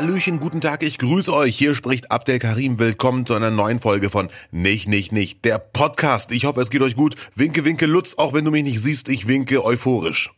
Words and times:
Hallöchen, 0.00 0.40
guten 0.40 0.62
Tag, 0.62 0.82
ich 0.82 0.96
grüße 0.96 1.30
euch. 1.30 1.58
Hier 1.58 1.74
spricht 1.74 2.10
Abdel 2.10 2.38
Karim. 2.38 2.78
Willkommen 2.78 3.26
zu 3.26 3.34
einer 3.34 3.50
neuen 3.50 3.80
Folge 3.80 4.08
von 4.08 4.30
Nicht, 4.50 4.88
Nicht, 4.88 5.12
Nicht, 5.12 5.44
der 5.44 5.58
Podcast. 5.58 6.32
Ich 6.32 6.46
hoffe, 6.46 6.62
es 6.62 6.70
geht 6.70 6.80
euch 6.80 6.96
gut. 6.96 7.16
Winke, 7.34 7.66
winke, 7.66 7.84
Lutz, 7.84 8.14
auch 8.16 8.32
wenn 8.32 8.46
du 8.46 8.50
mich 8.50 8.62
nicht 8.62 8.80
siehst, 8.80 9.10
ich 9.10 9.28
winke 9.28 9.62
euphorisch. 9.62 10.30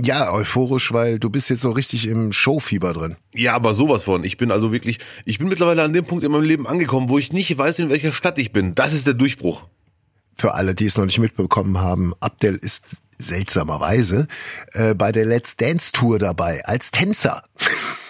Ja, 0.00 0.32
euphorisch, 0.32 0.92
weil 0.92 1.20
du 1.20 1.30
bist 1.30 1.48
jetzt 1.48 1.60
so 1.60 1.70
richtig 1.70 2.08
im 2.08 2.32
Showfieber 2.32 2.92
drin. 2.92 3.14
Ja, 3.32 3.54
aber 3.54 3.72
sowas 3.72 4.02
von. 4.02 4.24
Ich 4.24 4.36
bin 4.36 4.50
also 4.50 4.72
wirklich, 4.72 4.98
ich 5.24 5.38
bin 5.38 5.46
mittlerweile 5.46 5.84
an 5.84 5.92
dem 5.92 6.04
Punkt 6.04 6.24
in 6.24 6.32
meinem 6.32 6.42
Leben 6.42 6.66
angekommen, 6.66 7.08
wo 7.08 7.16
ich 7.16 7.32
nicht 7.32 7.56
weiß, 7.56 7.78
in 7.78 7.90
welcher 7.90 8.12
Stadt 8.12 8.36
ich 8.40 8.50
bin. 8.50 8.74
Das 8.74 8.92
ist 8.92 9.06
der 9.06 9.14
Durchbruch. 9.14 9.62
Für 10.36 10.54
alle, 10.54 10.74
die 10.74 10.86
es 10.86 10.96
noch 10.96 11.04
nicht 11.04 11.20
mitbekommen 11.20 11.78
haben, 11.78 12.14
Abdel 12.18 12.56
ist 12.56 12.96
seltsamerweise 13.18 14.26
äh, 14.72 14.92
bei 14.96 15.12
der 15.12 15.24
Let's 15.24 15.56
Dance 15.56 15.92
Tour 15.92 16.18
dabei 16.18 16.64
als 16.64 16.90
Tänzer. 16.90 17.44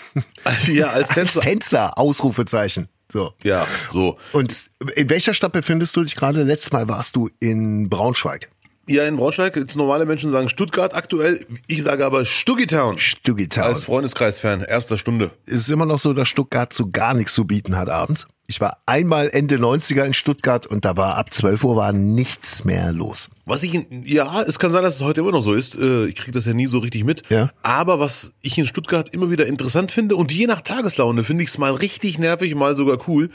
Ja, 0.66 0.88
als 0.88 1.09
Tänzer. 1.09 1.41
Als 1.41 1.46
Tänzer, 1.46 1.98
Ausrufezeichen. 1.98 2.88
So. 3.12 3.32
Ja, 3.42 3.66
so. 3.92 4.18
Und 4.32 4.70
in 4.96 5.09
welcher 5.10 5.34
Stadt 5.34 5.52
befindest 5.52 5.96
du 5.96 6.02
dich 6.02 6.16
gerade? 6.16 6.42
Letztes 6.42 6.72
Mal 6.72 6.88
warst 6.88 7.16
du 7.16 7.30
in 7.41 7.88
Braunschweig. 7.88 8.50
Ja, 8.88 9.04
in 9.06 9.16
Braunschweig, 9.16 9.56
jetzt 9.56 9.76
normale 9.76 10.04
Menschen 10.04 10.30
sagen 10.30 10.48
Stuttgart 10.48 10.94
aktuell. 10.94 11.40
Ich 11.66 11.82
sage 11.82 12.04
aber 12.04 12.24
Stuggitown. 12.24 12.98
Stuggitown. 12.98 13.64
Als 13.64 13.84
Freundeskreis-Fan, 13.84 14.62
erster 14.62 14.98
Stunde. 14.98 15.30
Es 15.46 15.62
ist 15.62 15.70
immer 15.70 15.86
noch 15.86 15.98
so, 15.98 16.12
dass 16.12 16.28
Stuttgart 16.28 16.72
so 16.72 16.90
gar 16.90 17.14
nichts 17.14 17.34
zu 17.34 17.46
bieten 17.46 17.76
hat 17.76 17.88
abends. 17.88 18.26
Ich 18.46 18.60
war 18.60 18.76
einmal 18.84 19.30
Ende 19.30 19.56
90er 19.56 20.04
in 20.04 20.12
Stuttgart 20.12 20.66
und 20.66 20.84
da 20.84 20.98
war 20.98 21.16
ab 21.16 21.32
12 21.32 21.64
Uhr 21.64 21.76
war 21.76 21.94
nichts 21.94 22.66
mehr 22.66 22.92
los. 22.92 23.30
Was 23.46 23.62
ich, 23.62 23.72
in, 23.72 24.04
ja, 24.04 24.42
es 24.42 24.58
kann 24.58 24.70
sein, 24.70 24.82
dass 24.82 24.96
es 24.96 25.02
heute 25.02 25.22
immer 25.22 25.32
noch 25.32 25.42
so 25.42 25.54
ist. 25.54 25.74
Äh, 25.76 26.08
Ich 26.08 26.16
kriege 26.16 26.32
das 26.32 26.44
ja 26.44 26.52
nie 26.52 26.66
so 26.66 26.80
richtig 26.80 27.04
mit. 27.04 27.22
Ja. 27.30 27.50
Aber 27.62 28.00
was 28.00 28.32
ich 28.42 28.58
in 28.58 28.66
Stuttgart 28.66 29.08
immer 29.14 29.30
wieder 29.30 29.46
interessant 29.46 29.92
finde 29.92 30.16
und 30.16 30.30
je 30.30 30.46
nach 30.46 30.60
Tageslaune 30.60 31.24
finde 31.24 31.42
ich 31.42 31.48
es 31.48 31.56
mal 31.56 31.72
richtig 31.72 32.19
nervig, 32.19 32.54
mal 32.54 32.76
sogar 32.76 32.98
cool. 33.08 33.30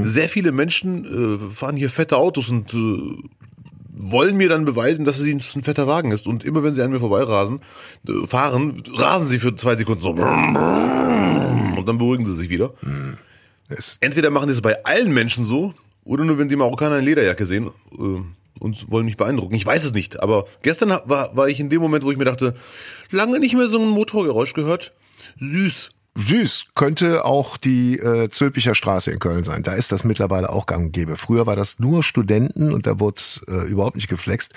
Sehr 0.00 0.30
viele 0.30 0.50
Menschen 0.50 1.50
äh, 1.50 1.54
fahren 1.54 1.76
hier 1.76 1.90
fette 1.90 2.16
Autos 2.16 2.48
und 2.48 2.72
äh, 2.72 3.28
wollen 3.96 4.36
mir 4.36 4.48
dann 4.48 4.64
beweisen, 4.64 5.04
dass 5.04 5.18
es 5.18 5.54
ein 5.56 5.62
fetter 5.62 5.86
Wagen 5.86 6.10
ist. 6.10 6.26
Und 6.26 6.44
immer 6.44 6.62
wenn 6.62 6.72
sie 6.72 6.82
an 6.82 6.90
mir 6.90 7.00
vorbeirasen, 7.00 7.60
äh, 8.08 8.26
fahren, 8.26 8.82
rasen 8.96 9.28
sie 9.28 9.38
für 9.38 9.54
zwei 9.56 9.76
Sekunden 9.76 10.02
so. 10.02 10.10
Und 10.10 10.18
dann 11.86 11.98
beruhigen 11.98 12.26
sie 12.26 12.34
sich 12.34 12.50
wieder. 12.50 12.72
Es, 13.68 13.98
Entweder 14.00 14.30
machen 14.30 14.48
die 14.48 14.54
es 14.54 14.60
bei 14.60 14.84
allen 14.84 15.12
Menschen 15.12 15.44
so, 15.44 15.74
oder 16.04 16.24
nur 16.24 16.38
wenn 16.38 16.48
die 16.48 16.56
Marokkaner 16.56 16.96
eine 16.96 17.04
Lederjacke 17.04 17.46
sehen 17.46 17.70
äh, 17.92 18.20
und 18.60 18.90
wollen 18.90 19.06
mich 19.06 19.16
beeindrucken. 19.16 19.54
Ich 19.54 19.64
weiß 19.64 19.84
es 19.84 19.92
nicht, 19.92 20.22
aber 20.22 20.46
gestern 20.62 20.90
war, 21.04 21.36
war 21.36 21.48
ich 21.48 21.60
in 21.60 21.70
dem 21.70 21.80
Moment, 21.80 22.04
wo 22.04 22.10
ich 22.10 22.18
mir 22.18 22.24
dachte, 22.24 22.54
lange 23.10 23.38
nicht 23.38 23.54
mehr 23.54 23.68
so 23.68 23.80
ein 23.80 23.88
Motorgeräusch 23.88 24.52
gehört. 24.52 24.92
Süß. 25.38 25.92
Süß 26.16 26.66
könnte 26.74 27.24
auch 27.24 27.56
die 27.56 27.98
äh, 27.98 28.28
Zülpicher 28.30 28.74
Straße 28.74 29.10
in 29.10 29.18
Köln 29.18 29.42
sein. 29.44 29.62
Da 29.62 29.72
ist 29.74 29.90
das 29.92 30.04
mittlerweile 30.04 30.50
auch 30.50 30.66
gang 30.66 30.86
und 30.86 30.92
gäbe. 30.92 31.16
Früher 31.16 31.46
war 31.46 31.56
das 31.56 31.80
nur 31.80 32.02
Studenten 32.02 32.72
und 32.72 32.86
da 32.86 33.00
wurde 33.00 33.20
äh, 33.48 33.66
überhaupt 33.68 33.96
nicht 33.96 34.08
geflext. 34.08 34.54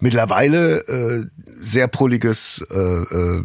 Mittlerweile 0.00 0.78
äh, 0.88 1.26
sehr 1.60 1.86
prulliges 1.88 2.66
äh, 2.70 2.76
äh, 2.78 3.42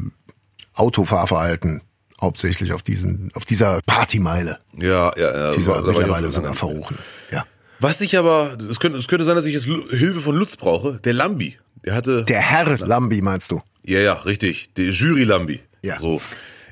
Autofahrverhalten. 0.76 1.82
Hauptsächlich 2.20 2.72
auf 2.74 2.84
diesen, 2.84 3.32
auf 3.34 3.46
dieser 3.46 3.80
Partymeile. 3.88 4.60
Ja, 4.78 5.12
ja, 5.18 5.50
ja. 5.50 5.56
Dieser 5.56 5.82
mittlerweile 5.82 6.30
sogar 6.30 6.54
verruchen. 6.54 6.98
Ja. 7.32 7.46
Was 7.80 8.00
ich 8.02 8.16
aber, 8.18 8.58
es 8.70 8.80
könnte, 8.80 9.00
es 9.00 9.08
könnte 9.08 9.26
sein, 9.26 9.36
dass 9.36 9.46
ich 9.46 9.56
jetzt 9.56 9.66
Hilfe 9.66 10.22
von 10.22 10.36
Lutz 10.36 10.56
brauche. 10.56 11.00
Der 11.04 11.14
Lambi, 11.14 11.58
der 11.84 11.96
hatte, 11.96 12.24
Der 12.26 12.40
Herr 12.42 12.78
Lambi 12.78 13.22
meinst 13.24 13.50
du? 13.50 13.62
ja, 13.88 14.00
ja, 14.00 14.14
richtig, 14.14 14.72
der 14.76 14.92
Jury 14.92 15.24
Lambi. 15.24 15.62
Ja. 15.82 16.00
So, 16.00 16.22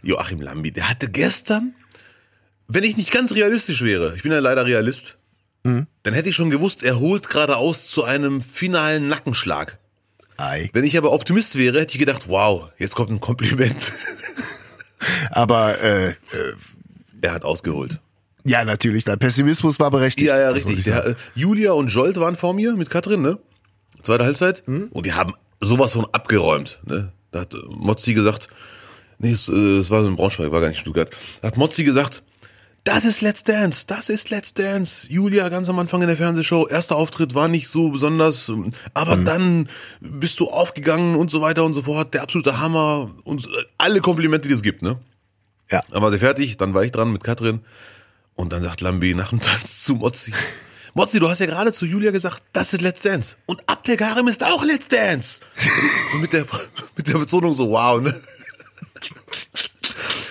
Joachim 0.04 0.42
Lambi, 0.42 0.72
der 0.72 0.90
hatte 0.90 1.10
gestern, 1.10 1.74
wenn 2.68 2.84
ich 2.84 2.98
nicht 2.98 3.12
ganz 3.12 3.32
realistisch 3.34 3.84
wäre, 3.84 4.16
ich 4.16 4.24
bin 4.24 4.32
ja 4.32 4.40
leider 4.40 4.66
Realist, 4.66 5.16
Mhm. 5.66 5.88
dann 6.04 6.14
hätte 6.14 6.30
ich 6.30 6.36
schon 6.36 6.50
gewusst, 6.50 6.84
er 6.84 7.00
holt 7.00 7.30
geradeaus 7.30 7.88
zu 7.90 8.06
einem 8.06 8.42
finalen 8.42 9.10
Nackenschlag. 9.10 9.78
Ei. 10.38 10.70
Wenn 10.72 10.86
ich 10.86 10.98
aber 10.98 11.12
Optimist 11.12 11.58
wäre, 11.58 11.82
hätte 11.82 11.92
ich 11.94 12.00
gedacht, 12.00 12.24
wow, 12.30 12.70
jetzt 12.78 12.96
kommt 12.96 13.10
ein 13.12 13.20
Kompliment. 13.20 13.92
Aber 15.32 15.80
äh, 15.82 16.14
er 17.22 17.32
hat 17.34 17.44
ausgeholt. 17.46 18.00
ja, 18.44 18.64
natürlich, 18.66 19.04
dein 19.04 19.20
Pessimismus 19.20 19.80
war 19.80 19.92
berechtigt. 19.92 20.28
Ja, 20.28 20.40
ja, 20.40 20.50
richtig. 20.52 20.80
ich 20.80 20.86
Der, 20.86 21.06
äh, 21.08 21.16
Julia 21.36 21.74
und 21.74 21.90
Jolt 21.90 22.18
waren 22.20 22.36
vor 22.36 22.54
mir 22.54 22.76
mit 22.76 22.90
Katrin, 22.90 23.22
ne? 23.22 23.38
Zweite 24.04 24.24
Halbzeit. 24.26 24.64
Mhm. 24.68 24.88
Und 24.92 25.06
die 25.06 25.14
haben 25.14 25.34
sowas 25.62 25.92
von 25.94 26.06
abgeräumt, 26.14 26.80
ne? 26.86 27.12
Da 27.32 27.42
hat 27.42 27.54
äh, 27.54 27.58
Mozzi 27.70 28.14
gesagt, 28.14 28.48
nee, 29.20 29.32
es, 29.32 29.48
äh, 29.48 29.78
es 29.80 29.90
war 29.90 30.02
so 30.02 30.08
in 30.10 30.16
Braunschweig, 30.16 30.52
war 30.52 30.62
gar 30.62 30.70
nicht 30.70 30.80
Stuttgart. 30.80 31.10
Da 31.42 31.48
hat 31.50 31.58
Mozzi 31.58 31.84
gesagt, 31.84 32.24
das 32.86 33.06
ist 33.06 33.22
Let's 33.22 33.44
Dance, 33.44 33.84
das 33.86 34.10
ist 34.10 34.30
Let's 34.32 34.54
Dance. 34.54 35.06
Julia 35.10 35.50
ganz 35.50 35.70
am 35.70 35.78
Anfang 35.80 36.02
in 36.02 36.08
der 36.08 36.18
Fernsehshow, 36.18 36.68
erster 36.68 36.96
Auftritt 36.96 37.36
war 37.36 37.48
nicht 37.48 37.68
so 37.68 37.90
besonders, 37.90 38.52
aber 38.94 39.18
Mhm. 39.18 39.26
dann 39.26 39.70
bist 40.00 40.40
du 40.40 40.50
aufgegangen 40.50 41.16
und 41.16 41.30
so 41.30 41.42
weiter 41.42 41.64
und 41.66 41.74
so 41.74 41.84
fort. 41.84 42.14
Der 42.14 42.24
absolute 42.24 42.60
Hammer 42.60 43.12
und 43.26 43.46
äh, 43.46 43.50
alle 43.78 44.00
Komplimente, 44.02 44.48
die 44.48 44.54
es 44.56 44.62
gibt, 44.64 44.82
ne? 44.82 44.98
Ja. 45.70 45.84
Dann 45.92 46.02
war 46.02 46.12
sie 46.12 46.18
fertig, 46.20 46.58
dann 46.58 46.74
war 46.74 46.84
ich 46.84 46.92
dran 46.92 47.12
mit 47.12 47.24
Katrin. 47.24 47.60
Und 48.34 48.54
dann 48.54 48.64
sagt 48.64 48.80
Lambi 48.82 49.14
nach 49.14 49.30
dem 49.30 49.42
Tanz 49.42 49.84
zu 49.84 49.96
Mozzi. 49.96 50.34
Mozzi, 50.96 51.20
du 51.20 51.30
hast 51.30 51.40
ja 51.40 51.46
gerade 51.46 51.72
zu 51.74 51.86
Julia 51.86 52.10
gesagt, 52.12 52.42
das 52.54 52.74
ist 52.74 52.82
Let's 52.82 53.02
Dance. 53.02 53.36
Und 53.46 53.62
Abdel 53.68 53.98
Karim 53.98 54.28
ist 54.30 54.44
auch 54.44 54.64
Let's 54.64 54.88
Dance. 54.88 55.42
Und 56.16 56.22
mit 56.22 56.34
der, 56.34 56.46
mit 56.96 57.08
der 57.08 57.18
Betonung 57.20 57.54
so, 57.54 57.70
wow, 57.70 58.02
ne? 58.02 58.20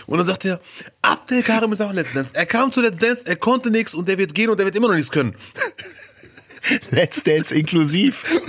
Und 0.09 0.19
dann 0.19 0.27
sagt 0.27 0.45
er, 0.47 0.59
Abdel 1.03 1.43
Karim 1.43 1.71
ist 1.73 1.81
auch 1.83 1.93
Let's 1.93 2.15
Dance. 2.15 2.33
Er 2.35 2.47
kam 2.47 2.73
zu 2.73 2.81
Let's 2.81 2.99
Dance, 2.99 3.23
er 3.27 3.37
konnte 3.37 3.71
nichts 3.71 3.95
und 3.95 4.09
der 4.09 4.19
wird 4.19 4.35
gehen 4.35 4.49
und 4.51 4.59
der 4.59 4.65
wird 4.67 4.75
immer 4.75 4.89
noch 4.89 4.95
nichts 4.95 5.11
können. 5.11 5.35
Let's 6.91 7.23
Dance 7.23 7.55
inklusiv. 7.55 8.25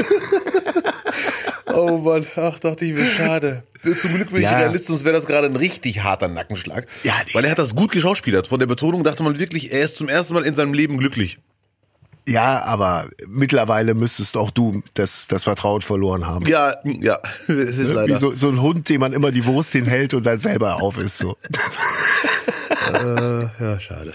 Oh 1.72 2.00
Mann, 2.00 2.26
ach, 2.36 2.60
dachte 2.60 2.84
ich 2.84 2.94
mir, 2.94 3.08
schade. 3.08 3.62
Zum 3.96 4.16
Glück 4.16 4.32
bin 4.32 4.42
Ja. 4.42 4.54
ich 4.54 4.58
Realist, 4.58 4.86
sonst 4.86 5.06
wäre 5.06 5.16
das 5.16 5.28
gerade 5.28 5.46
ein 5.48 5.56
richtig 5.56 6.02
harter 6.04 6.28
Nackenschlag. 6.28 6.88
Ja, 7.04 7.14
Weil 7.34 7.46
er 7.46 7.52
hat 7.52 7.60
das 7.60 7.76
gut 7.76 7.92
geschauspielert. 7.92 8.48
Von 8.48 8.60
der 8.60 8.66
Betonung 8.66 9.04
dachte 9.04 9.22
man 9.22 9.38
wirklich, 9.40 9.72
er 9.72 9.84
ist 9.84 9.96
zum 9.98 10.10
ersten 10.10 10.34
Mal 10.34 10.46
in 10.46 10.56
seinem 10.56 10.74
Leben 10.74 10.98
glücklich. 10.98 11.38
Ja, 12.30 12.64
aber 12.64 13.10
mittlerweile 13.28 13.96
müsstest 13.96 14.38
auch 14.38 14.52
du 14.52 14.84
das, 14.94 15.26
das 15.28 15.46
Vertrauen 15.46 15.82
verloren 15.82 16.28
haben. 16.28 16.46
Ja, 16.46 16.76
ja, 16.84 17.18
es 17.48 17.78
ist 17.78 17.92
leider. 17.92 18.18
so, 18.18 18.36
so 18.36 18.50
ein 18.50 18.62
Hund, 18.62 18.88
dem 18.90 19.02
man 19.02 19.14
immer 19.14 19.32
die 19.32 19.46
Wurst 19.48 19.72
hinhält 19.72 20.14
und 20.14 20.26
dann 20.26 20.38
selber 20.38 20.76
auf 20.76 21.00
ist. 21.00 21.18
So. 21.18 21.38
ja, 23.60 23.80
schade. 23.80 24.14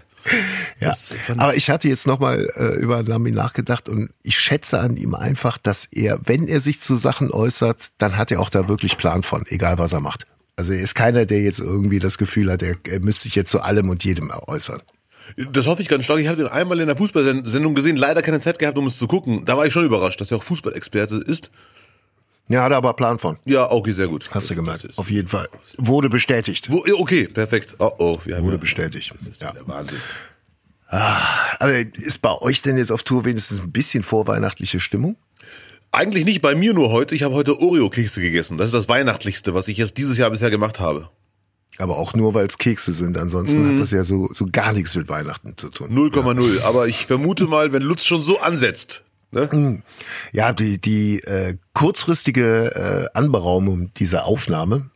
Ja. 0.80 0.94
Aber 1.36 1.56
ich 1.56 1.70
hatte 1.70 1.88
jetzt 1.88 2.06
nochmal 2.06 2.48
äh, 2.56 2.76
über 2.76 3.02
Lambi 3.02 3.32
nachgedacht 3.32 3.88
und 3.88 4.10
ich 4.22 4.38
schätze 4.38 4.78
an 4.78 4.96
ihm 4.96 5.14
einfach, 5.14 5.58
dass 5.58 5.86
er, 5.86 6.20
wenn 6.24 6.46
er 6.46 6.60
sich 6.60 6.80
zu 6.80 6.96
Sachen 6.96 7.32
äußert, 7.32 7.88
dann 7.98 8.16
hat 8.16 8.30
er 8.30 8.40
auch 8.40 8.48
da 8.48 8.68
wirklich 8.68 8.96
Plan 8.96 9.22
von, 9.24 9.44
egal 9.48 9.78
was 9.78 9.92
er 9.92 10.00
macht. 10.00 10.26
Also 10.56 10.72
er 10.72 10.80
ist 10.80 10.94
keiner, 10.94 11.26
der 11.26 11.42
jetzt 11.42 11.58
irgendwie 11.58 11.98
das 11.98 12.16
Gefühl 12.16 12.50
hat, 12.52 12.62
er, 12.62 12.76
er 12.88 13.00
müsste 13.00 13.24
sich 13.24 13.34
jetzt 13.34 13.50
zu 13.50 13.60
allem 13.60 13.88
und 13.90 14.04
jedem 14.04 14.30
äußern. 14.46 14.80
Das 15.52 15.66
hoffe 15.66 15.82
ich 15.82 15.88
ganz 15.88 16.04
stark. 16.04 16.20
Ich 16.20 16.26
habe 16.28 16.36
den 16.36 16.46
einmal 16.48 16.78
in 16.80 16.86
der 16.86 16.96
Fußballsendung 16.96 17.74
gesehen, 17.74 17.96
leider 17.96 18.22
keine 18.22 18.40
Zeit 18.40 18.58
gehabt, 18.58 18.76
um 18.78 18.86
es 18.86 18.98
zu 18.98 19.06
gucken. 19.06 19.44
Da 19.44 19.56
war 19.56 19.66
ich 19.66 19.72
schon 19.72 19.84
überrascht, 19.84 20.20
dass 20.20 20.30
er 20.30 20.36
auch 20.38 20.42
Fußballexperte 20.42 21.16
ist. 21.26 21.50
Ja, 22.48 22.62
hat 22.62 22.72
er 22.72 22.76
aber 22.76 22.92
Plan 22.92 23.18
von. 23.18 23.38
Ja, 23.46 23.70
okay, 23.70 23.92
sehr 23.92 24.06
gut. 24.08 24.28
Hast 24.32 24.50
du 24.50 24.54
gemerkt. 24.54 24.84
ist- 24.84 24.98
Auf 24.98 25.10
jeden 25.10 25.28
Fall. 25.28 25.48
Wurde 25.78 26.10
bestätigt. 26.10 26.70
Wo, 26.70 26.84
okay, 26.98 27.26
perfekt. 27.26 27.74
Oh, 27.78 27.90
oh, 27.98 28.18
wir 28.24 28.36
haben 28.36 28.44
Wurde 28.44 28.56
ja, 28.56 28.60
bestätigt. 28.60 29.14
Das 29.18 29.28
ist 29.28 29.40
Ja. 29.40 29.52
der 29.52 29.66
Wahnsinn. 29.66 29.98
Aber 30.88 31.72
ist 31.74 32.18
bei 32.22 32.32
euch 32.40 32.62
denn 32.62 32.76
jetzt 32.76 32.92
auf 32.92 33.02
Tour 33.02 33.24
wenigstens 33.24 33.60
ein 33.60 33.72
bisschen 33.72 34.02
vorweihnachtliche 34.02 34.78
Stimmung? 34.80 35.16
Eigentlich 35.90 36.24
nicht 36.24 36.42
bei 36.42 36.54
mir 36.54 36.74
nur 36.74 36.90
heute. 36.92 37.14
Ich 37.14 37.22
habe 37.22 37.34
heute 37.34 37.58
Oreo-Kekse 37.60 38.20
gegessen. 38.20 38.58
Das 38.58 38.66
ist 38.66 38.74
das 38.74 38.88
Weihnachtlichste, 38.88 39.54
was 39.54 39.68
ich 39.68 39.76
jetzt 39.78 39.96
dieses 39.96 40.18
Jahr 40.18 40.30
bisher 40.30 40.50
gemacht 40.50 40.80
habe. 40.80 41.08
Aber 41.78 41.98
auch 41.98 42.14
nur, 42.14 42.34
weil 42.34 42.46
es 42.46 42.58
Kekse 42.58 42.92
sind. 42.92 43.16
Ansonsten 43.18 43.68
hat 43.68 43.80
das 43.80 43.90
ja 43.90 44.04
so, 44.04 44.28
so 44.32 44.46
gar 44.50 44.72
nichts 44.72 44.94
mit 44.94 45.08
Weihnachten 45.08 45.56
zu 45.56 45.70
tun. 45.70 45.90
0,0. 45.90 46.62
Aber 46.62 46.86
ich 46.86 47.06
vermute 47.06 47.46
mal, 47.46 47.72
wenn 47.72 47.82
Lutz 47.82 48.04
schon 48.04 48.22
so 48.22 48.40
ansetzt, 48.40 49.02
ne? 49.32 49.82
Ja, 50.32 50.52
die, 50.52 50.80
die 50.80 51.20
äh, 51.24 51.56
kurzfristige 51.72 53.08
äh, 53.12 53.18
Anberaumung 53.18 53.92
dieser 53.94 54.24
Aufnahme 54.26 54.90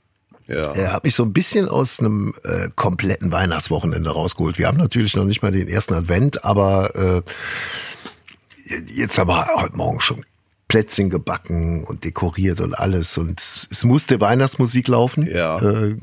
Ja. 0.47 0.73
äh, 0.77 0.87
hat 0.89 1.03
mich 1.03 1.17
so 1.17 1.25
ein 1.25 1.33
bisschen 1.33 1.69
aus 1.69 1.99
einem 1.99 2.33
äh, 2.45 2.69
kompletten 2.77 3.33
Weihnachtswochenende 3.33 4.11
rausgeholt. 4.11 4.57
Wir 4.59 4.69
haben 4.69 4.79
natürlich 4.79 5.17
noch 5.17 5.25
nicht 5.25 5.43
mal 5.43 5.51
den 5.51 5.67
ersten 5.67 5.95
Advent, 5.95 6.45
aber 6.45 6.95
äh, 6.95 7.23
jetzt 8.95 9.19
haben 9.19 9.29
wir 9.31 9.49
heute 9.57 9.77
Morgen 9.77 10.01
schon 10.01 10.25
Plätzchen 10.69 11.11
gebacken 11.11 11.83
und 11.85 12.05
dekoriert 12.05 12.61
und 12.61 12.75
alles. 12.79 13.17
Und 13.19 13.41
es, 13.41 13.67
es 13.71 13.85
musste 13.85 14.21
Weihnachtsmusik 14.21 14.87
laufen. 14.89 15.27
Ja. 15.27 15.59
Äh, 15.61 15.97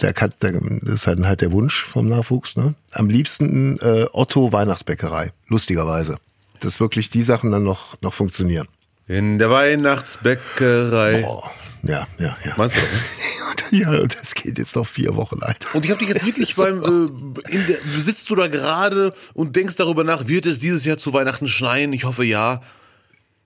der 0.00 0.12
der, 0.12 0.52
das 0.52 0.92
ist 0.92 1.06
halt, 1.06 1.24
halt 1.24 1.40
der 1.40 1.52
Wunsch 1.52 1.84
vom 1.84 2.08
Nachwuchs. 2.08 2.56
Ne? 2.56 2.74
Am 2.92 3.08
liebsten 3.08 3.78
äh, 3.80 4.06
Otto 4.12 4.52
Weihnachtsbäckerei, 4.52 5.32
lustigerweise. 5.48 6.16
Dass 6.60 6.80
wirklich 6.80 7.10
die 7.10 7.22
Sachen 7.22 7.52
dann 7.52 7.64
noch, 7.64 8.00
noch 8.00 8.14
funktionieren. 8.14 8.68
In 9.06 9.38
der 9.38 9.50
Weihnachtsbäckerei. 9.50 11.24
Oh, 11.26 11.42
ja, 11.82 12.06
ja, 12.18 12.36
ja. 12.44 12.54
Meinst 12.56 12.76
du? 12.76 13.76
ja, 13.76 14.06
das 14.06 14.34
geht 14.34 14.58
jetzt 14.58 14.76
noch 14.76 14.86
vier 14.86 15.16
Wochen, 15.16 15.42
Alter. 15.42 15.74
Und 15.74 15.84
ich 15.84 15.90
habe 15.90 15.98
dich 15.98 16.08
jetzt 16.08 16.26
wirklich 16.26 16.54
beim, 16.56 16.82
äh, 16.82 17.52
in 17.52 17.66
der, 17.66 17.78
sitzt 17.98 18.28
du 18.30 18.36
da 18.36 18.48
gerade 18.48 19.14
und 19.34 19.56
denkst 19.56 19.76
darüber 19.76 20.04
nach, 20.04 20.28
wird 20.28 20.46
es 20.46 20.58
dieses 20.58 20.84
Jahr 20.84 20.98
zu 20.98 21.12
Weihnachten 21.12 21.48
schneien? 21.48 21.92
Ich 21.92 22.04
hoffe 22.04 22.24
ja. 22.24 22.60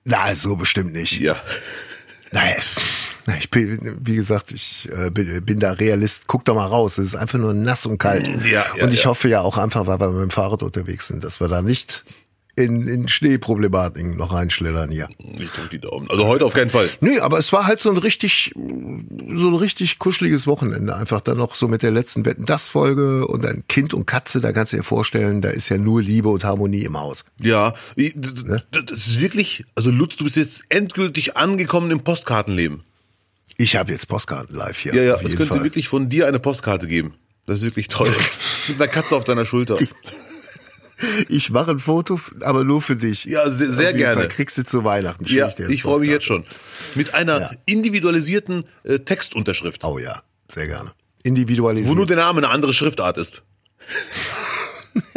Na, 0.05 0.35
so 0.35 0.57
bestimmt 0.57 0.93
nicht. 0.93 1.21
Ja. 1.21 1.37
Naja, 2.33 2.57
ich 3.39 3.51
bin, 3.51 3.99
wie 4.05 4.17
gesagt, 4.17 4.51
ich 4.53 4.89
äh, 4.91 5.11
bin, 5.11 5.61
da 5.61 5.73
Realist. 5.73 6.25
Guck 6.27 6.45
doch 6.45 6.55
mal 6.55 6.67
raus. 6.67 6.99
Es 6.99 7.09
ist 7.09 7.15
einfach 7.17 7.39
nur 7.39 7.55
nass 7.55 7.87
und 7.87 7.99
kalt. 7.99 8.29
Ja, 8.45 8.65
ja, 8.77 8.85
und 8.85 8.93
ich 8.93 9.05
ja. 9.05 9.11
hoffe 9.11 9.29
ja 9.29 9.41
auch 9.41 9.59
einfach, 9.59 9.87
weil 9.87 9.99
wir 10.01 10.11
mit 10.11 10.23
dem 10.23 10.31
Fahrrad 10.31 10.63
unterwegs 10.63 11.07
sind, 11.07 11.23
dass 11.25 11.41
wir 11.41 11.49
da 11.49 11.63
nicht 11.63 12.05
in, 12.55 12.87
in 12.87 13.09
Schneeproblematiken 13.09 14.19
noch 14.19 14.35
reinschlittern 14.35 14.91
hier. 14.91 15.09
Ich 15.39 15.51
drück 15.53 15.71
die 15.71 15.79
Daumen. 15.79 16.11
Also 16.11 16.27
heute 16.27 16.45
auf 16.45 16.53
keinen 16.53 16.69
Fall. 16.69 16.91
Nee, 17.01 17.19
aber 17.19 17.39
es 17.39 17.51
war 17.53 17.67
halt 17.67 17.81
so 17.81 17.91
ein 17.91 17.97
richtig, 17.97 18.53
so 18.55 19.49
ein 19.49 19.55
richtig 19.55 19.99
kuscheliges 19.99 20.47
Wochenende. 20.47 20.95
Einfach 20.95 21.23
dann 21.23 21.39
noch 21.39 21.55
so 21.55 21.67
mit 21.67 21.83
der 21.83 21.91
letzten 21.93 22.27
Wetten 22.27 22.45
das 22.45 22.69
Folge 22.69 23.27
und 23.27 23.43
dann 23.43 23.65
Kind 23.69 23.95
und 23.95 24.05
Katze, 24.05 24.41
da 24.41 24.53
kannst 24.53 24.75
du 24.75 24.77
dir 24.77 24.83
vorstellen, 24.83 25.41
da 25.41 25.49
ist 25.49 25.71
ja 25.71 25.79
nur 25.79 26.03
Liebe 26.03 26.29
und 26.29 26.45
Harmonie 26.45 26.83
im 26.85 26.99
Haus. 27.01 27.25
Ja, 27.39 27.73
d- 27.97 28.13
das 28.71 28.99
ist 29.07 29.21
wirklich, 29.21 29.65
also 29.75 29.91
Lutz, 29.91 30.17
du 30.19 30.25
bist 30.25 30.37
jetzt 30.37 30.65
endgültig 30.69 31.39
angekommen 31.39 31.91
im 31.91 32.01
Postkartenleben. 32.01 32.83
Ich 33.57 33.77
habe 33.77 33.93
jetzt 33.93 34.07
Postkarten 34.09 34.57
live 34.57 34.79
hier. 34.79 34.95
Ja, 34.95 35.03
ja, 35.03 35.15
es 35.17 35.37
könnte 35.37 35.47
Fall. 35.47 35.65
wirklich 35.65 35.89
von 35.89 36.09
dir 36.09 36.27
eine 36.27 36.39
Postkarte 36.39 36.87
geben. 36.87 37.15
Das 37.47 37.59
ist 37.59 37.65
wirklich 37.65 37.89
toll. 37.89 38.13
Mit 38.69 38.81
einer 38.81 38.91
Katze 38.91 39.17
auf 39.17 39.25
deiner 39.25 39.45
Schulter. 39.45 39.77
Ich 41.29 41.51
mache 41.51 41.73
ein 41.73 41.81
Foto, 41.81 42.21
aber 42.43 42.63
nur 42.63 42.81
für 42.81 42.95
dich. 42.95 43.25
Ja, 43.25 43.51
sehr, 43.51 43.71
sehr 43.73 43.93
gerne. 43.93 44.21
Fall 44.23 44.29
kriegst 44.29 44.57
du 44.59 44.65
zu 44.65 44.85
Weihnachten. 44.85 45.25
Ja, 45.27 45.49
dir 45.49 45.69
ich 45.69 45.83
freue 45.83 45.99
mich 46.01 46.11
jetzt 46.11 46.25
schon. 46.27 46.45
Mit 46.95 47.15
einer 47.15 47.41
Ja. 47.41 47.51
individualisierten 47.67 48.65
äh, 48.85 49.01
Textunterschrift, 49.01 49.85
Oh 49.85 49.99
ja, 49.99 50.23
sehr 50.49 50.69
gerne. 50.69 50.91
wo 50.91 51.29
Individualisiert. 51.29 51.97
nur 51.97 52.07
der 52.07 52.17
Name 52.19 52.39
eine 52.39 52.51
andere 52.51 52.73
Schriftart 52.73 53.19
ist. 53.19 53.43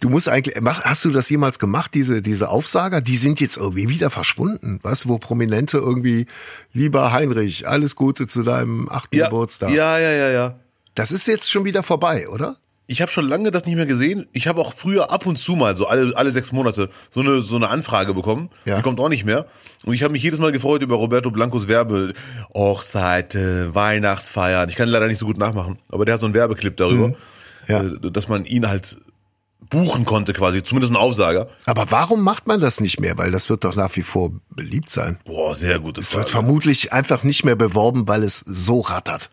Du 0.00 0.08
musst 0.08 0.28
eigentlich, 0.28 0.60
mach, 0.60 0.82
hast 0.82 1.04
du 1.04 1.10
das 1.10 1.28
jemals 1.28 1.58
gemacht, 1.58 1.92
diese, 1.94 2.22
diese 2.22 2.48
Aufsager? 2.48 3.00
Die 3.00 3.16
sind 3.16 3.40
jetzt 3.40 3.56
irgendwie 3.56 3.88
wieder 3.88 4.10
verschwunden. 4.10 4.80
Du, 4.82 4.90
wo 5.06 5.18
Prominente 5.18 5.78
irgendwie, 5.78 6.26
lieber 6.72 7.12
Heinrich, 7.12 7.68
alles 7.68 7.96
Gute 7.96 8.26
zu 8.26 8.42
deinem 8.42 8.88
achten 8.88 9.16
Ja, 9.16 9.26
Geburtstag. 9.26 9.70
ja, 9.70 9.98
ja, 9.98 10.10
ja, 10.12 10.30
ja. 10.30 10.54
Das 10.94 11.10
ist 11.12 11.26
jetzt 11.26 11.50
schon 11.50 11.64
wieder 11.64 11.82
vorbei, 11.82 12.28
oder? 12.28 12.56
Ich 12.88 13.00
habe 13.00 13.10
schon 13.10 13.26
lange 13.26 13.50
das 13.50 13.64
nicht 13.64 13.76
mehr 13.76 13.86
gesehen. 13.86 14.26
Ich 14.32 14.48
habe 14.48 14.60
auch 14.60 14.74
früher 14.74 15.10
ab 15.10 15.24
und 15.24 15.38
zu 15.38 15.52
mal, 15.56 15.76
so 15.76 15.86
alle, 15.86 16.14
alle 16.16 16.30
sechs 16.32 16.52
Monate, 16.52 16.90
so 17.10 17.20
eine, 17.20 17.40
so 17.40 17.56
eine 17.56 17.70
Anfrage 17.70 18.12
bekommen. 18.12 18.50
Ja. 18.66 18.76
Die 18.76 18.82
kommt 18.82 19.00
auch 19.00 19.08
nicht 19.08 19.24
mehr. 19.24 19.46
Und 19.86 19.94
ich 19.94 20.02
habe 20.02 20.12
mich 20.12 20.22
jedes 20.22 20.40
Mal 20.40 20.52
gefreut 20.52 20.82
über 20.82 20.96
Roberto 20.96 21.30
Blancos 21.30 21.68
Werbe. 21.68 22.12
Hochzeiten, 22.54 23.74
Weihnachtsfeiern. 23.74 24.68
Ich 24.68 24.76
kann 24.76 24.88
leider 24.88 25.06
nicht 25.06 25.18
so 25.18 25.26
gut 25.26 25.38
nachmachen. 25.38 25.78
Aber 25.90 26.04
der 26.04 26.14
hat 26.14 26.20
so 26.20 26.26
einen 26.26 26.34
Werbeclip 26.34 26.76
darüber, 26.76 27.08
Mhm. 27.08 27.14
Ja. 27.68 27.82
äh, 27.82 28.10
dass 28.10 28.28
man 28.28 28.44
ihn 28.44 28.68
halt 28.68 28.96
buchen 29.72 30.04
konnte 30.04 30.32
quasi. 30.32 30.62
Zumindest 30.62 30.92
ein 30.92 30.96
Aufsager. 30.96 31.48
Aber 31.64 31.90
warum 31.90 32.22
macht 32.22 32.46
man 32.46 32.60
das 32.60 32.80
nicht 32.80 33.00
mehr? 33.00 33.18
Weil 33.18 33.32
das 33.32 33.48
wird 33.50 33.64
doch 33.64 33.74
nach 33.74 33.96
wie 33.96 34.02
vor 34.02 34.30
beliebt 34.50 34.90
sein. 34.90 35.18
Boah, 35.24 35.56
sehr 35.56 35.80
gute 35.80 36.00
Es 36.00 36.14
wird 36.14 36.30
vermutlich 36.30 36.92
einfach 36.92 37.24
nicht 37.24 37.44
mehr 37.44 37.56
beworben, 37.56 38.06
weil 38.06 38.22
es 38.22 38.38
so 38.46 38.80
rattert. 38.80 39.30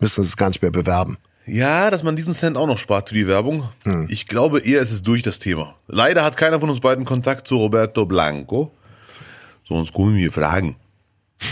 Müssen 0.00 0.24
es 0.24 0.36
gar 0.36 0.48
nicht 0.48 0.62
mehr 0.62 0.70
bewerben. 0.70 1.18
Ja, 1.46 1.90
dass 1.90 2.02
man 2.02 2.16
diesen 2.16 2.34
Cent 2.34 2.56
auch 2.56 2.66
noch 2.66 2.78
spart 2.78 3.10
für 3.10 3.14
die 3.14 3.26
Werbung. 3.26 3.68
Hm. 3.84 4.06
Ich 4.10 4.26
glaube 4.26 4.60
eher, 4.60 4.82
es 4.82 4.90
ist 4.90 5.06
durch 5.06 5.22
das 5.22 5.38
Thema. 5.38 5.76
Leider 5.86 6.24
hat 6.24 6.36
keiner 6.36 6.60
von 6.60 6.70
uns 6.70 6.80
beiden 6.80 7.04
Kontakt 7.04 7.46
zu 7.46 7.56
Roberto 7.56 8.06
Blanco. 8.06 8.72
Sonst 9.66 9.94
können 9.94 10.16
wir 10.16 10.32
fragen. 10.32 10.76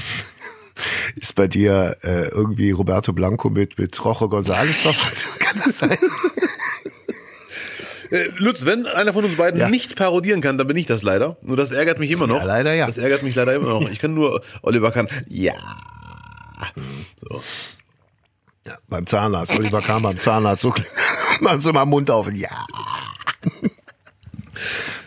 Ist 1.16 1.34
bei 1.34 1.48
dir 1.48 1.96
äh, 2.02 2.28
irgendwie 2.28 2.70
Roberto 2.72 3.14
Blanco 3.14 3.48
mit, 3.48 3.78
mit 3.78 4.04
Rojo 4.04 4.26
González 4.26 4.84
noch? 4.84 4.94
Kann 5.38 5.60
das 5.64 5.78
sein? 5.78 5.96
Äh, 8.10 8.28
Lutz, 8.38 8.64
wenn 8.66 8.86
einer 8.86 9.12
von 9.12 9.24
uns 9.24 9.36
beiden 9.36 9.60
Ja. 9.60 9.68
nicht 9.68 9.96
parodieren 9.96 10.40
kann, 10.40 10.58
dann 10.58 10.66
bin 10.66 10.76
ich 10.76 10.86
das 10.86 11.02
leider. 11.02 11.36
Nur 11.42 11.56
das 11.56 11.72
ärgert 11.72 11.98
mich 11.98 12.10
immer 12.10 12.26
noch. 12.26 12.38
Ja, 12.38 12.44
leider 12.44 12.74
ja. 12.74 12.86
Das 12.86 12.98
ärgert 12.98 13.22
mich 13.22 13.34
leider 13.34 13.54
immer 13.54 13.68
noch. 13.80 13.88
Ich 13.90 13.98
kann 13.98 14.14
nur, 14.14 14.42
Oliver 14.62 14.90
kann, 14.92 15.08
ja. 15.28 15.52
So. 17.20 17.42
Ja, 18.66 18.76
beim 18.88 19.06
Zahnarzt. 19.06 19.52
Oliver 19.52 19.80
kam 19.80 20.02
beim 20.02 20.18
Zahnarzt. 20.18 20.62
So 20.62 20.74
machen 21.40 21.60
Sie 21.60 21.72
mal 21.72 21.84
Mund 21.84 22.10
auf. 22.10 22.30
Ja. 22.32 22.48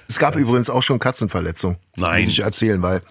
Es 0.07 0.17
gab 0.17 0.35
übrigens 0.35 0.69
auch 0.69 0.81
schon 0.83 0.99
Katzenverletzungen. 0.99 1.77
Nein. 1.95 2.23
Muss 2.23 2.33
ich 2.33 2.39
erzählen, 2.39 2.81
weil 2.81 3.01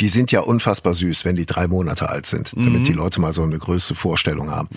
die 0.00 0.08
sind 0.08 0.32
ja 0.32 0.40
unfassbar 0.40 0.94
süß, 0.94 1.24
wenn 1.24 1.36
die 1.36 1.46
drei 1.46 1.68
Monate 1.68 2.08
alt 2.08 2.26
sind, 2.26 2.52
damit 2.56 2.88
die 2.88 2.92
Leute 2.92 3.20
mal 3.20 3.32
so 3.32 3.42
eine 3.42 3.58
größere 3.58 3.94
Vorstellung 3.94 4.50
haben. 4.50 4.68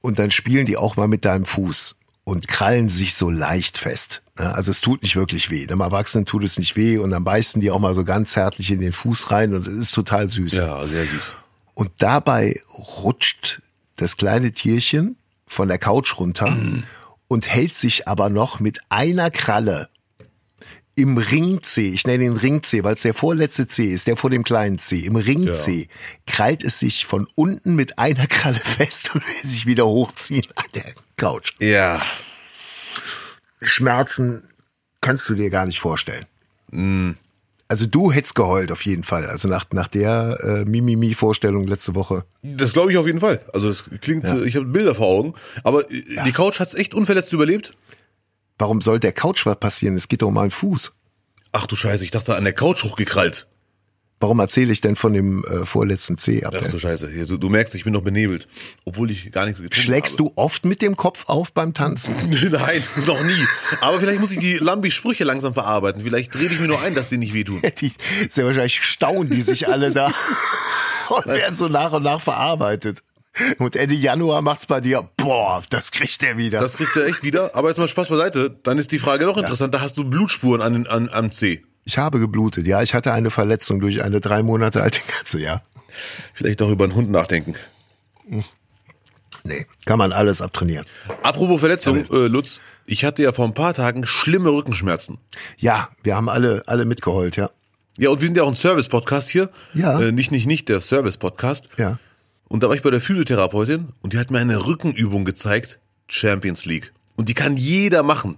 Und 0.00 0.18
dann 0.18 0.30
spielen 0.30 0.66
die 0.66 0.76
auch 0.76 0.96
mal 0.96 1.08
mit 1.08 1.24
deinem 1.24 1.44
Fuß 1.44 1.96
und 2.24 2.48
krallen 2.48 2.88
sich 2.88 3.14
so 3.14 3.30
leicht 3.30 3.78
fest. 3.78 4.22
Ne? 4.38 4.54
Also 4.54 4.70
es 4.70 4.80
tut 4.80 5.02
nicht 5.02 5.16
wirklich 5.16 5.50
weh. 5.50 5.66
Dem 5.66 5.80
Erwachsenen 5.80 6.26
tut 6.26 6.42
es 6.44 6.58
nicht 6.58 6.76
weh 6.76 6.98
und 6.98 7.10
dann 7.10 7.24
beißen 7.24 7.60
die 7.60 7.70
auch 7.70 7.78
mal 7.78 7.94
so 7.94 8.04
ganz 8.04 8.32
zärtlich 8.32 8.70
in 8.70 8.80
den 8.80 8.92
Fuß 8.92 9.30
rein 9.30 9.54
und 9.54 9.66
es 9.66 9.74
ist 9.74 9.92
total 9.92 10.28
süß. 10.28 10.54
Ja, 10.54 10.86
sehr 10.88 11.04
süß. 11.04 11.32
Und 11.74 11.90
dabei 11.98 12.60
rutscht 13.02 13.62
das 13.96 14.16
kleine 14.16 14.52
Tierchen 14.52 15.16
von 15.46 15.68
der 15.68 15.78
Couch 15.78 16.18
runter 16.18 16.56
und 17.28 17.48
hält 17.48 17.74
sich 17.74 18.08
aber 18.08 18.30
noch 18.30 18.60
mit 18.60 18.78
einer 18.88 19.30
Kralle 19.30 19.88
im 20.96 21.18
Ring-C, 21.18 21.88
ich 21.88 22.06
nenne 22.06 22.24
ihn 22.24 22.36
Ring-C, 22.36 22.84
weil 22.84 22.94
es 22.94 23.02
der 23.02 23.14
vorletzte 23.14 23.66
C 23.66 23.92
ist, 23.92 24.06
der 24.06 24.16
vor 24.16 24.30
dem 24.30 24.44
kleinen 24.44 24.78
C, 24.78 24.98
im 24.98 25.16
Ring-C, 25.16 25.88
krallt 26.26 26.62
es 26.62 26.78
sich 26.78 27.04
von 27.04 27.26
unten 27.34 27.74
mit 27.74 27.98
einer 27.98 28.26
Kralle 28.26 28.58
fest 28.64 29.14
und 29.14 29.26
will 29.26 29.50
sich 29.50 29.66
wieder 29.66 29.86
hochziehen 29.86 30.46
an 30.54 30.66
der 30.74 30.84
Couch. 31.24 31.54
Ja. 31.60 32.02
Schmerzen 33.62 34.46
kannst 35.00 35.28
du 35.28 35.34
dir 35.34 35.48
gar 35.48 35.64
nicht 35.64 35.80
vorstellen. 35.80 36.26
Also 37.68 37.86
du 37.86 38.12
hättest 38.12 38.34
geheult 38.34 38.70
auf 38.70 38.84
jeden 38.84 39.04
Fall. 39.04 39.26
Also 39.26 39.48
nach, 39.48 39.64
nach 39.72 39.88
der 39.88 40.38
äh, 40.42 40.64
Mimimi-Vorstellung 40.64 41.66
letzte 41.66 41.94
Woche. 41.94 42.24
Das 42.42 42.74
glaube 42.74 42.90
ich 42.90 42.98
auf 42.98 43.06
jeden 43.06 43.20
Fall. 43.20 43.40
Also 43.54 43.68
das 43.68 43.84
klingt, 44.00 44.24
äh, 44.24 44.44
ich 44.44 44.56
habe 44.56 44.66
Bilder 44.66 44.94
vor 44.94 45.06
Augen. 45.06 45.34
Aber 45.62 45.90
äh, 45.90 46.02
die 46.26 46.32
Couch 46.32 46.60
hat's 46.60 46.74
echt 46.74 46.92
unverletzt 46.92 47.32
überlebt. 47.32 47.74
Warum 48.58 48.82
soll 48.82 49.00
der 49.00 49.12
Couch 49.12 49.46
was 49.46 49.58
passieren? 49.58 49.96
Es 49.96 50.08
geht 50.08 50.20
doch 50.20 50.28
um 50.28 50.36
einen 50.36 50.50
Fuß. 50.50 50.92
Ach 51.52 51.66
du 51.66 51.74
Scheiße, 51.74 52.04
ich 52.04 52.10
dachte 52.10 52.36
an 52.36 52.44
der 52.44 52.52
Couch 52.52 52.84
hochgekrallt. 52.84 53.46
Warum 54.24 54.38
erzähle 54.38 54.72
ich 54.72 54.80
denn 54.80 54.96
von 54.96 55.12
dem 55.12 55.44
äh, 55.44 55.66
vorletzten 55.66 56.16
C 56.16 56.44
ab? 56.44 56.54
Ach 56.58 56.66
du 56.66 56.78
Scheiße, 56.78 57.10
du, 57.26 57.36
du 57.36 57.50
merkst, 57.50 57.74
ich 57.74 57.84
bin 57.84 57.92
noch 57.92 58.00
benebelt. 58.00 58.48
Obwohl 58.86 59.10
ich 59.10 59.30
gar 59.32 59.44
nichts 59.44 59.60
getrunken 59.60 59.84
Schlägst 59.84 60.14
habe. 60.14 60.30
du 60.30 60.32
oft 60.36 60.64
mit 60.64 60.80
dem 60.80 60.96
Kopf 60.96 61.24
auf 61.28 61.52
beim 61.52 61.74
Tanzen? 61.74 62.14
Nein, 62.50 62.82
noch 63.06 63.22
nie. 63.22 63.46
Aber 63.82 64.00
vielleicht 64.00 64.20
muss 64.20 64.30
ich 64.30 64.38
die 64.38 64.54
Lambi-Sprüche 64.54 65.24
langsam 65.24 65.52
verarbeiten. 65.52 66.02
Vielleicht 66.02 66.34
rede 66.36 66.54
ich 66.54 66.58
mir 66.58 66.68
nur 66.68 66.80
ein, 66.80 66.94
dass 66.94 67.08
die 67.08 67.18
nicht 67.18 67.34
wehtun. 67.34 67.60
Die 67.80 67.92
sehr 68.30 68.46
wahrscheinlich 68.46 68.82
staunen 68.82 69.28
die 69.28 69.42
sich 69.42 69.68
alle 69.68 69.90
da 69.90 70.06
und 71.10 71.26
werden 71.26 71.54
so 71.54 71.68
nach 71.68 71.92
und 71.92 72.04
nach 72.04 72.22
verarbeitet. 72.22 73.02
Und 73.58 73.76
Ende 73.76 73.94
Januar 73.94 74.40
macht's 74.40 74.64
bei 74.64 74.80
dir, 74.80 75.06
boah, 75.18 75.62
das 75.68 75.90
kriegt 75.90 76.22
er 76.22 76.38
wieder. 76.38 76.60
Das 76.60 76.78
kriegt 76.78 76.96
er 76.96 77.06
echt 77.08 77.24
wieder. 77.24 77.54
Aber 77.54 77.68
jetzt 77.68 77.76
mal 77.76 77.88
Spaß 77.88 78.08
beiseite. 78.08 78.58
Dann 78.62 78.78
ist 78.78 78.90
die 78.90 78.98
Frage 78.98 79.26
noch 79.26 79.36
interessanter. 79.36 79.82
Hast 79.82 79.98
du 79.98 80.04
Blutspuren 80.04 80.62
an, 80.62 80.86
an, 80.86 81.10
am 81.12 81.30
C? 81.30 81.62
Ich 81.84 81.98
habe 81.98 82.18
geblutet, 82.18 82.66
ja. 82.66 82.82
Ich 82.82 82.94
hatte 82.94 83.12
eine 83.12 83.30
Verletzung 83.30 83.80
durch 83.80 84.02
eine 84.02 84.20
drei 84.20 84.42
Monate 84.42 84.82
alte 84.82 85.00
Katze, 85.06 85.40
ja. 85.40 85.62
Vielleicht 86.32 86.60
doch 86.60 86.70
über 86.70 86.84
einen 86.84 86.94
Hund 86.94 87.10
nachdenken. 87.10 87.54
Nee, 89.44 89.66
kann 89.84 89.98
man 89.98 90.12
alles 90.12 90.40
abtrainieren. 90.40 90.86
Apropos 91.22 91.60
Verletzung, 91.60 92.04
äh, 92.10 92.26
Lutz. 92.28 92.60
Ich 92.86 93.04
hatte 93.04 93.22
ja 93.22 93.32
vor 93.32 93.44
ein 93.44 93.54
paar 93.54 93.74
Tagen 93.74 94.06
schlimme 94.06 94.50
Rückenschmerzen. 94.50 95.18
Ja, 95.58 95.90
wir 96.02 96.16
haben 96.16 96.28
alle, 96.28 96.62
alle 96.66 96.86
mitgeheult, 96.86 97.36
ja. 97.36 97.50
Ja, 97.98 98.10
und 98.10 98.20
wir 98.20 98.26
sind 98.26 98.36
ja 98.36 98.42
auch 98.42 98.48
ein 98.48 98.56
Service-Podcast 98.56 99.28
hier. 99.28 99.50
Ja. 99.74 100.00
Äh, 100.00 100.12
nicht, 100.12 100.32
nicht, 100.32 100.46
nicht, 100.46 100.68
der 100.68 100.80
Service-Podcast. 100.80 101.68
Ja. 101.76 101.98
Und 102.48 102.62
da 102.62 102.68
war 102.68 102.74
ich 102.74 102.82
bei 102.82 102.90
der 102.90 103.00
Physiotherapeutin 103.00 103.88
und 104.02 104.12
die 104.12 104.18
hat 104.18 104.30
mir 104.30 104.38
eine 104.38 104.66
Rückenübung 104.66 105.24
gezeigt. 105.24 105.78
Champions 106.08 106.64
League. 106.64 106.92
Und 107.16 107.28
die 107.28 107.34
kann 107.34 107.56
jeder 107.56 108.02
machen. 108.02 108.36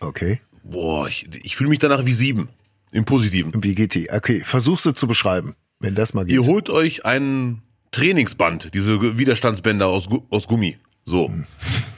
Okay. 0.00 0.40
Boah, 0.62 1.06
ich, 1.08 1.28
ich 1.42 1.56
fühle 1.56 1.70
mich 1.70 1.78
danach 1.78 2.06
wie 2.06 2.12
sieben. 2.12 2.48
Im 2.94 3.04
Positiven. 3.04 3.52
Wie 3.62 3.74
geht 3.74 3.94
die? 3.94 4.08
Okay, 4.10 4.42
versuchst 4.44 4.86
du 4.86 4.92
zu 4.92 5.08
beschreiben, 5.08 5.56
wenn 5.80 5.96
das 5.96 6.14
mal 6.14 6.24
geht. 6.24 6.32
Ihr 6.34 6.44
holt 6.44 6.70
euch 6.70 7.04
ein 7.04 7.60
Trainingsband, 7.90 8.72
diese 8.72 9.18
Widerstandsbänder 9.18 9.88
aus, 9.88 10.08
aus 10.30 10.46
Gummi. 10.46 10.78
So. 11.04 11.30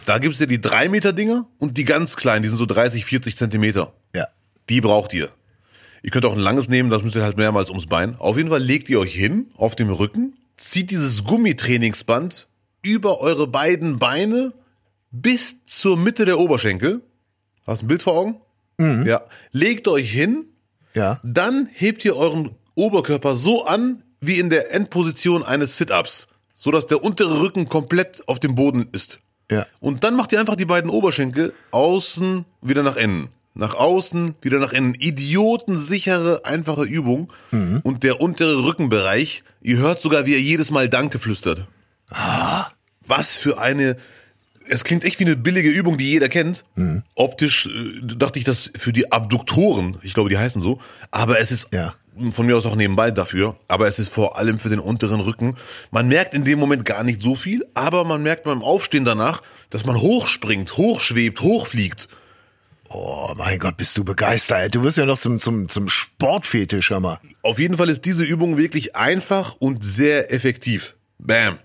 Da 0.07 0.19
gibt's 0.19 0.39
ja 0.39 0.47
die 0.47 0.61
3 0.61 0.89
Meter 0.89 1.13
Dinger 1.13 1.47
und 1.59 1.77
die 1.77 1.85
ganz 1.85 2.17
kleinen, 2.17 2.43
die 2.43 2.49
sind 2.49 2.57
so 2.57 2.67
30, 2.67 3.05
40 3.05 3.37
Zentimeter. 3.37 3.93
Ja. 4.15 4.27
Die 4.71 4.81
braucht 4.81 5.13
ihr. 5.13 5.29
Ihr 6.03 6.11
könnt 6.11 6.25
auch 6.25 6.33
ein 6.33 6.41
langes 6.41 6.69
nehmen, 6.69 6.89
das 6.89 7.03
müsst 7.03 7.15
ihr 7.15 7.23
halt 7.23 7.37
mehrmals 7.37 7.69
ums 7.69 7.87
Bein. 7.87 8.17
Auf 8.17 8.37
jeden 8.39 8.49
Fall 8.49 8.63
legt 8.63 8.89
ihr 8.89 8.99
euch 8.99 9.15
hin, 9.15 9.51
auf 9.57 9.77
dem 9.77 9.91
Rücken, 9.91 10.35
zieht 10.57 10.91
dieses 10.91 11.25
Gummitrainingsband 11.25 12.49
über 12.83 13.21
eure 13.21 13.47
beiden 13.47 13.99
Beine 13.99 14.55
bis 15.11 15.65
zur 15.67 15.99
Mitte 15.99 16.25
der 16.25 16.39
Oberschenkel. 16.39 17.03
Hast 17.67 17.83
du 17.83 17.87
ein 17.87 17.89
Bild 17.89 18.03
vor 18.03 18.15
Augen? 18.15 19.07
Ja. 19.07 19.23
Legt 19.53 19.89
euch 19.89 20.11
hin, 20.11 20.47
Ja. 20.97 21.21
dann 21.23 21.69
hebt 21.73 22.05
ihr 22.05 22.17
euren 22.17 22.51
Oberkörper 22.75 23.37
so 23.37 23.65
an, 23.67 24.03
wie 24.21 24.41
in 24.41 24.51
der 24.51 24.75
Endposition 24.75 25.45
eines 25.45 25.77
Sit-Ups, 25.77 26.27
so 26.55 26.73
dass 26.73 26.87
der 26.87 27.05
untere 27.05 27.41
Rücken 27.41 27.69
komplett 27.69 28.27
auf 28.27 28.41
dem 28.41 28.55
Boden 28.57 28.89
ist. 28.93 29.21
Ja. 29.51 29.67
Und 29.79 30.03
dann 30.03 30.17
macht 30.17 30.33
ihr 30.33 30.41
einfach 30.41 30.57
die 30.57 30.65
beiden 30.65 30.91
Oberschenkel 30.91 31.53
außen 31.71 32.45
wieder 32.63 32.83
nach 32.83 32.97
innen. 32.97 33.29
Nach 33.55 33.75
außen, 33.75 34.35
wieder 34.43 34.59
nach 34.59 34.73
innen. 34.73 34.95
Idiotensichere, 34.95 36.45
einfache 36.45 36.83
Übung. 36.83 37.33
Und 37.51 38.03
der 38.03 38.21
untere 38.21 38.65
Rückenbereich, 38.65 39.45
ihr 39.63 39.79
hört 39.79 40.01
sogar, 40.01 40.27
wie 40.27 40.35
er 40.35 40.41
jedes 40.41 40.71
Mal 40.71 40.89
Danke 40.91 41.19
flüstert. 41.19 41.67
Was 43.07 43.37
für 43.37 43.59
eine. 43.59 43.97
Es 44.69 44.85
klingt 44.85 45.05
echt 45.05 45.21
wie 45.21 45.25
eine 45.25 45.37
billige 45.37 45.69
Übung, 45.71 45.97
die 45.99 46.11
jeder 46.11 46.29
kennt. 46.29 46.65
Optisch 47.15 47.67
äh, 47.67 48.03
dachte 48.17 48.39
ich 48.39 48.45
das 48.45 48.71
für 48.79 48.93
die 48.93 49.13
Abduktoren, 49.13 49.99
ich 50.03 50.15
glaube, 50.15 50.29
die 50.31 50.39
heißen 50.39 50.61
so. 50.61 50.79
Aber 51.11 51.39
es 51.41 51.51
ist 51.51 51.69
Ja. 51.73 51.95
von 52.33 52.47
mir 52.47 52.57
aus 52.57 52.67
auch 52.67 52.75
nebenbei 52.77 53.11
dafür. 53.11 53.57
Aber 53.69 53.87
es 53.89 53.99
ist 53.99 54.09
vor 54.09 54.39
allem 54.39 54.59
für 54.59 54.69
den 54.69 54.79
unteren 54.81 55.21
Rücken. 55.21 55.57
Man 55.91 56.09
merkt 56.09 56.35
in 56.35 56.45
dem 56.45 56.59
Moment 56.59 56.85
gar 56.85 57.05
nicht 57.05 57.21
so 57.21 57.35
viel, 57.37 57.65
aber 57.75 58.05
man 58.05 58.23
merkt 58.23 58.45
beim 58.45 58.63
Aufstehen 58.63 59.05
danach, 59.05 59.43
dass 59.71 59.85
man 59.85 60.01
hochspringt, 60.01 60.77
hochschwebt, 60.77 61.41
hochfliegt. 61.43 62.09
Oh 62.89 63.33
mein 63.37 63.59
Gott, 63.59 63.77
bist 63.77 63.97
du 63.99 64.05
begeistert. 64.05 64.75
Du 64.75 64.83
wirst 64.83 64.97
ja 64.97 65.05
noch 65.07 65.19
zum, 65.19 65.39
zum, 65.39 65.69
zum 65.69 65.89
Sportfetisch, 65.89 66.91
hör 66.91 67.01
mal. 67.01 67.19
Auf 67.43 67.59
jeden 67.59 67.77
Fall 67.77 67.89
ist 67.89 68.05
diese 68.05 68.23
Übung 68.23 68.57
wirklich 68.57 68.95
einfach 68.97 69.57
und 69.59 69.85
sehr 69.85 70.33
effektiv. 70.33 70.95
Bam. 71.19 71.59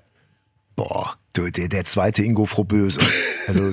Boah, 0.76 1.16
du, 1.34 1.50
der, 1.50 1.70
der 1.70 1.86
zweite 1.86 2.24
Ingo 2.24 2.46
Froböse. 2.46 3.00
Also 3.48 3.72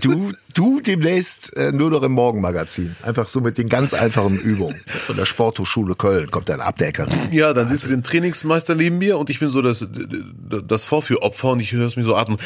du, 0.00 0.32
du 0.54 0.80
demnächst 0.80 1.56
äh, 1.56 1.72
nur 1.72 1.90
noch 1.90 2.02
im 2.02 2.12
Morgenmagazin. 2.12 2.96
Einfach 3.02 3.28
so 3.28 3.40
mit 3.40 3.58
den 3.58 3.68
ganz 3.68 3.94
einfachen 3.94 4.38
Übungen. 4.38 4.76
Von 5.06 5.16
der 5.16 5.26
Sporthochschule 5.26 5.94
Köln 5.94 6.30
kommt 6.30 6.50
ein 6.50 6.60
Abdecker. 6.60 7.06
Ja, 7.30 7.52
dann 7.52 7.68
siehst 7.68 7.84
du 7.84 7.88
den 7.88 8.02
Trainingsmeister 8.02 8.74
neben 8.74 8.98
mir 8.98 9.18
und 9.18 9.30
ich 9.30 9.40
bin 9.40 9.48
so 9.48 9.62
das, 9.62 9.86
das 10.66 10.84
Vorführopfer 10.84 11.50
und 11.50 11.60
ich 11.60 11.72
höre 11.72 11.86
es 11.86 11.96
mir 11.96 12.04
so 12.04 12.16
atmen. 12.16 12.38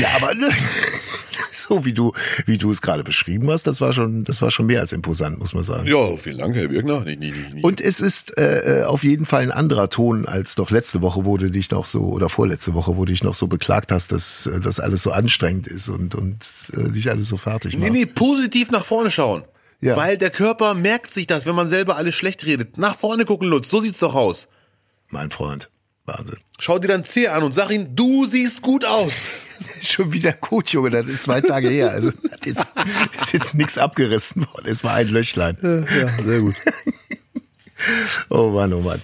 Ja, 0.00 0.08
aber 0.16 0.34
ne, 0.34 0.50
so 1.52 1.84
wie 1.84 1.92
du, 1.92 2.12
wie 2.46 2.58
du 2.58 2.70
es 2.70 2.82
gerade 2.82 3.04
beschrieben 3.04 3.50
hast, 3.50 3.66
das 3.66 3.80
war 3.80 3.92
schon, 3.92 4.24
das 4.24 4.42
war 4.42 4.50
schon 4.50 4.66
mehr 4.66 4.80
als 4.80 4.92
imposant, 4.92 5.38
muss 5.38 5.54
man 5.54 5.64
sagen. 5.64 5.86
Ja, 5.86 6.16
vielen 6.16 6.38
Dank, 6.38 6.56
Herr 6.56 6.68
Birgner. 6.68 7.00
Nee, 7.04 7.16
nee, 7.16 7.32
nee. 7.52 7.62
Und 7.62 7.80
es 7.80 8.00
ist 8.00 8.36
äh, 8.38 8.80
äh, 8.80 8.84
auf 8.84 9.04
jeden 9.04 9.26
Fall 9.26 9.42
ein 9.42 9.52
anderer 9.52 9.90
Ton 9.90 10.26
als 10.26 10.54
doch 10.54 10.70
letzte 10.70 11.02
Woche, 11.02 11.24
wo 11.24 11.36
du 11.36 11.50
dich 11.50 11.70
noch 11.70 11.86
so, 11.86 12.00
oder 12.04 12.28
vorletzte 12.28 12.74
Woche, 12.74 12.96
wo 12.96 13.04
du 13.04 13.12
dich 13.18 13.24
noch 13.24 13.34
so 13.34 13.46
beklagt 13.48 13.90
hast, 13.92 14.12
dass 14.12 14.46
äh, 14.46 14.60
das 14.60 14.80
alles 14.80 15.02
so 15.02 15.10
anstrengend 15.10 15.66
ist 15.66 15.88
und, 15.88 16.14
und 16.14 16.36
äh, 16.72 16.90
dich 16.90 17.10
alles 17.10 17.28
so 17.28 17.36
fertig 17.36 17.74
macht. 17.74 17.82
Nee, 17.82 17.90
nee, 17.90 18.06
positiv 18.06 18.70
nach 18.70 18.84
vorne 18.84 19.10
schauen. 19.10 19.42
Ja. 19.80 19.96
Weil 19.96 20.18
der 20.18 20.30
Körper 20.30 20.74
merkt 20.74 21.12
sich 21.12 21.26
das, 21.26 21.46
wenn 21.46 21.54
man 21.54 21.68
selber 21.68 21.96
alles 21.96 22.14
schlecht 22.14 22.44
redet. 22.46 22.78
Nach 22.78 22.96
vorne 22.96 23.24
gucken, 23.24 23.48
Lutz, 23.48 23.68
so 23.70 23.80
sieht's 23.80 23.98
doch 23.98 24.14
aus. 24.14 24.48
Mein 25.08 25.30
Freund. 25.30 25.70
Wahnsinn. 26.04 26.38
Schau 26.58 26.78
dir 26.78 26.88
dein 26.88 27.04
Zeh 27.04 27.28
an 27.28 27.42
und 27.42 27.52
sag 27.52 27.70
ihm, 27.70 27.94
du 27.94 28.26
siehst 28.26 28.62
gut 28.62 28.84
aus. 28.84 29.12
Schon 29.80 30.12
wieder 30.12 30.32
gut, 30.32 30.70
Junge, 30.70 30.90
das 30.90 31.06
ist 31.06 31.24
zwei 31.24 31.40
Tage 31.40 31.68
her. 31.68 31.90
Also 31.90 32.10
das 32.10 32.46
ist, 32.46 32.74
ist 33.20 33.32
jetzt 33.32 33.54
nichts 33.54 33.78
abgerissen 33.78 34.46
worden. 34.46 34.66
Es 34.66 34.84
war 34.84 34.94
ein 34.94 35.08
Löchlein. 35.08 35.56
Ja, 35.62 36.08
sehr 36.24 36.40
gut. 36.40 36.54
Oh 38.30 38.50
Mann, 38.50 38.72
oh 38.72 38.80
Mann. 38.80 39.02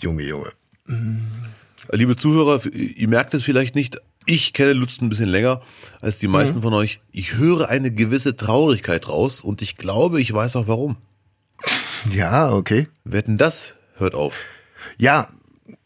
Junge, 0.00 0.22
Junge. 0.22 0.52
Liebe 1.92 2.16
Zuhörer, 2.16 2.60
ihr 2.72 3.08
merkt 3.08 3.34
es 3.34 3.42
vielleicht 3.42 3.74
nicht, 3.74 3.98
ich 4.26 4.52
kenne 4.52 4.74
Lutz 4.74 5.00
ein 5.00 5.08
bisschen 5.08 5.28
länger 5.28 5.60
als 6.00 6.18
die 6.18 6.28
meisten 6.28 6.62
von 6.62 6.72
euch. 6.72 7.00
Ich 7.10 7.34
höre 7.34 7.68
eine 7.68 7.90
gewisse 7.90 8.36
Traurigkeit 8.36 9.08
raus 9.08 9.40
und 9.40 9.62
ich 9.62 9.76
glaube, 9.76 10.20
ich 10.20 10.32
weiß 10.32 10.56
auch 10.56 10.68
warum. 10.68 10.96
Ja, 12.10 12.52
okay. 12.52 12.88
Wetten 13.04 13.38
das 13.38 13.74
hört 13.96 14.14
auf. 14.14 14.44
Ja, 14.98 15.28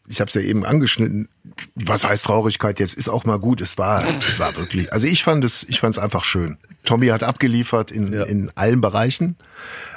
ich 0.07 0.21
habe 0.21 0.29
es 0.29 0.35
ja 0.35 0.41
eben 0.41 0.65
angeschnitten. 0.65 1.27
Was 1.75 2.03
heißt 2.03 2.25
Traurigkeit 2.25 2.79
jetzt? 2.79 2.93
Ist 2.95 3.09
auch 3.09 3.25
mal 3.25 3.39
gut. 3.39 3.61
Es 3.61 3.77
war, 3.77 4.03
es 4.19 4.39
war 4.39 4.55
wirklich. 4.57 4.91
Also 4.93 5.07
ich 5.07 5.23
fand 5.23 5.43
es, 5.43 5.63
ich 5.69 5.79
fand 5.79 5.95
es 5.95 5.99
einfach 6.01 6.23
schön. 6.23 6.57
Tommy 6.83 7.07
hat 7.07 7.23
abgeliefert 7.23 7.91
in, 7.91 8.13
Ja. 8.13 8.23
in 8.23 8.51
allen 8.55 8.81
Bereichen, 8.81 9.35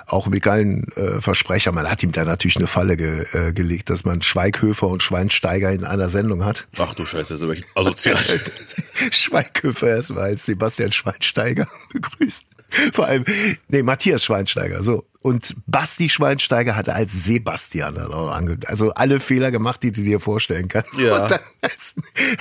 auch 0.06 0.26
mit 0.26 0.42
geilen 0.42 0.84
äh, 0.96 1.20
Versprecher. 1.20 1.70
Man 1.72 1.88
hat 1.90 2.02
ihm 2.02 2.12
da 2.12 2.24
natürlich 2.24 2.56
eine 2.56 2.66
Falle 2.66 2.96
ge, 2.96 3.26
äh, 3.32 3.52
gelegt, 3.52 3.90
dass 3.90 4.04
man 4.04 4.22
Schweighöfer 4.22 4.86
und 4.88 5.02
Schweinsteiger 5.02 5.70
in 5.70 5.84
einer 5.84 6.08
Sendung 6.08 6.44
hat. 6.44 6.66
Ach 6.78 6.94
du 6.94 7.04
Scheiße, 7.04 7.38
aber 7.42 7.52
echt 7.52 7.66
asozial. 7.74 8.16
Schweighöfer 9.10 9.88
erstmal 9.88 10.24
als 10.24 10.44
Sebastian 10.44 10.92
Schweinsteiger 10.92 11.68
begrüßt. 11.92 12.44
Vor 12.92 13.06
allem, 13.06 13.24
nee, 13.68 13.82
Matthias 13.82 14.24
Schweinsteiger, 14.24 14.82
so. 14.82 15.04
Und 15.20 15.56
Basti 15.66 16.08
Schweinsteiger 16.08 16.76
hatte 16.76 16.94
als 16.94 17.24
Sebastian 17.24 17.96
dann 17.96 18.12
auch 18.12 18.30
ange 18.30 18.58
Also 18.66 18.92
alle 18.92 19.20
Fehler 19.20 19.50
gemacht, 19.50 19.82
die 19.82 19.92
du 19.92 20.02
dir 20.02 20.20
vorstellen 20.20 20.68
kannst. 20.68 20.94
Ja. 20.98 21.22
Und 21.22 21.30
dann, 21.32 21.40
als, 21.60 21.96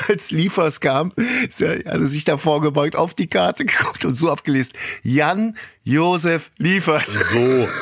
als 0.08 0.32
Liefers 0.32 0.80
kam, 0.80 1.12
hat 1.18 1.86
er 1.86 2.06
sich 2.06 2.24
da 2.24 2.38
vorgebeugt, 2.38 2.96
auf 2.96 3.14
die 3.14 3.28
Karte 3.28 3.66
geguckt 3.66 4.06
und 4.06 4.14
so 4.14 4.32
abgelesen. 4.32 4.74
Jan 5.02 5.58
Josef 5.84 6.52
Liefers. 6.58 7.14
So. 7.34 7.68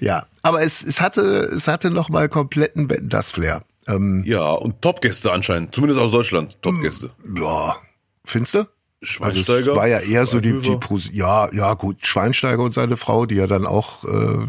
Ja, 0.00 0.26
aber 0.42 0.62
es, 0.62 0.84
es 0.84 1.00
hatte, 1.00 1.22
es 1.54 1.66
hatte 1.66 1.90
noch 1.90 2.08
mal 2.08 2.28
kompletten 2.28 2.88
das 3.08 3.30
Flair. 3.30 3.64
Ähm, 3.86 4.22
Ja, 4.26 4.50
und 4.50 4.82
Topgäste 4.82 5.32
anscheinend. 5.32 5.74
Zumindest 5.74 6.00
aus 6.00 6.12
Deutschland. 6.12 6.60
Topgäste. 6.62 7.10
ja, 7.36 7.76
findest 8.24 8.54
du? 8.54 8.66
Schweinsteiger. 9.06 9.56
Also 9.58 9.70
es 9.72 9.76
war 9.76 9.86
ja 9.86 9.98
eher 10.00 10.26
so 10.26 10.40
die, 10.40 10.60
die. 10.60 10.76
Pos 10.76 11.08
ja, 11.12 11.52
ja 11.52 11.74
gut, 11.74 12.06
Schweinsteiger 12.06 12.62
und 12.62 12.72
seine 12.72 12.96
Frau, 12.96 13.26
die 13.26 13.36
ja 13.36 13.46
dann 13.46 13.66
auch 13.66 14.04
äh, 14.04 14.46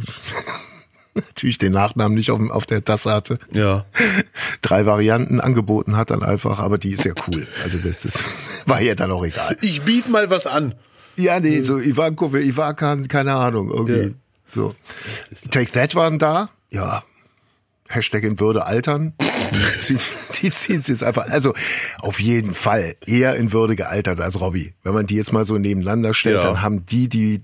natürlich 1.14 1.58
den 1.58 1.74
Nachnamen 1.74 2.18
nicht 2.18 2.32
auf, 2.32 2.40
auf 2.50 2.66
der 2.66 2.84
Tasse 2.84 3.12
hatte. 3.12 3.40
Ja. 3.52 3.86
Drei 4.62 4.86
Varianten 4.86 5.40
angeboten 5.40 5.96
hat 5.98 6.10
dann 6.12 6.24
einfach, 6.24 6.60
aber 6.60 6.78
die 6.78 6.92
ist 6.92 7.06
ja 7.06 7.14
cool. 7.28 7.48
Also 7.64 7.78
das, 7.80 8.02
das 8.02 8.22
war 8.66 8.82
ja 8.82 8.96
dann 8.96 9.12
auch 9.12 9.26
egal. 9.26 9.58
Ich 9.62 9.82
biet 9.82 10.10
mal 10.10 10.30
was 10.30 10.48
an. 10.48 10.76
Ja, 11.16 11.40
nee, 11.40 11.62
so 11.62 11.80
Ivanko, 11.80 12.28
Ivankan, 12.36 13.08
keine 13.08 13.34
Ahnung, 13.34 13.72
irgendwie 13.72 14.02
Ja. 14.02 14.10
so. 14.52 14.76
Take 15.50 15.72
That 15.72 15.96
waren 15.96 16.20
da, 16.20 16.50
ja. 16.70 17.04
Hashtag 17.90 18.24
in 18.24 18.40
Würde 18.40 18.66
altern. 18.66 19.14
Die, 19.20 19.80
ziehen- 19.80 20.00
die 20.42 20.50
ziehen 20.52 20.80
es 20.80 20.88
jetzt 20.88 21.04
einfach. 21.04 21.30
Also 21.30 21.54
auf 22.00 22.20
jeden 22.20 22.54
Fall 22.54 22.96
eher 23.06 23.36
in 23.36 23.52
Würde 23.54 23.76
gealtert 23.76 24.20
als 24.20 24.40
Robbie. 24.40 24.74
Wenn 24.84 24.94
man 24.94 25.08
die 25.08 25.16
jetzt 25.16 25.32
mal 25.34 25.46
so 25.46 25.58
nebeneinander 25.58 26.14
stellt, 26.14 26.36
Ja. 26.38 26.44
dann 26.44 26.62
haben 26.62 26.86
die, 26.86 27.08
die 27.10 27.42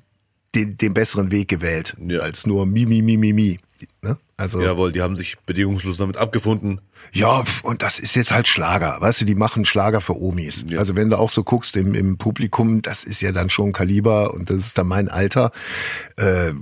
den, 0.56 0.78
den 0.78 0.94
besseren 0.94 1.32
Weg 1.32 1.48
gewählt 1.48 1.96
Ja. 2.06 2.20
als 2.20 2.46
nur 2.46 2.66
mi 2.66 2.86
mi 2.86 3.02
mi 3.02 3.18
mi 3.18 3.34
mi. 3.34 3.60
Ne? 4.02 4.18
Also 4.38 4.62
Jawohl, 4.62 4.92
die 4.92 5.02
haben 5.02 5.16
sich 5.16 5.38
bedingungslos 5.46 5.98
damit 5.98 6.18
abgefunden. 6.18 6.80
ja, 7.12 7.44
und 7.64 7.82
das 7.82 8.00
ist 8.00 8.16
jetzt 8.16 8.32
halt 8.32 8.48
Schlager. 8.48 8.98
Weißt 9.00 9.22
du, 9.22 9.26
die 9.26 9.36
machen 9.36 9.66
Schlager 9.66 10.00
für 10.02 10.16
Omis. 10.20 10.66
Ja. 10.68 10.80
Also 10.80 10.96
wenn 10.96 11.10
du 11.10 11.18
auch 11.18 11.30
so 11.30 11.44
guckst 11.44 11.76
im, 11.76 11.94
im 11.96 12.18
Publikum, 12.18 12.82
das 12.82 13.04
ist 13.04 13.22
ja 13.22 13.32
dann 13.32 13.50
schon 13.50 13.74
Kaliber 13.74 14.34
und 14.34 14.50
das 14.50 14.58
ist 14.58 14.78
dann 14.78 14.88
mein 14.88 15.10
Alter. 15.10 15.52
Äh, 16.18 16.54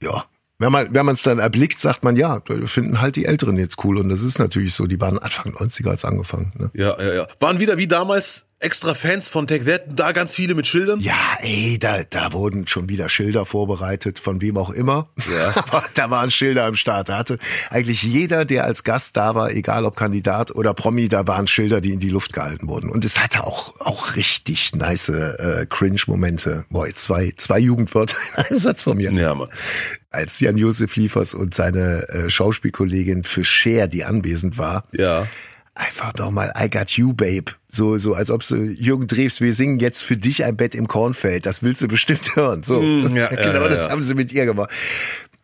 ja. 0.00 0.24
Wenn 0.72 1.06
man 1.06 1.14
es 1.14 1.22
dann 1.22 1.38
erblickt, 1.38 1.78
sagt 1.78 2.04
man, 2.04 2.16
ja, 2.16 2.42
finden 2.66 3.00
halt 3.00 3.16
die 3.16 3.24
Älteren 3.26 3.58
jetzt 3.58 3.84
cool. 3.84 3.98
Und 3.98 4.08
das 4.08 4.22
ist 4.22 4.38
natürlich 4.38 4.74
so, 4.74 4.86
die 4.86 5.00
waren 5.00 5.18
Anfang 5.18 5.52
90er 5.52 5.90
als 5.90 6.04
angefangen. 6.04 6.52
Ne? 6.58 6.70
Ja, 6.74 6.96
ja, 7.00 7.14
ja. 7.14 7.26
Waren 7.40 7.60
wieder 7.60 7.76
wie 7.76 7.86
damals 7.86 8.44
extra 8.64 8.94
Fans 8.94 9.28
von 9.28 9.46
Take 9.46 9.64
That, 9.66 9.82
da 9.88 10.12
ganz 10.12 10.34
viele 10.34 10.54
mit 10.54 10.66
Schildern. 10.66 10.98
Ja, 11.00 11.36
ey, 11.40 11.78
da, 11.78 12.02
da 12.08 12.32
wurden 12.32 12.66
schon 12.66 12.88
wieder 12.88 13.08
Schilder 13.08 13.44
vorbereitet, 13.44 14.18
von 14.18 14.40
wem 14.40 14.56
auch 14.56 14.70
immer. 14.70 15.08
Ja. 15.30 15.48
Aber 15.56 15.84
da 15.94 16.10
waren 16.10 16.30
Schilder 16.30 16.64
am 16.64 16.74
Start. 16.74 17.10
Da 17.10 17.18
hatte 17.18 17.38
eigentlich 17.70 18.02
jeder, 18.02 18.44
der 18.44 18.64
als 18.64 18.82
Gast 18.82 19.16
da 19.16 19.34
war, 19.34 19.50
egal 19.50 19.84
ob 19.84 19.96
Kandidat 19.96 20.50
oder 20.54 20.72
Promi, 20.72 21.08
da 21.08 21.26
waren 21.26 21.46
Schilder, 21.46 21.80
die 21.80 21.92
in 21.92 22.00
die 22.00 22.08
Luft 22.08 22.32
gehalten 22.32 22.68
wurden. 22.68 22.88
Und 22.88 23.04
es 23.04 23.22
hatte 23.22 23.44
auch, 23.44 23.78
auch 23.80 24.16
richtig 24.16 24.74
nice 24.74 25.10
äh, 25.10 25.66
Cringe-Momente. 25.68 26.64
Boah, 26.70 26.86
zwei, 26.94 27.32
zwei 27.36 27.58
Jugendwörter 27.58 28.16
in 28.36 28.44
einem 28.44 28.58
Satz 28.58 28.82
von 28.82 28.96
mir. 28.96 29.12
Ja, 29.12 29.34
Mann. 29.34 29.48
Als 30.10 30.40
Jan-Josef 30.40 30.96
Liefers 30.96 31.34
und 31.34 31.54
seine 31.54 32.08
äh, 32.08 32.30
Schauspielkollegin 32.30 33.24
für 33.24 33.44
Cher, 33.44 33.88
die 33.88 34.04
anwesend 34.04 34.56
war, 34.56 34.84
Ja. 34.92 35.26
Einfach 35.74 36.14
nochmal 36.14 36.52
I 36.58 36.70
got 36.70 36.90
you, 36.90 37.12
babe. 37.12 37.52
So, 37.70 37.98
so, 37.98 38.14
als 38.14 38.30
ob 38.30 38.44
so, 38.44 38.56
Jürgen 38.56 39.06
Drews, 39.06 39.40
wir 39.40 39.54
singen 39.54 39.80
jetzt 39.80 40.02
für 40.02 40.16
dich 40.16 40.44
ein 40.44 40.56
Bett 40.56 40.74
im 40.74 40.86
Kornfeld. 40.86 41.46
Das 41.46 41.62
willst 41.62 41.82
du 41.82 41.88
bestimmt 41.88 42.36
hören. 42.36 42.62
So. 42.62 42.80
Mm, 42.80 43.16
ja, 43.16 43.28
genau 43.28 43.62
ja, 43.62 43.68
das 43.68 43.84
ja. 43.84 43.90
haben 43.90 44.02
sie 44.02 44.14
mit 44.14 44.32
ihr 44.32 44.46
gemacht. 44.46 44.70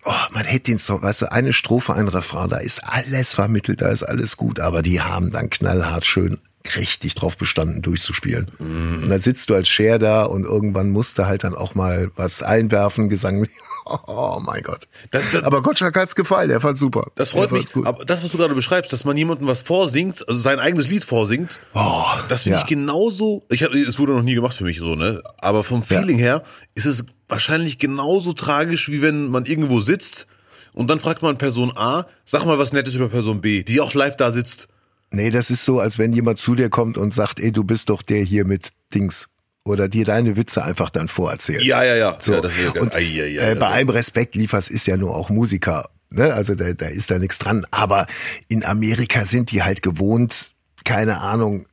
Oh, 0.04 0.12
man 0.32 0.44
hätte 0.44 0.70
den 0.70 0.78
Song, 0.78 1.02
weißt 1.02 1.22
du, 1.22 1.32
eine 1.32 1.52
Strophe, 1.52 1.92
ein 1.94 2.08
Refrain, 2.08 2.48
da 2.48 2.56
ist 2.56 2.78
alles 2.78 3.34
vermittelt, 3.34 3.82
da 3.82 3.88
ist 3.90 4.02
alles 4.02 4.38
gut, 4.38 4.58
aber 4.58 4.80
die 4.80 5.02
haben 5.02 5.30
dann 5.30 5.50
knallhart 5.50 6.06
schön 6.06 6.38
richtig 6.76 7.14
drauf 7.16 7.36
bestanden, 7.36 7.82
durchzuspielen. 7.82 8.46
Mm. 8.58 9.02
Und 9.02 9.08
dann 9.10 9.20
sitzt 9.20 9.50
du 9.50 9.54
als 9.54 9.68
Cher 9.68 9.98
da 9.98 10.22
und 10.22 10.44
irgendwann 10.44 10.90
musst 10.90 11.18
du 11.18 11.26
halt 11.26 11.44
dann 11.44 11.54
auch 11.54 11.74
mal 11.74 12.10
was 12.16 12.42
einwerfen, 12.42 13.08
Gesang. 13.08 13.46
Oh 13.84 14.38
mein 14.44 14.62
Gott. 14.62 14.86
Das- 15.10 15.24
das- 15.32 15.42
aber 15.42 15.62
Gottschalk 15.62 15.96
hat's 15.96 16.14
gefallen, 16.14 16.48
der 16.48 16.60
fand's 16.60 16.80
super. 16.80 17.10
Das 17.14 17.30
freut 17.30 17.50
mich. 17.52 17.72
gut. 17.72 17.86
Aber 17.86 18.04
das, 18.04 18.22
was 18.22 18.30
du 18.30 18.38
gerade 18.38 18.54
beschreibst, 18.54 18.92
dass 18.92 19.04
man 19.04 19.16
jemandem 19.16 19.46
was 19.46 19.62
vorsingt, 19.62 20.26
also 20.28 20.40
sein 20.40 20.58
eigenes 20.60 20.88
Lied 20.88 21.04
vorsingt, 21.04 21.58
Oh, 21.74 22.04
das 22.28 22.42
finde 22.44 22.58
ja. 22.58 22.62
ich 22.64 22.68
genauso. 22.68 23.44
Ich 23.50 23.62
hab, 23.62 23.72
es 23.72 23.98
wurde 23.98 24.12
noch 24.12 24.22
nie 24.22 24.34
gemacht 24.34 24.56
für 24.56 24.64
mich 24.64 24.78
so, 24.78 24.94
ne? 24.96 25.22
Aber 25.38 25.64
vom 25.64 25.82
Feeling 25.82 26.18
her 26.18 26.42
ist 26.74 26.86
es 26.86 27.04
wahrscheinlich 27.28 27.78
genauso 27.78 28.32
tragisch, 28.32 28.88
wie 28.90 29.02
wenn 29.02 29.28
man 29.30 29.44
irgendwo 29.44 29.80
sitzt 29.80 30.26
und 30.72 30.88
dann 30.88 31.00
fragt 31.00 31.22
man 31.22 31.38
Person 31.38 31.72
A, 31.76 32.06
sag 32.24 32.44
mal 32.44 32.58
was 32.58 32.72
Nettes 32.72 32.94
über 32.94 33.08
Person 33.08 33.40
B, 33.40 33.62
die 33.64 33.80
auch 33.80 33.94
live 33.94 34.16
da 34.16 34.30
sitzt. 34.32 34.68
Nee, 35.12 35.30
das 35.30 35.50
ist 35.50 35.64
so, 35.64 35.80
als 35.80 35.98
wenn 35.98 36.12
jemand 36.12 36.38
zu 36.38 36.54
dir 36.54 36.70
kommt 36.70 36.96
und 36.96 37.12
sagt, 37.12 37.40
ey, 37.40 37.50
du 37.50 37.64
bist 37.64 37.88
doch 37.90 38.02
der 38.02 38.22
hier 38.22 38.44
mit 38.44 38.68
Dings. 38.94 39.28
Oder 39.64 39.88
dir 39.88 40.04
deine 40.04 40.36
Witze 40.36 40.64
einfach 40.64 40.90
dann 40.90 41.08
vorerzählt. 41.08 41.62
Ja, 41.62 41.82
ja, 41.84 41.94
ja. 41.96 42.16
So. 42.18 42.34
ja 42.34 42.80
und 42.80 42.94
ai, 42.94 43.00
ai, 43.00 43.22
ai, 43.22 43.34
äh, 43.34 43.40
also. 43.40 43.60
bei 43.60 43.66
allem 43.66 43.90
Respekt, 43.90 44.34
Liefers 44.34 44.70
ist 44.70 44.86
ja 44.86 44.96
nur 44.96 45.14
auch 45.14 45.28
Musiker. 45.28 45.90
Ne? 46.10 46.32
Also 46.32 46.54
da, 46.54 46.72
da 46.72 46.86
ist 46.86 47.10
da 47.10 47.18
nichts 47.18 47.38
dran. 47.38 47.66
Aber 47.70 48.06
in 48.48 48.64
Amerika 48.64 49.24
sind 49.24 49.50
die 49.50 49.62
halt 49.62 49.82
gewohnt, 49.82 50.52
keine 50.84 51.20
Ahnung, 51.20 51.66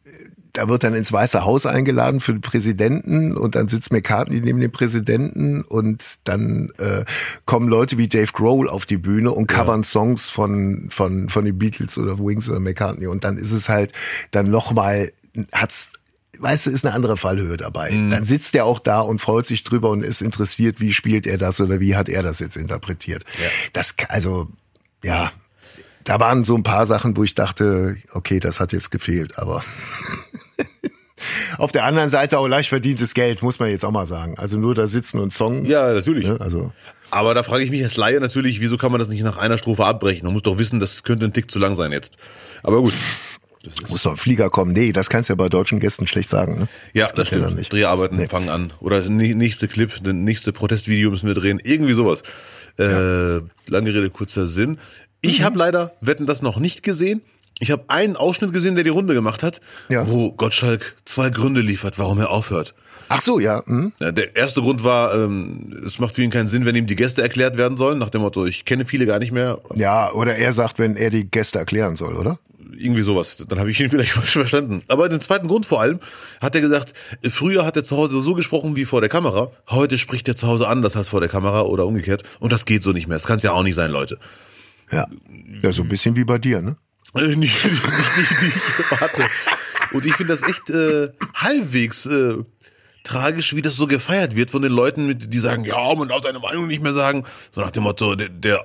da 0.57 0.67
wird 0.67 0.83
dann 0.83 0.95
ins 0.95 1.13
Weiße 1.13 1.45
Haus 1.45 1.65
eingeladen 1.65 2.19
für 2.19 2.33
den 2.33 2.41
Präsidenten 2.41 3.37
und 3.37 3.55
dann 3.55 3.67
sitzt 3.67 3.91
McCartney 3.91 4.41
neben 4.41 4.59
dem 4.59 4.71
Präsidenten 4.71 5.61
und 5.61 6.03
dann 6.23 6.71
äh, 6.79 7.05
kommen 7.45 7.69
Leute 7.69 7.97
wie 7.99 8.07
Dave 8.07 8.31
Grohl 8.33 8.67
auf 8.67 8.85
die 8.85 8.97
Bühne 8.97 9.31
und 9.31 9.45
covern 9.47 9.83
Songs 9.83 10.29
von 10.29 10.87
von 10.89 11.29
von 11.29 11.45
den 11.45 11.59
Beatles 11.59 11.97
oder 11.97 12.17
Wings 12.17 12.49
oder 12.49 12.59
McCartney 12.59 13.05
und 13.05 13.23
dann 13.23 13.37
ist 13.37 13.51
es 13.51 13.69
halt 13.69 13.93
dann 14.31 14.49
noch 14.49 14.71
mal 14.71 15.11
hat's 15.51 15.91
Weißt 16.39 16.65
du, 16.65 16.71
ist 16.71 16.85
eine 16.85 16.93
andere 16.93 17.17
Fallhöhe 17.17 17.57
dabei. 17.57 17.89
Dann 17.89 18.25
sitzt 18.25 18.55
er 18.55 18.65
auch 18.65 18.79
da 18.79 18.99
und 18.99 19.19
freut 19.19 19.45
sich 19.45 19.63
drüber 19.63 19.89
und 19.89 20.03
ist 20.03 20.21
interessiert, 20.21 20.79
wie 20.79 20.93
spielt 20.93 21.25
er 21.25 21.37
das 21.37 21.59
oder 21.59 21.79
wie 21.79 21.95
hat 21.95 22.09
er 22.09 22.23
das 22.23 22.39
jetzt 22.39 22.57
interpretiert. 22.57 23.23
Ja. 23.41 23.49
Das, 23.73 23.95
also, 24.09 24.47
ja, 25.03 25.31
da 26.03 26.19
waren 26.19 26.43
so 26.43 26.55
ein 26.55 26.63
paar 26.63 26.85
Sachen, 26.85 27.17
wo 27.17 27.23
ich 27.23 27.35
dachte, 27.35 27.97
okay, 28.13 28.39
das 28.39 28.59
hat 28.59 28.71
jetzt 28.71 28.91
gefehlt, 28.91 29.37
aber 29.37 29.63
auf 31.57 31.71
der 31.71 31.83
anderen 31.83 32.09
Seite 32.09 32.39
auch 32.39 32.47
leicht 32.47 32.69
verdientes 32.69 33.13
Geld, 33.13 33.41
muss 33.41 33.59
man 33.59 33.69
jetzt 33.69 33.83
auch 33.83 33.91
mal 33.91 34.05
sagen. 34.05 34.37
Also 34.37 34.57
nur 34.57 34.73
da 34.73 34.87
sitzen 34.87 35.19
und 35.19 35.33
Song. 35.33 35.65
Ja, 35.65 35.93
natürlich. 35.93 36.25
Ne? 36.25 36.39
Also 36.39 36.71
Aber 37.11 37.33
da 37.33 37.43
frage 37.43 37.63
ich 37.63 37.71
mich 37.71 37.83
als 37.83 37.97
Laie 37.97 38.21
natürlich, 38.21 38.61
wieso 38.61 38.77
kann 38.77 38.91
man 38.91 38.99
das 38.99 39.09
nicht 39.09 39.23
nach 39.23 39.37
einer 39.37 39.57
Strophe 39.57 39.85
abbrechen? 39.85 40.25
Man 40.25 40.33
muss 40.33 40.43
doch 40.43 40.57
wissen, 40.57 40.79
das 40.79 41.03
könnte 41.03 41.25
ein 41.25 41.33
Tick 41.33 41.51
zu 41.51 41.59
lang 41.59 41.75
sein 41.75 41.91
jetzt. 41.91 42.15
Aber 42.63 42.81
gut. 42.81 42.93
Muss 43.89 44.03
doch 44.03 44.11
ein 44.11 44.17
Flieger 44.17 44.49
kommen. 44.49 44.73
Nee, 44.73 44.91
das 44.91 45.09
kannst 45.09 45.29
du 45.29 45.33
ja 45.33 45.35
bei 45.35 45.49
deutschen 45.49 45.79
Gästen 45.79 46.07
schlecht 46.07 46.29
sagen. 46.29 46.59
Ne? 46.59 46.67
Ja, 46.93 47.07
das, 47.07 47.17
ja 47.17 47.25
stimmt. 47.25 47.45
dann 47.45 47.55
nicht. 47.55 47.71
Dreharbeiten 47.73 48.27
fangen 48.27 48.49
an. 48.49 48.73
Oder 48.79 48.99
das 48.99 49.09
nä- 49.09 49.35
nächste 49.35 49.67
Clip, 49.67 49.91
das 50.03 50.13
nächste 50.13 50.51
Protestvideo 50.53 51.11
müssen 51.11 51.27
wir 51.27 51.35
drehen. 51.35 51.59
Irgendwie 51.63 51.93
sowas. 51.93 52.21
Äh, 52.77 52.83
lange 53.67 53.93
Rede, 53.93 54.09
kurzer 54.09 54.47
Sinn. 54.47 54.71
Mhm. 54.71 54.77
Ich 55.21 55.41
habe 55.43 55.57
leider 55.57 55.93
Wetten 56.01 56.25
das 56.25 56.41
noch 56.41 56.59
nicht 56.59 56.83
gesehen. 56.83 57.21
Ich 57.59 57.71
habe 57.71 57.85
einen 57.87 58.15
Ausschnitt 58.15 58.53
gesehen, 58.53 58.75
der 58.75 58.83
die 58.83 58.91
Runde 58.91 59.15
gemacht 59.15 59.41
hat, 59.41 59.61
Ja. 59.89 60.07
wo 60.07 60.31
Gottschalk 60.31 60.95
zwei 61.05 61.31
Gründe 61.31 61.61
liefert, 61.61 61.97
warum 61.97 62.19
er 62.19 62.29
aufhört. 62.29 62.75
Ach 63.09 63.21
so, 63.21 63.39
ja. 63.39 63.63
Hm? 63.65 63.93
Ja, 63.99 64.11
Der 64.11 64.35
erste 64.35 64.61
Grund 64.61 64.83
war, 64.83 65.15
ähm, 65.15 65.73
es 65.85 65.97
macht 65.97 66.13
für 66.15 66.21
ihn 66.21 66.29
keinen 66.29 66.47
Sinn, 66.47 66.65
wenn 66.65 66.75
ihm 66.75 66.85
die 66.87 66.95
Gäste 66.97 67.21
erklärt 67.23 67.57
werden 67.57 67.77
sollen, 67.77 67.97
nach 67.97 68.09
dem 68.09 68.21
Motto, 68.21 68.45
ich 68.45 68.65
kenne 68.65 68.85
viele 68.85 69.05
gar 69.07 69.17
nicht 69.17 69.31
mehr, 69.31 69.59
Ja, 69.73 70.11
oder 70.11 70.35
er 70.35 70.51
sagt, 70.53 70.77
wenn 70.77 70.97
er 70.97 71.09
die 71.09 71.23
Gäste 71.31 71.57
erklären 71.57 71.95
soll, 71.95 72.15
oder? 72.15 72.37
Irgendwie 72.77 73.01
sowas. 73.01 73.37
Dann 73.47 73.59
habe 73.59 73.71
ich 73.71 73.79
ihn 73.79 73.89
vielleicht 73.91 74.11
falsch 74.11 74.31
verstanden. 74.31 74.83
Aber 74.87 75.09
den 75.09 75.21
zweiten 75.21 75.47
Grund 75.47 75.65
vor 75.65 75.81
allem 75.81 75.99
hat 76.41 76.55
er 76.55 76.61
gesagt, 76.61 76.93
früher 77.29 77.65
hat 77.65 77.75
er 77.75 77.83
zu 77.83 77.97
Hause 77.97 78.21
so 78.21 78.33
gesprochen 78.33 78.75
wie 78.75 78.85
vor 78.85 79.01
der 79.01 79.09
Kamera, 79.09 79.51
heute 79.69 79.97
spricht 79.97 80.27
er 80.27 80.35
zu 80.35 80.47
Hause 80.47 80.67
anders 80.67 80.95
als 80.95 81.09
vor 81.09 81.19
der 81.19 81.29
Kamera 81.29 81.61
oder 81.61 81.85
umgekehrt 81.85 82.23
und 82.39 82.51
das 82.51 82.65
geht 82.65 82.83
so 82.83 82.91
nicht 82.91 83.07
mehr. 83.07 83.17
Das 83.17 83.25
kann 83.25 83.37
es 83.37 83.43
ja 83.43 83.51
auch 83.51 83.63
nicht 83.63 83.75
sein, 83.75 83.91
Leute. 83.91 84.19
Ja. 84.91 85.07
Ja, 85.61 85.73
so 85.73 85.81
ein 85.81 85.89
bisschen 85.89 86.15
wie 86.15 86.23
bei 86.23 86.37
dir, 86.37 86.61
ne? 86.61 86.77
Äh, 87.15 87.35
nicht, 87.35 87.37
nicht, 87.37 87.65
nicht, 87.65 88.41
nicht, 88.41 88.91
warte. 89.01 89.23
Und 89.93 90.05
ich 90.05 90.13
finde 90.13 90.35
das 90.35 90.43
echt 90.43 90.69
äh, 90.69 91.09
halbwegs 91.33 92.05
äh, 92.05 92.35
tragisch, 93.03 93.55
wie 93.55 93.61
das 93.61 93.75
so 93.75 93.87
gefeiert 93.87 94.35
wird 94.35 94.51
von 94.51 94.61
den 94.61 94.71
Leuten, 94.71 95.17
die 95.17 95.39
sagen, 95.39 95.63
ja, 95.63 95.95
man 95.95 96.09
darf 96.09 96.23
seine 96.23 96.39
Meinung 96.39 96.67
nicht 96.67 96.83
mehr 96.83 96.93
sagen. 96.93 97.23
So 97.51 97.61
nach 97.61 97.71
dem 97.71 97.83
Motto, 97.83 98.15
der, 98.15 98.29
der 98.29 98.61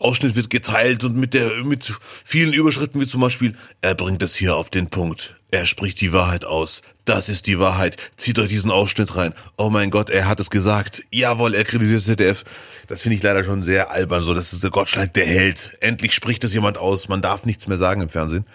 Ausschnitt 0.00 0.34
wird 0.34 0.50
geteilt 0.50 1.04
und 1.04 1.16
mit 1.16 1.34
der 1.34 1.62
mit 1.62 1.92
vielen 2.24 2.52
Überschritten 2.52 3.00
wie 3.00 3.06
zum 3.06 3.20
Beispiel, 3.20 3.54
er 3.82 3.94
bringt 3.94 4.22
es 4.22 4.34
hier 4.34 4.56
auf 4.56 4.70
den 4.70 4.88
Punkt. 4.88 5.36
Er 5.52 5.66
spricht 5.66 6.00
die 6.00 6.12
Wahrheit 6.12 6.44
aus. 6.44 6.80
Das 7.04 7.28
ist 7.28 7.46
die 7.46 7.58
Wahrheit. 7.58 7.96
Zieht 8.16 8.38
euch 8.38 8.48
diesen 8.48 8.70
Ausschnitt 8.70 9.14
rein. 9.16 9.34
Oh 9.58 9.68
mein 9.68 9.90
Gott, 9.90 10.08
er 10.08 10.26
hat 10.26 10.40
es 10.40 10.48
gesagt. 10.48 11.02
Jawohl, 11.10 11.54
er 11.54 11.64
kritisiert 11.64 12.02
ZDF. 12.02 12.44
Das 12.88 13.02
finde 13.02 13.16
ich 13.16 13.22
leider 13.22 13.44
schon 13.44 13.62
sehr 13.62 13.90
albern. 13.90 14.22
So, 14.22 14.32
das 14.32 14.52
ist 14.52 14.62
der 14.62 14.70
Gottschalk, 14.70 15.12
der 15.14 15.26
Held. 15.26 15.76
Endlich 15.80 16.14
spricht 16.14 16.44
es 16.44 16.54
jemand 16.54 16.78
aus. 16.78 17.08
Man 17.08 17.20
darf 17.20 17.44
nichts 17.44 17.66
mehr 17.66 17.78
sagen 17.78 18.00
im 18.00 18.08
Fernsehen. 18.08 18.46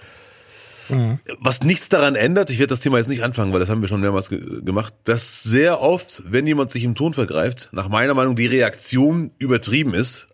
Was 1.40 1.62
nichts 1.62 1.90
daran 1.90 2.16
ändert, 2.16 2.50
ich 2.50 2.60
werde 2.60 2.70
das 2.70 2.80
Thema 2.80 2.98
jetzt 2.98 3.08
nicht 3.08 3.24
anfangen, 3.24 3.52
weil 3.52 3.60
das 3.60 3.70
haben 3.70 3.82
wir 3.82 3.88
schon 3.88 4.02
mehrmals 4.02 4.30
ge 4.30 4.40
gemacht, 4.64 4.94
dass 5.04 5.42
sehr 5.42 5.82
oft, 5.82 6.22
wenn 6.28 6.46
jemand 6.46 6.72
sich 6.72 6.84
im 6.84 6.96
Ton 6.96 7.14
vergreift, 7.14 7.70
nach 7.72 7.88
meiner 7.88 8.14
Meinung 8.14 8.36
die 8.36 8.46
Reaktion 8.46 9.32
übertrieben 9.40 9.94
ist. 9.94 10.28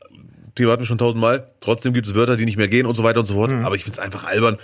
Thema 0.55 0.71
hatten 0.73 0.81
wir 0.81 0.87
schon 0.87 0.97
tausendmal. 0.97 1.47
Trotzdem 1.59 1.93
gibt 1.93 2.07
es 2.07 2.15
Wörter, 2.15 2.37
die 2.37 2.45
nicht 2.45 2.57
mehr 2.57 2.67
gehen 2.67 2.85
und 2.85 2.95
so 2.95 3.03
weiter 3.03 3.19
und 3.21 3.25
so 3.25 3.35
fort. 3.35 3.51
Aber 3.51 3.75
ich 3.75 3.83
finde 3.83 3.99
es 3.99 4.03
einfach 4.03 4.23
albern, 4.25 4.57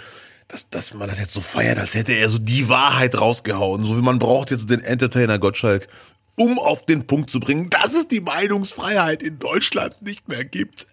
dass, 0.47 0.69
dass 0.69 0.93
man 0.93 1.07
das 1.09 1.19
jetzt 1.19 1.33
so 1.33 1.41
feiert, 1.41 1.77
als 1.79 1.93
hätte 1.93 2.13
er 2.13 2.29
so 2.29 2.37
die 2.37 2.69
Wahrheit 2.69 3.19
rausgehauen. 3.19 3.83
So 3.83 3.97
wie 3.97 4.01
man 4.01 4.19
braucht 4.19 4.51
jetzt 4.51 4.69
den 4.69 4.81
Entertainer 4.83 5.39
Gottschalk, 5.39 5.87
um 6.35 6.57
auf 6.59 6.85
den 6.85 7.05
Punkt 7.07 7.29
zu 7.29 7.39
bringen, 7.39 7.69
dass 7.69 7.93
es 7.93 8.07
die 8.07 8.21
Meinungsfreiheit 8.21 9.21
in 9.23 9.39
Deutschland 9.39 10.01
nicht 10.01 10.27
mehr 10.27 10.45
gibt. 10.45 10.87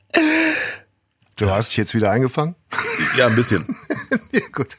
Du 1.36 1.50
hast 1.50 1.70
dich 1.70 1.76
jetzt 1.76 1.94
wieder 1.94 2.10
eingefangen? 2.10 2.54
Ja, 3.16 3.26
ein 3.26 3.36
bisschen. 3.36 3.76
ja, 4.32 4.40
gut. 4.52 4.76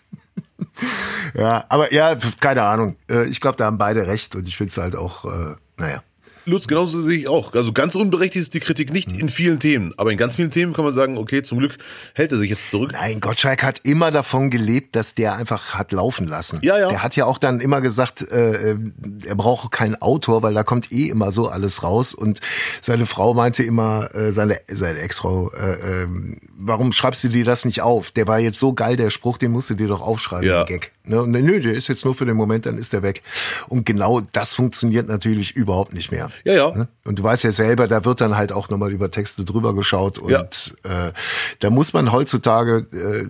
Ja, 1.33 1.65
aber 1.69 1.93
ja, 1.93 2.15
keine 2.39 2.63
Ahnung. 2.63 2.95
Äh, 3.09 3.25
Ich 3.25 3.41
glaube, 3.41 3.57
da 3.57 3.65
haben 3.65 3.77
beide 3.77 4.07
recht 4.07 4.35
und 4.35 4.47
ich 4.47 4.57
finde 4.57 4.71
es 4.71 4.77
halt 4.77 4.95
auch, 4.95 5.25
äh, 5.25 5.55
naja. 5.77 6.03
Lutz, 6.45 6.67
genauso 6.67 7.01
sehe 7.01 7.17
ich 7.17 7.27
auch. 7.27 7.53
Also 7.53 7.73
ganz 7.73 7.95
unberechtigt 7.95 8.43
ist 8.43 8.53
die 8.53 8.59
Kritik 8.59 8.91
nicht 8.93 9.11
Mhm. 9.11 9.19
in 9.19 9.29
vielen 9.29 9.59
Themen. 9.59 9.93
Aber 9.97 10.11
in 10.11 10.17
ganz 10.17 10.35
vielen 10.35 10.51
Themen 10.51 10.73
kann 10.73 10.85
man 10.85 10.93
sagen, 10.93 11.17
okay, 11.17 11.41
zum 11.43 11.57
Glück 11.59 11.77
hält 12.13 12.31
er 12.31 12.37
sich 12.37 12.49
jetzt 12.49 12.69
zurück. 12.69 12.91
Nein, 12.93 13.19
Gottschalk 13.19 13.63
hat 13.63 13.79
immer 13.83 14.11
davon 14.11 14.49
gelebt, 14.49 14.95
dass 14.95 15.15
der 15.15 15.35
einfach 15.35 15.73
hat 15.75 15.91
laufen 15.91 16.27
lassen. 16.27 16.59
Ja, 16.61 16.77
ja. 16.77 16.89
Der 16.89 17.03
hat 17.03 17.15
ja 17.15 17.25
auch 17.25 17.37
dann 17.37 17.59
immer 17.59 17.81
gesagt, 17.81 18.21
äh, 18.31 18.71
äh, 18.71 18.77
er 19.25 19.35
braucht 19.35 19.71
keinen 19.71 19.95
Autor, 20.01 20.43
weil 20.43 20.53
da 20.53 20.63
kommt 20.63 20.91
eh 20.91 21.09
immer 21.09 21.31
so 21.31 21.47
alles 21.49 21.83
raus. 21.83 22.13
Und 22.13 22.39
seine 22.81 23.05
Frau 23.05 23.33
meinte 23.33 23.63
immer, 23.63 24.13
äh, 24.13 24.31
seine, 24.31 24.57
seine 24.67 24.99
Ex-Frau, 24.99 25.51
äh, 25.51 26.03
ähm, 26.03 26.37
warum 26.57 26.91
schreibst 26.91 27.23
du 27.23 27.29
dir 27.29 27.45
das 27.45 27.65
nicht 27.65 27.81
auf? 27.81 28.11
Der 28.11 28.27
war 28.27 28.39
jetzt 28.39 28.59
so 28.59 28.73
geil, 28.73 28.97
der 28.97 29.09
Spruch, 29.09 29.37
den 29.37 29.51
musst 29.51 29.69
du 29.69 29.73
dir 29.75 29.87
doch 29.87 30.01
aufschreiben, 30.01 30.47
Ja. 30.47 30.63
Gag. 30.63 30.91
Ne? 31.07 31.21
Und, 31.21 31.31
nö, 31.31 31.59
der 31.59 31.73
ist 31.73 31.87
jetzt 31.87 32.05
nur 32.05 32.15
für 32.15 32.25
den 32.25 32.35
Moment, 32.37 32.65
dann 32.65 32.77
ist 32.77 32.93
der 32.93 33.03
weg. 33.03 33.21
Und 33.67 33.85
genau 33.85 34.21
das 34.31 34.53
funktioniert 34.53 35.07
natürlich 35.07 35.55
überhaupt 35.55 35.93
nicht 35.93 36.11
mehr. 36.11 36.31
Ja, 36.43 36.53
ja. 36.53 36.75
Ne? 36.75 36.87
Und 37.05 37.19
du 37.19 37.23
weißt 37.23 37.43
ja 37.43 37.51
selber, 37.51 37.87
da 37.87 38.03
wird 38.05 38.21
dann 38.21 38.37
halt 38.37 38.51
auch 38.51 38.69
nochmal 38.69 38.91
über 38.91 39.11
Texte 39.11 39.45
drüber 39.45 39.73
geschaut 39.75 40.17
und 40.17 40.31
Ja. 40.31 41.07
äh, 41.07 41.13
da 41.59 41.69
muss 41.69 41.93
man 41.93 42.11
heutzutage, 42.11 42.85
äh, 42.91 43.27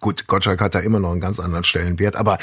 gut, 0.00 0.26
Gottschalk 0.26 0.60
hat 0.60 0.74
da 0.74 0.80
immer 0.80 1.00
noch 1.00 1.12
einen 1.12 1.20
ganz 1.20 1.40
anderen 1.40 1.64
Stellenwert, 1.64 2.16
aber 2.16 2.38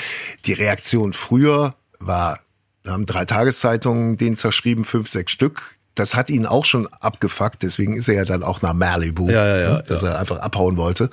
die 0.46 0.54
Reaktion 0.54 1.14
früher 1.14 1.76
war, 2.00 2.40
da 2.84 2.92
haben 2.94 3.06
drei 3.06 3.26
Tageszeitungen 3.26 4.18
den 4.18 4.36
zerschrieben, 4.36 4.84
fünf, 4.86 5.08
sechs 5.08 5.32
Stück. 5.32 5.78
Das 5.96 6.16
hat 6.16 6.30
ihn 6.30 6.46
auch 6.46 6.66
schon 6.66 6.88
abgefuckt, 6.88 7.62
deswegen 7.62 7.96
ist 7.96 8.08
er 8.08 8.16
ja 8.16 8.26
dann 8.26 8.44
auch 8.44 8.62
nach 8.62 8.74
Malibu, 8.74 9.30
Ja, 9.30 9.46
ja, 9.46 9.58
ja, 9.58 9.74
ne, 9.74 9.84
dass 9.88 10.02
er 10.02 10.20
einfach 10.20 10.40
abhauen 10.40 10.78
wollte. 10.78 11.10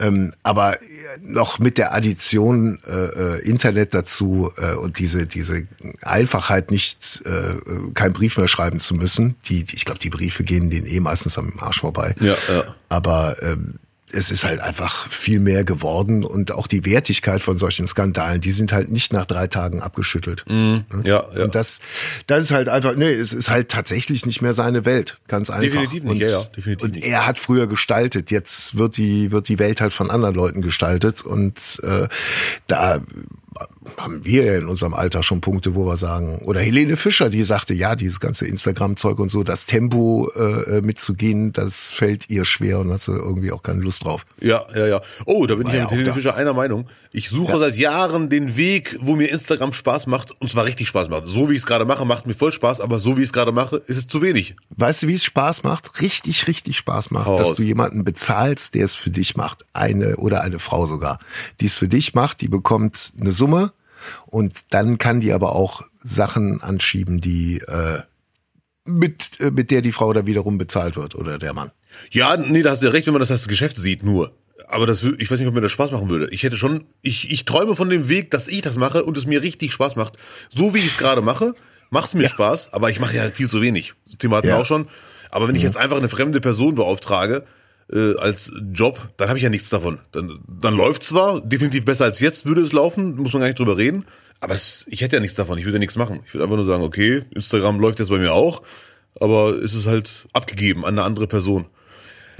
Ähm, 0.00 0.32
aber 0.42 0.74
äh, 0.74 0.84
noch 1.22 1.58
mit 1.58 1.78
der 1.78 1.92
Addition 1.94 2.78
äh, 2.86 2.92
äh, 2.92 3.40
Internet 3.42 3.94
dazu 3.94 4.52
äh, 4.56 4.74
und 4.74 4.98
diese 4.98 5.26
diese 5.26 5.66
Einfachheit 6.02 6.70
nicht 6.70 7.22
äh, 7.24 7.92
keinen 7.94 8.12
Brief 8.12 8.36
mehr 8.36 8.48
schreiben 8.48 8.78
zu 8.78 8.94
müssen. 8.94 9.36
Die, 9.46 9.64
die 9.64 9.76
ich 9.76 9.84
glaube, 9.84 10.00
die 10.00 10.10
Briefe 10.10 10.44
gehen 10.44 10.70
denen 10.70 10.86
eh 10.86 11.00
meistens 11.00 11.36
am 11.38 11.52
Arsch 11.58 11.80
vorbei. 11.80 12.14
Ja, 12.20 12.36
ja. 12.48 12.64
Aber 12.88 13.36
ähm, 13.42 13.74
es 14.12 14.30
ist 14.30 14.44
halt 14.44 14.60
einfach 14.60 15.10
viel 15.10 15.40
mehr 15.40 15.64
geworden 15.64 16.24
und 16.24 16.52
auch 16.52 16.66
die 16.66 16.84
Wertigkeit 16.84 17.42
von 17.42 17.58
solchen 17.58 17.86
Skandalen, 17.86 18.40
die 18.40 18.50
sind 18.50 18.72
halt 18.72 18.90
nicht 18.90 19.12
nach 19.12 19.26
drei 19.26 19.46
Tagen 19.46 19.80
abgeschüttelt. 19.80 20.44
Ja, 20.48 20.84
ja. 21.04 21.44
Und 21.44 21.54
das, 21.54 21.80
das 22.26 22.44
ist 22.44 22.50
halt 22.50 22.68
einfach, 22.68 22.94
nee, 22.96 23.12
es 23.12 23.32
ist 23.32 23.50
halt 23.50 23.68
tatsächlich 23.68 24.24
nicht 24.26 24.40
mehr 24.42 24.54
seine 24.54 24.84
Welt, 24.84 25.20
ganz 25.28 25.50
einfach. 25.50 25.62
Definitiv 25.62 26.04
nicht, 26.04 26.12
und, 26.12 26.20
ja, 26.20 26.28
ja, 26.28 26.44
definitiv 26.56 26.84
und 26.84 26.94
nicht. 26.96 27.06
er 27.06 27.26
hat 27.26 27.38
früher 27.38 27.66
gestaltet, 27.66 28.30
jetzt 28.30 28.76
wird 28.76 28.96
die, 28.96 29.30
wird 29.30 29.48
die 29.48 29.58
Welt 29.58 29.80
halt 29.80 29.92
von 29.92 30.10
anderen 30.10 30.34
Leuten 30.34 30.62
gestaltet 30.62 31.22
und 31.22 31.80
äh, 31.82 32.08
da 32.66 33.00
haben 33.96 34.24
wir 34.24 34.44
ja 34.44 34.58
in 34.58 34.66
unserem 34.66 34.94
Alter 34.94 35.22
schon 35.22 35.40
Punkte, 35.40 35.74
wo 35.74 35.86
wir 35.86 35.96
sagen, 35.96 36.38
oder 36.44 36.60
Helene 36.60 36.96
Fischer, 36.96 37.30
die 37.30 37.42
sagte, 37.42 37.74
ja, 37.74 37.96
dieses 37.96 38.20
ganze 38.20 38.46
Instagram-Zeug 38.46 39.18
und 39.18 39.30
so, 39.30 39.42
das 39.42 39.66
Tempo 39.66 40.30
äh, 40.34 40.80
mitzugehen, 40.80 41.52
das 41.52 41.90
fällt 41.90 42.28
ihr 42.30 42.44
schwer 42.44 42.80
und 42.80 42.92
hat 42.92 43.00
sie 43.00 43.12
irgendwie 43.12 43.52
auch 43.52 43.62
keine 43.62 43.80
Lust 43.80 44.04
drauf. 44.04 44.26
Ja, 44.40 44.64
ja, 44.74 44.86
ja. 44.86 45.00
Oh, 45.26 45.46
da 45.46 45.54
bin 45.54 45.64
War 45.64 45.70
ich 45.70 45.74
ja 45.74 45.78
ja 45.78 45.84
mit 45.84 45.90
Helene 45.92 46.08
da. 46.08 46.14
Fischer 46.14 46.36
einer 46.36 46.52
Meinung. 46.52 46.86
Ich 47.12 47.30
suche 47.30 47.58
seit 47.58 47.76
Jahren 47.76 48.28
den 48.28 48.56
Weg, 48.56 48.98
wo 49.00 49.16
mir 49.16 49.30
Instagram 49.30 49.72
Spaß 49.72 50.06
macht, 50.06 50.32
und 50.40 50.50
zwar 50.50 50.66
richtig 50.66 50.88
Spaß 50.88 51.08
macht. 51.08 51.26
So 51.26 51.48
wie 51.48 51.54
ich 51.54 51.60
es 51.60 51.66
gerade 51.66 51.84
mache, 51.84 52.04
macht 52.04 52.26
mir 52.26 52.34
voll 52.34 52.52
Spaß, 52.52 52.80
aber 52.80 52.98
so 52.98 53.16
wie 53.16 53.22
ich 53.22 53.28
es 53.28 53.32
gerade 53.32 53.52
mache, 53.52 53.78
ist 53.86 53.96
es 53.96 54.06
zu 54.06 54.20
wenig. 54.20 54.56
Weißt 54.76 55.02
du, 55.02 55.08
wie 55.08 55.14
es 55.14 55.24
Spaß 55.24 55.62
macht? 55.62 56.00
Richtig, 56.02 56.46
richtig 56.46 56.76
Spaß 56.76 57.10
macht, 57.10 57.26
Hau 57.26 57.38
dass 57.38 57.54
du 57.54 57.62
jemanden 57.62 58.04
bezahlst, 58.04 58.74
der 58.74 58.84
es 58.84 58.94
für 58.94 59.10
dich 59.10 59.36
macht. 59.36 59.64
Eine 59.72 60.16
oder 60.16 60.42
eine 60.42 60.58
Frau 60.58 60.86
sogar. 60.86 61.18
Die 61.60 61.66
es 61.66 61.74
für 61.74 61.88
dich 61.88 62.14
macht, 62.14 62.40
die 62.40 62.48
bekommt 62.48 63.12
eine 63.18 63.32
Summe 63.32 63.72
und 64.26 64.54
dann 64.70 64.98
kann 64.98 65.20
die 65.20 65.32
aber 65.32 65.54
auch 65.54 65.82
Sachen 66.02 66.62
anschieben, 66.62 67.20
die, 67.20 67.58
äh, 67.66 68.00
mit, 68.84 69.40
äh, 69.40 69.50
mit 69.50 69.70
der 69.70 69.82
die 69.82 69.92
Frau 69.92 70.12
da 70.12 70.26
wiederum 70.26 70.58
bezahlt 70.58 70.96
wird 70.96 71.14
oder 71.14 71.38
der 71.38 71.52
Mann. 71.52 71.70
Ja, 72.10 72.36
nee, 72.36 72.62
da 72.62 72.70
hast 72.70 72.82
du 72.82 72.86
ja 72.86 72.92
recht, 72.92 73.06
wenn 73.06 73.14
man 73.14 73.20
das 73.20 73.30
als 73.30 73.48
Geschäft 73.48 73.76
sieht, 73.76 74.02
nur. 74.02 74.32
Aber 74.68 74.86
das, 74.86 75.02
ich 75.02 75.30
weiß 75.30 75.38
nicht, 75.38 75.48
ob 75.48 75.54
mir 75.54 75.60
das 75.62 75.72
Spaß 75.72 75.92
machen 75.92 76.10
würde. 76.10 76.28
Ich 76.30 76.42
hätte 76.42 76.56
schon, 76.56 76.84
ich, 77.00 77.30
ich 77.30 77.44
träume 77.46 77.74
von 77.74 77.88
dem 77.88 78.08
Weg, 78.08 78.30
dass 78.30 78.48
ich 78.48 78.60
das 78.60 78.76
mache 78.76 79.04
und 79.04 79.16
es 79.16 79.26
mir 79.26 79.40
richtig 79.42 79.72
Spaß 79.72 79.96
macht. 79.96 80.18
So 80.54 80.74
wie 80.74 80.78
ich 80.78 80.86
es 80.88 80.98
gerade 80.98 81.22
mache, 81.22 81.54
macht 81.90 82.08
es 82.08 82.14
mir 82.14 82.28
Spaß, 82.28 82.72
aber 82.74 82.90
ich 82.90 83.00
mache 83.00 83.16
ja 83.16 83.30
viel 83.30 83.48
zu 83.48 83.62
wenig. 83.62 83.94
Das 84.04 84.18
Thema 84.18 84.36
hatten 84.36 84.48
wir 84.48 84.54
Ja. 84.54 84.60
auch 84.60 84.66
schon. 84.66 84.86
Aber 85.30 85.48
wenn 85.48 85.56
ich 85.56 85.62
jetzt 85.62 85.76
einfach 85.76 85.96
eine 85.96 86.08
fremde 86.08 86.40
Person 86.40 86.74
beauftrage, 86.74 87.44
äh, 87.92 88.16
als 88.16 88.52
Job, 88.72 89.08
dann 89.16 89.28
habe 89.28 89.38
ich 89.38 89.42
ja 89.44 89.50
nichts 89.50 89.68
davon. 89.68 89.98
Dann, 90.12 90.40
dann 90.46 90.74
läuft 90.74 91.02
zwar, 91.02 91.40
definitiv 91.40 91.84
besser 91.84 92.04
als 92.04 92.20
jetzt 92.20 92.46
würde 92.46 92.60
es 92.60 92.72
laufen, 92.72 93.16
muss 93.16 93.32
man 93.32 93.40
gar 93.40 93.48
nicht 93.48 93.58
drüber 93.58 93.76
reden. 93.76 94.04
Aber 94.40 94.54
es, 94.54 94.84
ich 94.88 95.00
hätte 95.00 95.16
ja 95.16 95.20
nichts 95.20 95.36
davon, 95.36 95.58
ich 95.58 95.64
würde 95.64 95.76
ja 95.76 95.80
nichts 95.80 95.96
machen. 95.96 96.20
Ich 96.26 96.34
würde 96.34 96.44
einfach 96.44 96.56
nur 96.56 96.66
sagen, 96.66 96.82
okay, 96.82 97.24
Instagram 97.34 97.80
läuft 97.80 97.98
jetzt 97.98 98.08
bei 98.08 98.18
mir 98.18 98.32
auch, 98.32 98.62
aber 99.20 99.50
es 99.54 99.74
ist 99.74 99.86
halt 99.86 100.26
abgegeben 100.32 100.84
an 100.84 100.94
eine 100.94 101.04
andere 101.04 101.26
Person. 101.26 101.66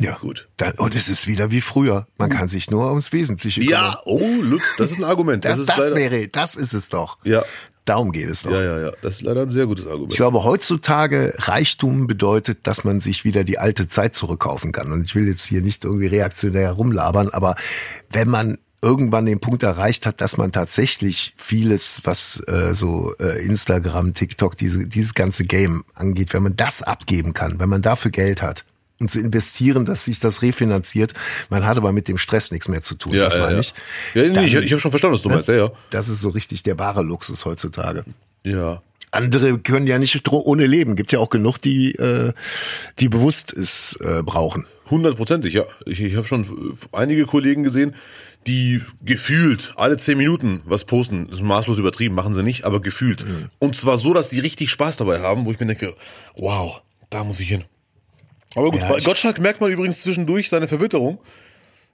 Ja, 0.00 0.16
Gut. 0.18 0.48
Dann, 0.56 0.74
und 0.74 0.94
es 0.94 1.08
ist 1.08 1.26
wieder 1.26 1.50
wie 1.50 1.60
früher. 1.60 2.06
Man 2.18 2.30
kann 2.30 2.46
sich 2.46 2.70
nur 2.70 2.88
ums 2.88 3.12
Wesentliche 3.12 3.60
kümmern. 3.60 3.72
Ja, 3.72 4.00
oh, 4.04 4.22
Lutz, 4.42 4.76
das 4.78 4.92
ist 4.92 4.98
ein 4.98 5.04
Argument. 5.04 5.44
das, 5.44 5.64
das 5.64 5.76
leider, 5.76 5.96
wäre, 5.96 6.28
das 6.28 6.54
ist 6.54 6.72
es 6.72 6.88
doch. 6.88 7.18
Ja. 7.24 7.42
Darum 7.88 8.12
geht 8.12 8.28
es 8.28 8.42
doch. 8.42 8.50
Ja, 8.50 8.62
ja, 8.62 8.80
ja. 8.80 8.92
Das 9.00 9.14
ist 9.14 9.22
leider 9.22 9.42
ein 9.42 9.50
sehr 9.50 9.66
gutes 9.66 9.86
Argument. 9.86 10.10
Ich 10.10 10.16
glaube, 10.18 10.44
heutzutage 10.44 11.32
Reichtum 11.38 12.06
bedeutet, 12.06 12.66
dass 12.66 12.84
man 12.84 13.00
sich 13.00 13.24
wieder 13.24 13.44
die 13.44 13.58
alte 13.58 13.88
Zeit 13.88 14.14
zurückkaufen 14.14 14.72
kann. 14.72 14.92
Und 14.92 15.04
ich 15.04 15.14
will 15.14 15.26
jetzt 15.26 15.44
hier 15.44 15.62
nicht 15.62 15.84
irgendwie 15.84 16.06
reaktionär 16.06 16.72
rumlabern, 16.72 17.30
aber 17.30 17.56
wenn 18.10 18.28
man 18.28 18.58
irgendwann 18.82 19.24
den 19.24 19.40
Punkt 19.40 19.62
erreicht 19.62 20.04
hat, 20.04 20.20
dass 20.20 20.36
man 20.36 20.52
tatsächlich 20.52 21.32
vieles, 21.36 22.02
was 22.04 22.42
äh, 22.46 22.74
so 22.74 23.14
äh, 23.18 23.42
Instagram, 23.44 24.12
TikTok, 24.12 24.56
diese, 24.56 24.86
dieses 24.86 25.14
ganze 25.14 25.44
Game 25.44 25.84
angeht, 25.94 26.34
wenn 26.34 26.42
man 26.42 26.56
das 26.56 26.82
abgeben 26.82 27.32
kann, 27.32 27.58
wenn 27.58 27.70
man 27.70 27.82
dafür 27.82 28.10
Geld 28.10 28.42
hat 28.42 28.64
und 29.00 29.10
zu 29.10 29.20
investieren, 29.20 29.84
dass 29.84 30.04
sich 30.04 30.18
das 30.18 30.42
refinanziert, 30.42 31.14
man 31.50 31.66
hat 31.66 31.76
aber 31.76 31.92
mit 31.92 32.08
dem 32.08 32.18
Stress 32.18 32.50
nichts 32.50 32.68
mehr 32.68 32.82
zu 32.82 32.94
tun, 32.94 33.14
ja, 33.14 33.24
das 33.24 33.34
ja, 33.34 33.40
meine 33.40 33.54
ja. 33.54 33.60
ich. 33.60 33.74
Ja, 34.14 34.22
nee, 34.22 34.30
Dann- 34.30 34.44
ich, 34.44 34.54
ich 34.54 34.72
habe 34.72 34.80
schon 34.80 34.90
verstanden, 34.90 35.14
was 35.14 35.22
du 35.22 35.28
meinst. 35.28 35.48
Ja, 35.48 35.54
ja. 35.54 35.72
Das 35.90 36.08
ist 36.08 36.20
so 36.20 36.30
richtig 36.30 36.62
der 36.62 36.78
wahre 36.78 37.02
Luxus 37.02 37.44
heutzutage. 37.44 38.04
Ja. 38.44 38.82
Andere 39.10 39.58
können 39.58 39.86
ja 39.86 39.98
nicht 39.98 40.28
ohne 40.30 40.66
leben. 40.66 40.94
Gibt 40.96 41.12
ja 41.12 41.18
auch 41.18 41.30
genug, 41.30 41.58
die, 41.58 41.94
äh, 41.94 42.32
die 42.98 43.08
bewusst 43.08 43.52
es 43.54 43.98
äh, 44.02 44.22
brauchen. 44.22 44.66
Hundertprozentig, 44.90 45.54
ja. 45.54 45.64
Ich, 45.86 46.00
ich 46.00 46.16
habe 46.16 46.26
schon 46.26 46.76
einige 46.92 47.24
Kollegen 47.24 47.64
gesehen, 47.64 47.94
die 48.46 48.82
gefühlt 49.04 49.74
alle 49.76 49.96
zehn 49.96 50.18
Minuten 50.18 50.60
was 50.64 50.84
posten. 50.84 51.26
Das 51.28 51.38
ist 51.38 51.44
maßlos 51.44 51.78
übertrieben, 51.78 52.14
machen 52.14 52.34
sie 52.34 52.42
nicht, 52.42 52.64
aber 52.64 52.80
gefühlt. 52.80 53.26
Mhm. 53.26 53.48
Und 53.58 53.76
zwar 53.76 53.96
so, 53.96 54.12
dass 54.12 54.30
sie 54.30 54.40
richtig 54.40 54.70
Spaß 54.70 54.98
dabei 54.98 55.20
haben, 55.20 55.46
wo 55.46 55.52
ich 55.52 55.60
mir 55.60 55.66
denke, 55.66 55.94
wow, 56.36 56.82
da 57.10 57.24
muss 57.24 57.40
ich 57.40 57.48
hin. 57.48 57.64
Aber 58.54 58.70
gut, 58.70 58.80
Ja, 58.80 58.88
bei 58.88 59.00
Gottschalk 59.00 59.40
merkt 59.40 59.60
man 59.60 59.70
übrigens 59.70 60.00
zwischendurch 60.00 60.48
seine 60.48 60.68
Verbitterung. 60.68 61.18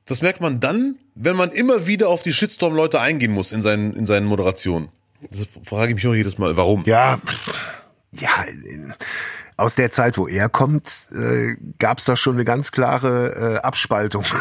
Das 0.07 0.23
merkt 0.23 0.41
man 0.41 0.61
dann, 0.61 0.97
wenn 1.15 1.37
man 1.37 1.51
immer 1.51 1.87
wieder 1.87 2.09
auf 2.09 2.23
die 2.23 2.33
Shitstorm-Leute 2.35 3.01
eingehen 3.01 3.33
muss 3.33 3.53
in 3.53 3.63
seinen, 3.63 3.95
in 3.95 4.07
seinen 4.07 4.27
Moderationen. 4.27 4.89
Das 5.31 5.49
frage 5.65 5.91
ich 5.91 5.97
mich 5.97 6.07
auch 6.07 6.15
jedes 6.15 6.39
Mal, 6.39 6.57
warum? 6.57 6.83
Ja, 6.87 7.19
ja. 8.13 8.45
Aus 9.57 9.75
der 9.77 9.91
Zeit, 9.93 10.19
wo 10.19 10.27
er 10.27 10.49
kommt, 10.49 11.09
äh, 11.15 11.55
gab 11.79 11.99
es 11.99 12.05
da 12.05 12.17
schon 12.17 12.35
eine 12.35 12.45
ganz 12.45 12.73
klare 12.73 13.57
äh, 13.57 13.59
Abspaltung. 13.61 14.25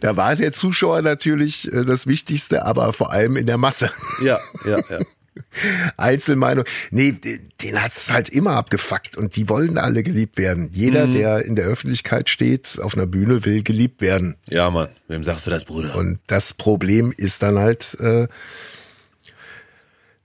da 0.00 0.16
war 0.16 0.34
der 0.34 0.52
Zuschauer 0.52 1.02
natürlich 1.02 1.70
äh, 1.72 1.84
das 1.84 2.06
Wichtigste, 2.06 2.64
aber 2.64 2.92
vor 2.92 3.12
allem 3.12 3.36
in 3.36 3.46
der 3.46 3.58
Masse. 3.58 3.92
Ja, 4.22 4.40
ja, 4.64 4.80
ja. 4.88 5.00
Einzelmeinung. 5.96 6.64
Nee, 6.90 7.12
den, 7.12 7.50
den 7.62 7.82
hat's 7.82 8.12
halt 8.12 8.28
immer 8.28 8.52
abgefuckt 8.52 9.16
und 9.16 9.36
die 9.36 9.48
wollen 9.48 9.78
alle 9.78 10.02
geliebt 10.02 10.36
werden. 10.38 10.70
Jeder, 10.72 11.06
Mhm. 11.06 11.12
der 11.12 11.44
in 11.44 11.56
der 11.56 11.66
Öffentlichkeit 11.66 12.28
steht, 12.28 12.78
auf 12.82 12.94
einer 12.94 13.06
Bühne, 13.06 13.44
will 13.44 13.62
geliebt 13.62 14.00
werden. 14.00 14.36
Ja, 14.48 14.70
Mann. 14.70 14.88
Wem 15.08 15.24
sagst 15.24 15.46
du 15.46 15.50
das, 15.50 15.64
Bruder? 15.64 15.94
Und 15.96 16.18
das 16.26 16.54
Problem 16.54 17.12
ist 17.16 17.42
dann 17.42 17.58
halt, 17.58 17.96
äh, 18.00 18.28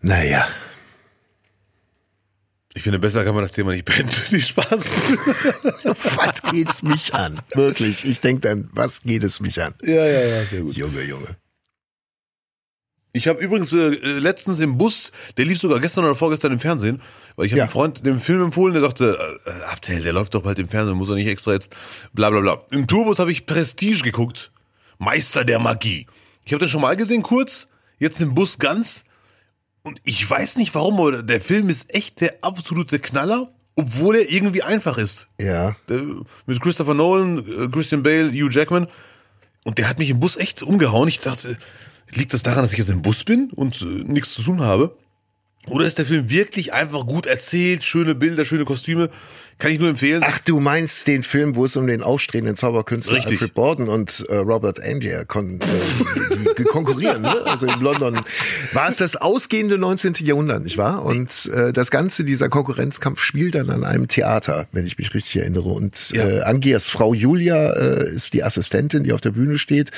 naja, 0.02 0.48
Ich 2.76 2.82
finde, 2.82 2.98
besser 2.98 3.24
kann 3.24 3.36
man 3.36 3.44
das 3.44 3.52
Thema 3.52 3.72
nicht 3.72 3.86
beenden. 3.86 4.12
Nicht 4.32 4.48
Spaß. 4.48 4.90
was 5.84 6.42
geht's 6.52 6.82
mich 6.82 7.14
an? 7.14 7.40
Wirklich, 7.54 8.04
ich 8.04 8.20
denk 8.20 8.42
dann, 8.42 8.68
was 8.74 9.04
geht 9.04 9.24
es 9.24 9.40
mich 9.40 9.62
an? 9.62 9.76
ja, 9.84 10.04
ja, 10.08 10.22
ja, 10.26 10.44
sehr 10.46 10.62
gut. 10.62 10.76
Junge, 10.76 11.02
Junge. 11.04 11.28
Ich 13.16 13.28
habe 13.28 13.40
übrigens 13.44 13.72
äh, 13.74 13.90
letztens 14.20 14.60
im 14.60 14.78
Bus, 14.80 15.12
der 15.38 15.46
lief 15.46 15.60
sogar 15.60 15.80
gestern 15.80 16.04
oder 16.04 16.16
vorgestern 16.16 16.52
im 16.52 16.60
Fernsehen, 16.60 17.00
weil 17.36 17.46
ich 17.46 17.52
habe 17.52 17.60
Ja. 17.60 17.64
einem 17.66 17.72
Freund 17.72 18.04
den 18.06 18.20
Film 18.20 18.42
empfohlen, 18.42 18.74
der 18.74 18.82
sagte, 18.82 19.40
äh, 19.46 19.72
Abtel, 19.72 20.02
der 20.02 20.14
läuft 20.14 20.34
doch 20.34 20.42
bald 20.42 20.58
im 20.58 20.68
Fernsehen, 20.68 20.98
muss 20.98 21.10
er 21.10 21.16
nicht 21.16 21.28
extra 21.28 21.54
jetzt, 21.54 21.76
bla 22.14 22.32
bla 22.32 22.40
bla. 22.42 22.62
Im 22.72 22.88
Tourbus 22.88 23.20
habe 23.20 23.32
ich 23.32 23.46
Prestige 23.46 24.02
geguckt, 24.02 24.52
Meister 24.98 25.46
der 25.46 25.60
Magie. 25.60 26.08
Ich 26.44 26.54
habe 26.54 26.60
den 26.60 26.70
schon 26.70 26.82
mal 26.82 26.98
gesehen 26.98 27.22
kurz, 27.22 27.68
jetzt 28.00 28.20
im 28.20 28.34
Bus 28.34 28.58
ganz 28.58 29.04
und 29.84 30.02
ich 30.06 30.28
weiß 30.28 30.56
nicht 30.58 30.74
warum, 30.74 31.00
aber 31.00 31.22
der 31.22 31.40
Film 31.40 31.70
ist 31.70 31.94
echt 31.94 32.20
der 32.20 32.34
absolute 32.42 32.98
Knaller, 32.98 33.52
obwohl 33.76 34.16
er 34.16 34.32
irgendwie 34.32 34.64
einfach 34.64 34.98
ist. 34.98 35.28
Ja. 35.40 35.76
Äh, 35.88 36.02
mit 36.48 36.60
Christopher 36.62 36.96
Nolan, 36.96 37.40
äh, 37.40 37.68
Christian 37.68 38.02
Bale, 38.02 38.32
Hugh 38.32 38.50
Jackman. 38.52 38.88
Und 39.66 39.78
der 39.78 39.88
hat 39.88 39.98
mich 40.00 40.10
im 40.10 40.20
Bus 40.20 40.36
echt 40.36 40.62
umgehauen. 40.62 41.08
Ich 41.08 41.20
dachte, 41.22 41.58
liegt 42.16 42.34
das 42.34 42.44
daran, 42.44 42.64
dass 42.64 42.72
ich 42.72 42.80
jetzt 42.80 42.90
im 42.90 43.02
Bus 43.02 43.24
bin 43.24 43.50
und 43.52 43.82
äh, 43.82 43.86
nichts 43.86 44.34
zu 44.34 44.44
tun 44.44 44.62
habe? 44.62 44.96
Oder 45.70 45.86
ist 45.86 45.98
der 45.98 46.06
Film 46.06 46.30
wirklich 46.30 46.74
einfach 46.74 47.06
gut 47.06 47.26
erzählt, 47.26 47.84
schöne 47.84 48.16
Bilder, 48.16 48.44
schöne 48.46 48.66
Kostüme? 48.66 49.10
Kann 49.60 49.72
ich 49.72 49.80
nur 49.80 49.88
empfehlen. 49.90 50.24
Ach, 50.26 50.40
du 50.40 50.60
meinst 50.60 51.08
den 51.08 51.24
Film, 51.24 51.56
wo 51.56 51.64
es 51.64 51.78
um 51.78 51.86
den 51.88 52.02
aufstrebenden 52.02 52.56
Zauberkünstler 52.56 53.18
Richtig. 53.18 53.34
Alfred 53.34 53.54
Borden 53.54 53.88
und 53.88 54.26
äh, 54.28 54.36
Robert 54.38 54.84
Angier 54.84 55.26
kon 55.26 55.60
äh, 55.62 56.64
konkurrieren, 56.64 57.22
ne? 57.22 57.44
Also 57.46 57.68
in 57.68 57.80
London 57.80 58.20
war 58.74 58.88
es 58.90 58.98
das 58.98 59.16
ausgehende 59.16 59.78
19. 59.78 60.16
Jahrhundert, 60.22 60.64
nicht 60.64 60.78
wahr? 60.78 61.06
Und 61.06 61.50
äh, 61.54 61.72
das 61.72 61.92
Ganze, 61.92 62.24
dieser 62.26 62.50
Konkurrenzkampf 62.50 63.22
spielt 63.22 63.56
dann 63.56 63.70
an 63.70 63.84
einem 63.84 64.08
Theater, 64.08 64.68
wenn 64.72 64.86
ich 64.86 64.98
mich 64.98 65.14
richtig 65.14 65.38
erinnere. 65.38 65.70
Und 65.70 66.10
Ja. 66.12 66.28
äh, 66.28 66.42
Angiers 66.42 66.90
Frau 66.90 67.14
Julia 67.14 67.72
äh, 67.74 68.10
ist 68.10 68.34
die 68.34 68.44
Assistentin, 68.44 69.04
die 69.04 69.14
auf 69.14 69.22
der 69.22 69.32
Bühne 69.32 69.58
steht. 69.60 69.92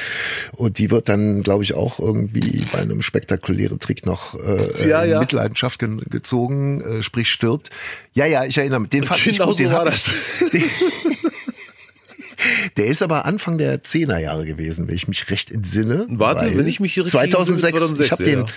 Und 0.52 0.78
die 0.80 0.92
wird 0.92 1.08
dann, 1.10 1.44
glaube 1.44 1.64
ich, 1.64 1.74
auch 1.74 2.00
irgendwie 2.00 2.66
bei 2.72 2.80
einem 2.80 3.02
spektakulären 3.02 3.80
Trick 3.80 4.06
noch 4.06 4.36
äh, 4.36 4.88
Ja, 4.88 5.02
in 5.04 5.12
ja. 5.12 5.20
Mitleidenschaft 5.56 5.80
ge 5.80 5.98
gezogen, 6.10 6.82
äh, 6.82 7.04
sprich 7.04 7.30
stirbt. 7.32 7.70
Ja, 8.14 8.26
ja, 8.26 8.44
ich 8.46 8.58
erinnere 8.58 8.82
mich. 8.82 8.90
Den 8.90 9.04
fand 9.04 9.26
ich 9.26 9.38
Genau 9.38 9.50
gut, 9.50 9.60
den 9.60 9.68
so 9.70 9.74
war 9.74 9.86
das. 9.86 10.10
ich- 10.52 10.64
der 12.78 12.86
ist 12.88 13.02
aber 13.02 13.26
Anfang 13.26 13.58
der 13.58 13.84
10er 13.84 14.20
Jahre 14.20 14.46
gewesen, 14.46 14.88
wenn 14.88 14.96
ich 14.96 15.08
mich 15.08 15.30
recht 15.30 15.52
entsinne. 15.52 16.06
Warte, 16.10 16.58
wenn 16.58 16.68
ich 16.68 16.80
mich 16.80 16.94
hier 16.94 17.06
richtig 17.06 17.20
2006, 17.20 17.74
entsinne, 17.74 17.98
2006, 17.98 18.06
ich 18.06 18.12
habe 18.12 18.24
ja, 18.24 18.30
den, 18.30 18.40
ja. 18.46 18.52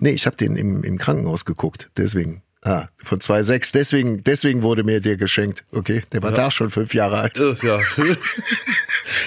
nee, 0.00 0.10
ich 0.10 0.26
habe 0.26 0.36
den 0.36 0.56
im, 0.56 0.84
im 0.84 0.98
Krankenhaus 0.98 1.44
geguckt, 1.44 1.90
deswegen. 1.96 2.42
Ah, 2.66 2.86
von 3.02 3.20
2006, 3.20 3.72
deswegen, 3.72 4.24
deswegen 4.24 4.62
wurde 4.62 4.84
mir 4.84 5.02
der 5.02 5.18
geschenkt. 5.18 5.64
Okay, 5.70 6.02
der 6.12 6.22
war 6.22 6.32
da 6.32 6.50
schon 6.50 6.70
fünf 6.70 6.94
Jahre 6.94 7.18
alt. 7.18 7.38
Ja. 7.62 7.78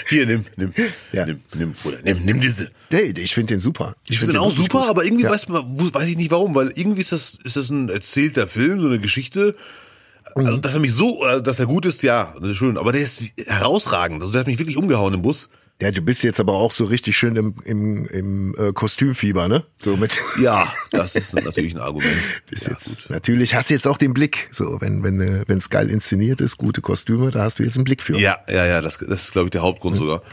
Hier, 0.10 0.26
nimm, 0.26 0.46
nimm, 0.56 0.74
Ja. 1.12 1.26
nimm, 1.26 1.42
nimm, 1.56 1.74
Bruder, 1.74 2.00
nimm, 2.04 2.24
nimm 2.26 2.40
diese. 2.42 2.72
Nee, 2.92 3.14
ich 3.18 3.34
finde 3.34 3.54
den 3.56 3.60
super. 3.60 3.96
Ich 4.08 4.20
finde 4.20 4.34
den 4.34 4.42
auch 4.42 4.52
super, 4.52 4.80
gut. 4.80 4.90
aber 4.90 5.06
irgendwie 5.06 5.24
ja. 5.26 5.32
weiß, 5.32 5.48
man, 5.50 5.94
weiß 5.94 6.08
ich 6.10 6.18
nicht 6.18 6.32
warum, 6.32 6.56
weil 6.56 6.72
irgendwie 6.76 7.02
ist 7.02 7.12
das, 7.12 7.38
ist 7.44 7.56
das 7.56 7.70
ein 7.70 7.90
erzählter 7.90 8.48
Film, 8.48 8.80
so 8.80 8.88
eine 8.88 9.00
Geschichte. 9.00 9.56
Mhm. 10.36 10.46
Also, 10.46 10.58
dass 10.58 10.74
er 10.74 10.80
mich 10.80 10.94
so, 10.94 11.26
äh, 11.26 11.42
dass 11.42 11.60
er 11.60 11.66
gut 11.66 11.86
ist, 11.86 12.04
ja, 12.04 12.34
das 12.40 12.52
ist 12.52 12.58
schön. 12.58 12.78
Aber 12.78 12.92
der 12.92 13.02
ist 13.02 13.22
herausragend. 13.46 14.22
Also 14.22 14.32
der 14.34 14.42
hat 14.42 14.48
mich 14.48 14.60
wirklich 14.60 14.78
umgehauen 14.78 15.14
im 15.14 15.22
Bus. 15.22 15.50
Ja, 15.80 15.92
du 15.92 16.02
bist 16.02 16.24
jetzt 16.24 16.40
aber 16.40 16.54
auch 16.54 16.72
so 16.72 16.86
richtig 16.86 17.16
schön 17.16 17.36
im, 17.36 17.54
im, 17.64 18.06
im 18.08 18.56
äh, 18.58 18.74
Kostümfieber, 18.74 19.48
ne? 19.48 19.64
So 19.80 19.96
mit. 19.96 20.18
Ja, 20.42 20.74
das 20.92 21.16
ist 21.16 21.34
natürlich 21.36 21.76
ein 21.76 21.82
Argument. 21.82 22.18
Bis 22.50 22.64
ja, 22.64 22.72
jetzt. 22.72 23.10
Natürlich 23.12 23.54
hast 23.54 23.70
du 23.70 23.76
jetzt 23.76 23.88
auch 23.88 23.98
den 23.98 24.14
Blick. 24.16 24.50
So, 24.52 24.82
wenn 24.82 25.04
wenn 25.04 25.22
äh, 25.22 25.44
wenn 25.48 25.60
es 25.60 25.70
geil 25.70 25.90
inszeniert 25.92 26.42
ist, 26.42 26.58
gute 26.58 26.82
Kostüme, 26.82 27.30
da 27.30 27.44
hast 27.44 27.60
du 27.60 27.64
jetzt 27.64 27.76
einen 27.76 27.84
Blick 27.84 28.02
für. 28.02 28.18
Ja, 28.18 28.40
ja, 28.50 28.66
ja, 28.66 28.82
das, 28.82 28.98
das 28.98 29.26
ist, 29.26 29.32
glaube 29.34 29.48
ich, 29.48 29.52
der 29.52 29.62
Hauptgrund 29.62 29.98
sogar. 29.98 30.24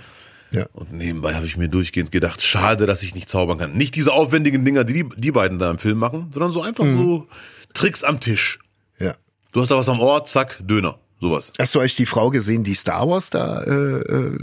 Ja. 0.51 0.67
Und 0.73 0.93
nebenbei 0.93 1.35
habe 1.35 1.45
ich 1.47 1.57
mir 1.59 1.69
durchgehend 1.69 2.11
gedacht, 2.11 2.41
schade, 2.41 2.87
dass 2.87 3.03
ich 3.03 3.15
nicht 3.15 3.29
zaubern 3.29 3.59
kann. 3.59 3.73
Nicht 3.75 3.97
diese 3.97 4.13
aufwendigen 4.13 4.65
Dinger, 4.65 4.85
die 4.85 5.05
die 5.17 5.33
beiden 5.33 5.59
da 5.59 5.71
im 5.71 5.79
Film 5.79 5.99
machen, 5.99 6.29
sondern 6.33 6.53
so 6.53 6.63
einfach 6.63 6.85
Mhm. 6.85 6.95
so 6.97 7.29
Tricks 7.75 8.03
am 8.05 8.19
Tisch. 8.21 8.61
ja. 8.99 9.15
Du 9.53 9.61
hast 9.61 9.71
da 9.71 9.77
was 9.77 9.89
am 9.89 10.01
Ort, 10.01 10.29
zack, 10.29 10.59
Döner. 10.67 10.99
Sowas. 11.25 11.53
Hast 11.59 11.75
du 11.75 11.81
euch 11.81 11.97
die 11.97 12.05
Frau 12.05 12.29
gesehen, 12.29 12.65
die 12.65 12.75
Star 12.75 13.09
Wars 13.09 13.31
da 13.31 13.63
äh, 13.63 13.71
äh, 13.71 14.39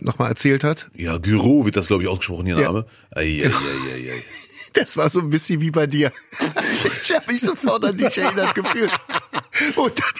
nochmal 0.00 0.30
erzählt 0.30 0.64
hat? 0.64 0.90
Ja, 0.96 1.18
Gyro 1.18 1.64
wird 1.64 1.76
das, 1.76 1.86
glaube 1.86 2.02
ich, 2.02 2.08
ausgesprochen, 2.08 2.48
ihr 2.48 2.56
Ja. 2.58 2.62
Name. 2.64 2.86
Ei, 3.14 3.20
ei, 3.22 3.46
ei, 3.46 3.48
ei, 3.48 4.10
ei. 4.10 4.24
Das 4.72 4.96
war 4.96 5.08
so 5.08 5.20
ein 5.20 5.30
bisschen 5.30 5.60
wie 5.60 5.70
bei 5.70 5.86
dir. 5.86 6.10
Ich 7.00 7.14
habe 7.14 7.32
mich 7.32 7.40
sofort 7.42 7.82
an 7.84 7.96
dich 7.96 8.18
erinnert 8.18 8.54
gefühlt. 8.56 8.90
Und 9.76 9.92
dann, 9.98 10.12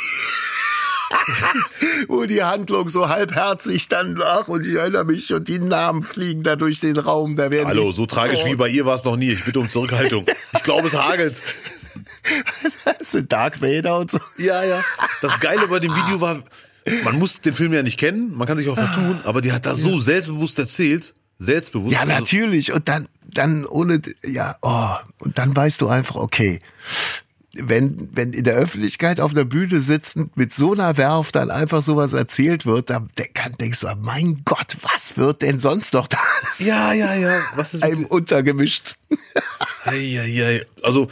wo 2.08 2.24
die 2.24 2.42
Handlung 2.42 2.88
so 2.88 3.08
halbherzig 3.08 3.88
dann 3.88 4.18
ach 4.24 4.48
und 4.48 4.66
ich 4.66 4.74
erinnere 4.76 5.04
mich 5.04 5.32
und 5.34 5.46
die 5.48 5.58
Namen 5.58 6.02
fliegen 6.02 6.42
da 6.42 6.56
durch 6.56 6.80
den 6.80 6.96
Raum. 6.96 7.36
Da 7.36 7.50
werden 7.50 7.68
Hallo, 7.68 7.92
so 7.92 8.06
tragisch 8.06 8.40
Oh. 8.44 8.46
wie 8.46 8.56
bei 8.56 8.68
ihr 8.68 8.86
war 8.86 8.96
es 8.96 9.04
noch 9.04 9.16
nie. 9.16 9.30
Ich 9.32 9.44
bitte 9.44 9.58
um 9.60 9.68
Zurückhaltung. 9.68 10.24
Ich 10.54 10.62
glaube, 10.62 10.86
es 10.88 10.94
hagelt. 10.94 11.42
Das 13.00 13.14
ist 13.14 13.32
Dark 13.32 13.60
Vader 13.62 13.98
und 13.98 14.10
so. 14.10 14.18
Ja, 14.38 14.64
ja. 14.64 14.84
Das 15.22 15.38
Geile 15.40 15.68
bei 15.68 15.78
dem 15.78 15.94
Video 15.94 16.20
war, 16.20 16.42
man 17.04 17.18
muss 17.18 17.40
den 17.40 17.54
Film 17.54 17.72
ja 17.72 17.82
nicht 17.82 17.98
kennen, 17.98 18.36
man 18.36 18.46
kann 18.46 18.58
sich 18.58 18.68
auch 18.68 18.76
vertun, 18.76 19.20
aber 19.24 19.40
die 19.40 19.52
hat 19.52 19.66
da 19.66 19.74
so 19.74 19.98
selbstbewusst 19.98 20.58
erzählt. 20.58 21.14
Selbstbewusst. 21.38 21.92
Ja, 21.92 22.00
Also, 22.00 22.12
natürlich. 22.12 22.72
Und 22.72 22.88
dann, 22.88 23.08
dann 23.24 23.66
ohne, 23.66 24.00
ja, 24.24 24.56
oh, 24.62 24.94
und 25.18 25.36
dann 25.38 25.54
weißt 25.54 25.80
du 25.82 25.88
einfach, 25.88 26.14
okay, 26.16 26.60
wenn, 27.58 28.10
wenn 28.12 28.32
in 28.32 28.44
der 28.44 28.54
Öffentlichkeit 28.54 29.18
auf 29.20 29.30
einer 29.32 29.44
Bühne 29.46 29.80
sitzend 29.80 30.36
mit 30.36 30.52
so 30.52 30.72
einer 30.74 30.96
Werf 30.98 31.32
dann 31.32 31.50
einfach 31.50 31.82
sowas 31.82 32.12
erzählt 32.12 32.66
wird, 32.66 32.90
dann 32.90 33.08
denk- 33.18 33.58
denkst 33.58 33.80
du, 33.80 33.86
mein 34.00 34.42
Gott, 34.44 34.76
was 34.82 35.16
wird 35.16 35.42
denn 35.42 35.58
sonst 35.58 35.92
noch 35.94 36.06
da 36.06 36.18
Ja, 36.58 36.92
ja, 36.92 37.14
ja. 37.14 37.40
Was 37.54 37.72
ist 37.74 37.82
einem 37.82 38.04
untergemischt? 38.06 38.96
Eieiei. 39.84 40.66
Also, 40.82 41.08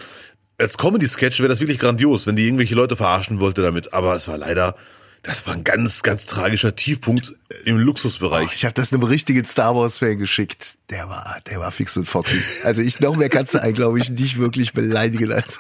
als 0.59 0.79
Comedy-Sketch 0.79 1.41
wäre 1.41 1.49
das 1.49 1.61
wirklich 1.61 1.79
grandios, 1.79 2.27
wenn 2.27 2.37
die 2.37 2.45
irgendwelche 2.45 2.75
Leute 2.75 2.97
verarschen 2.97 3.41
wollte 3.41 3.63
damit. 3.63 3.93
Aber 3.93 4.15
es 4.15 4.29
war 4.29 4.39
leider, 4.39 4.77
das 5.23 5.47
war 5.47 5.55
ein 5.55 5.65
ganz, 5.65 6.03
ganz 6.03 6.27
tragischer 6.27 6.77
Tiefpunkt 6.77 7.35
im 7.65 7.79
Luxusbereich. 7.79 8.53
Ich 8.55 8.65
habe 8.65 8.75
das 8.75 8.93
einem 8.93 9.03
richtigen 9.03 9.45
Star 9.45 9.75
Wars-Fan 9.75 10.19
geschickt. 10.19 10.75
Der 10.91 11.09
war, 11.09 11.39
der 11.49 11.61
war 11.61 11.73
fix 11.73 11.97
und 11.97 12.09
foxy. 12.09 12.41
Also 12.65 12.83
ich 12.83 13.01
noch 13.01 13.17
mehr 13.17 13.29
kannst 13.29 13.55
du 13.55 13.63
einen, 13.63 13.75
glaube 13.75 13.99
ich, 13.99 14.11
nicht 14.11 14.39
wirklich 14.39 14.73
beleidigen 14.73 15.33
als 15.33 15.59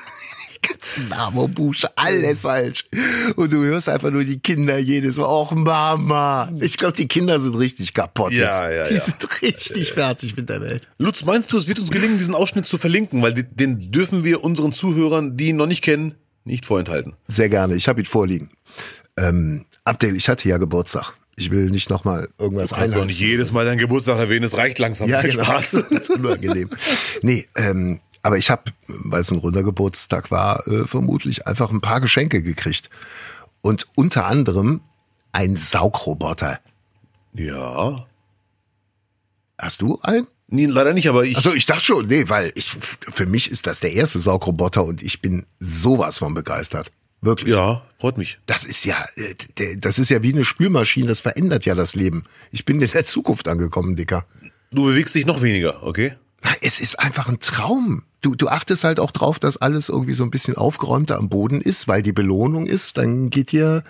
ganzen 0.68 1.08
Marmorbuche. 1.08 1.90
Alles 1.96 2.42
falsch. 2.42 2.84
Und 3.36 3.52
du 3.52 3.62
hörst 3.64 3.88
einfach 3.88 4.10
nur 4.10 4.24
die 4.24 4.38
Kinder 4.38 4.78
jedes 4.78 5.16
Mal. 5.16 5.26
Och 5.26 5.52
Mama. 5.52 6.50
Ich 6.60 6.76
glaube, 6.76 6.94
die 6.94 7.08
Kinder 7.08 7.40
sind 7.40 7.54
richtig 7.54 7.94
kaputt 7.94 8.32
Ja, 8.32 8.68
jetzt. 8.68 8.76
ja, 8.76 8.88
die 8.88 8.94
ja. 8.94 9.00
sind 9.00 9.42
richtig 9.42 9.92
fertig 9.92 10.36
mit 10.36 10.48
der 10.48 10.60
Welt. 10.60 10.88
Lutz, 10.98 11.24
meinst 11.24 11.52
du, 11.52 11.58
es 11.58 11.68
wird 11.68 11.78
uns 11.78 11.90
gelingen, 11.90 12.18
diesen 12.18 12.34
Ausschnitt 12.34 12.66
zu 12.66 12.78
verlinken? 12.78 13.22
Weil 13.22 13.34
den 13.34 13.90
dürfen 13.90 14.24
wir 14.24 14.44
unseren 14.44 14.72
Zuhörern, 14.72 15.36
die 15.36 15.48
ihn 15.48 15.56
noch 15.56 15.66
nicht 15.66 15.82
kennen, 15.82 16.14
nicht 16.44 16.66
vorenthalten. 16.66 17.14
Sehr 17.28 17.48
gerne. 17.48 17.74
Ich 17.74 17.88
habe 17.88 18.00
ihn 18.00 18.06
vorliegen. 18.06 18.50
Ähm, 19.16 19.64
Abdel, 19.84 20.16
ich 20.16 20.28
hatte 20.28 20.48
ja 20.48 20.58
Geburtstag. 20.58 21.14
Ich 21.36 21.50
will 21.50 21.68
nicht 21.70 21.90
nochmal 21.90 22.28
irgendwas 22.38 22.68
Du 22.70 22.76
kannst 22.76 22.94
doch 22.94 23.04
nicht 23.04 23.18
jedes 23.18 23.50
Mal 23.50 23.64
deinen 23.64 23.78
Geburtstag 23.78 24.18
erwähnen, 24.18 24.44
es 24.44 24.56
reicht 24.56 24.78
langsam. 24.78 25.08
Ja, 25.08 25.20
genau. 25.20 25.42
Spaß. 25.42 25.70
Das 25.72 25.90
ist 25.90 26.10
unangenehm. 26.10 26.70
Nee, 27.22 27.48
ähm, 27.56 28.00
aber 28.24 28.38
ich 28.38 28.50
habe, 28.50 28.72
weil 28.88 29.20
es 29.20 29.30
ein 29.30 29.38
runder 29.38 29.62
Geburtstag 29.62 30.30
war, 30.30 30.66
äh, 30.66 30.86
vermutlich 30.86 31.46
einfach 31.46 31.70
ein 31.70 31.82
paar 31.82 32.00
Geschenke 32.00 32.42
gekriegt. 32.42 32.88
Und 33.60 33.86
unter 33.96 34.24
anderem 34.24 34.80
ein 35.32 35.56
Saugroboter. 35.56 36.58
Ja. 37.34 38.06
Hast 39.58 39.82
du 39.82 40.00
einen? 40.00 40.26
Nee, 40.48 40.66
leider 40.66 40.94
nicht, 40.94 41.08
aber 41.08 41.24
ich. 41.24 41.36
Also 41.36 41.52
ich 41.52 41.66
dachte 41.66 41.84
schon, 41.84 42.06
nee, 42.06 42.28
weil 42.28 42.52
ich 42.54 42.70
für 43.12 43.26
mich 43.26 43.50
ist 43.50 43.66
das 43.66 43.80
der 43.80 43.92
erste 43.92 44.20
Saugroboter 44.20 44.84
und 44.84 45.02
ich 45.02 45.20
bin 45.20 45.44
sowas 45.60 46.18
von 46.18 46.32
begeistert. 46.32 46.90
Wirklich. 47.20 47.54
ja, 47.54 47.82
freut 47.98 48.16
mich. 48.16 48.38
Das 48.46 48.64
ist 48.64 48.84
ja, 48.84 49.02
äh, 49.16 49.76
das 49.76 49.98
ist 49.98 50.10
ja 50.10 50.22
wie 50.22 50.32
eine 50.32 50.44
Spülmaschine, 50.44 51.08
das 51.08 51.20
verändert 51.20 51.66
ja 51.66 51.74
das 51.74 51.94
Leben. 51.94 52.24
Ich 52.50 52.64
bin 52.64 52.80
in 52.80 52.90
der 52.90 53.04
Zukunft 53.04 53.48
angekommen, 53.48 53.96
Dicker. 53.96 54.26
Du 54.70 54.84
bewegst 54.84 55.14
dich 55.14 55.26
noch 55.26 55.42
weniger, 55.42 55.82
okay? 55.82 56.14
Es 56.60 56.80
ist 56.80 56.98
einfach 57.00 57.28
ein 57.28 57.40
Traum. 57.40 58.02
Du, 58.20 58.34
du 58.34 58.48
achtest 58.48 58.84
halt 58.84 59.00
auch 59.00 59.10
drauf, 59.10 59.38
dass 59.38 59.58
alles 59.58 59.88
irgendwie 59.90 60.14
so 60.14 60.24
ein 60.24 60.30
bisschen 60.30 60.56
aufgeräumter 60.56 61.18
am 61.18 61.28
Boden 61.28 61.60
ist, 61.60 61.88
weil 61.88 62.02
die 62.02 62.12
Belohnung 62.12 62.66
ist, 62.66 62.96
dann 62.96 63.28
geht 63.28 63.50
hier 63.50 63.84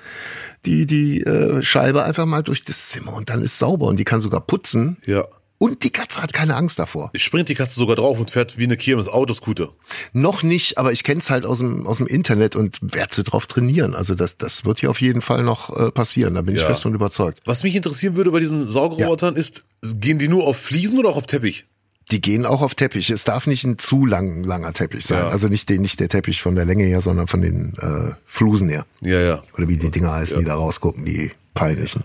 die, 0.66 0.86
die 0.86 1.20
äh, 1.20 1.62
Scheibe 1.62 2.02
einfach 2.04 2.26
mal 2.26 2.42
durch 2.42 2.64
das 2.64 2.88
Zimmer 2.88 3.12
und 3.14 3.30
dann 3.30 3.42
ist 3.42 3.58
sauber 3.58 3.86
und 3.86 3.96
die 3.96 4.04
kann 4.04 4.18
sogar 4.20 4.40
putzen. 4.40 4.96
Ja. 5.06 5.24
Und 5.58 5.84
die 5.84 5.90
Katze 5.90 6.20
hat 6.20 6.32
keine 6.32 6.56
Angst 6.56 6.80
davor. 6.80 7.10
Springt 7.14 7.48
die 7.48 7.54
Katze 7.54 7.76
sogar 7.76 7.94
drauf 7.94 8.18
und 8.18 8.32
fährt 8.32 8.58
wie 8.58 8.64
eine 8.64 8.76
Kirmes 8.76 9.06
Autoscooter. 9.08 9.70
Noch 10.12 10.42
nicht, 10.42 10.78
aber 10.78 10.90
ich 10.92 11.04
kenne 11.04 11.20
es 11.20 11.30
halt 11.30 11.46
aus 11.46 11.58
dem, 11.58 11.86
aus 11.86 11.98
dem 11.98 12.06
Internet 12.08 12.56
und 12.56 12.78
werde 12.82 13.14
sie 13.14 13.22
drauf 13.22 13.46
trainieren. 13.46 13.94
Also 13.94 14.16
das, 14.16 14.36
das 14.36 14.64
wird 14.64 14.80
hier 14.80 14.90
auf 14.90 15.00
jeden 15.00 15.22
Fall 15.22 15.44
noch 15.44 15.74
äh, 15.74 15.90
passieren, 15.92 16.34
da 16.34 16.42
bin 16.42 16.56
ich 16.56 16.60
Ja. 16.62 16.66
fest 16.66 16.82
von 16.82 16.92
überzeugt. 16.94 17.40
Was 17.46 17.62
mich 17.62 17.76
interessieren 17.76 18.16
würde 18.16 18.32
bei 18.32 18.40
diesen 18.40 18.68
Saugrobotern 18.68 19.36
ist, 19.36 19.62
gehen 19.80 20.18
die 20.18 20.28
nur 20.28 20.44
auf 20.44 20.56
Fliesen 20.58 20.98
oder 20.98 21.10
auch 21.10 21.16
auf 21.16 21.26
Teppich? 21.26 21.66
Die 22.10 22.20
gehen 22.20 22.44
auch 22.44 22.60
auf 22.60 22.74
Teppich. 22.74 23.08
Es 23.10 23.24
darf 23.24 23.46
nicht 23.46 23.64
ein 23.64 23.78
zu 23.78 24.04
lang, 24.04 24.44
langer 24.44 24.72
Teppich 24.74 25.06
sein. 25.06 25.20
Ja. 25.20 25.28
Also 25.28 25.48
nicht, 25.48 25.68
den, 25.70 25.80
nicht 25.82 26.00
der 26.00 26.08
Teppich 26.08 26.42
von 26.42 26.54
der 26.54 26.64
Länge 26.66 26.84
her, 26.84 27.00
sondern 27.00 27.28
von 27.28 27.40
den 27.40 27.72
äh, 27.80 28.12
Flusen 28.26 28.68
her. 28.68 28.84
Ja, 29.00 29.20
ja. 29.20 29.42
Oder 29.56 29.68
wie 29.68 29.78
die 29.78 29.90
Dinger 29.90 30.12
heißen, 30.12 30.38
die 30.38 30.44
da 30.44 30.54
rausgucken, 30.54 31.04
die 31.06 31.30
peinlichen. 31.54 32.04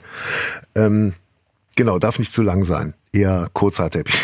Ähm, 0.75 1.13
genau, 1.75 1.99
darf 1.99 2.17
nicht 2.19 2.33
zu 2.33 2.43
lang 2.43 2.63
sein. 2.63 2.93
Eher 3.12 3.49
kurzer 3.53 3.89
Teppich. 3.89 4.15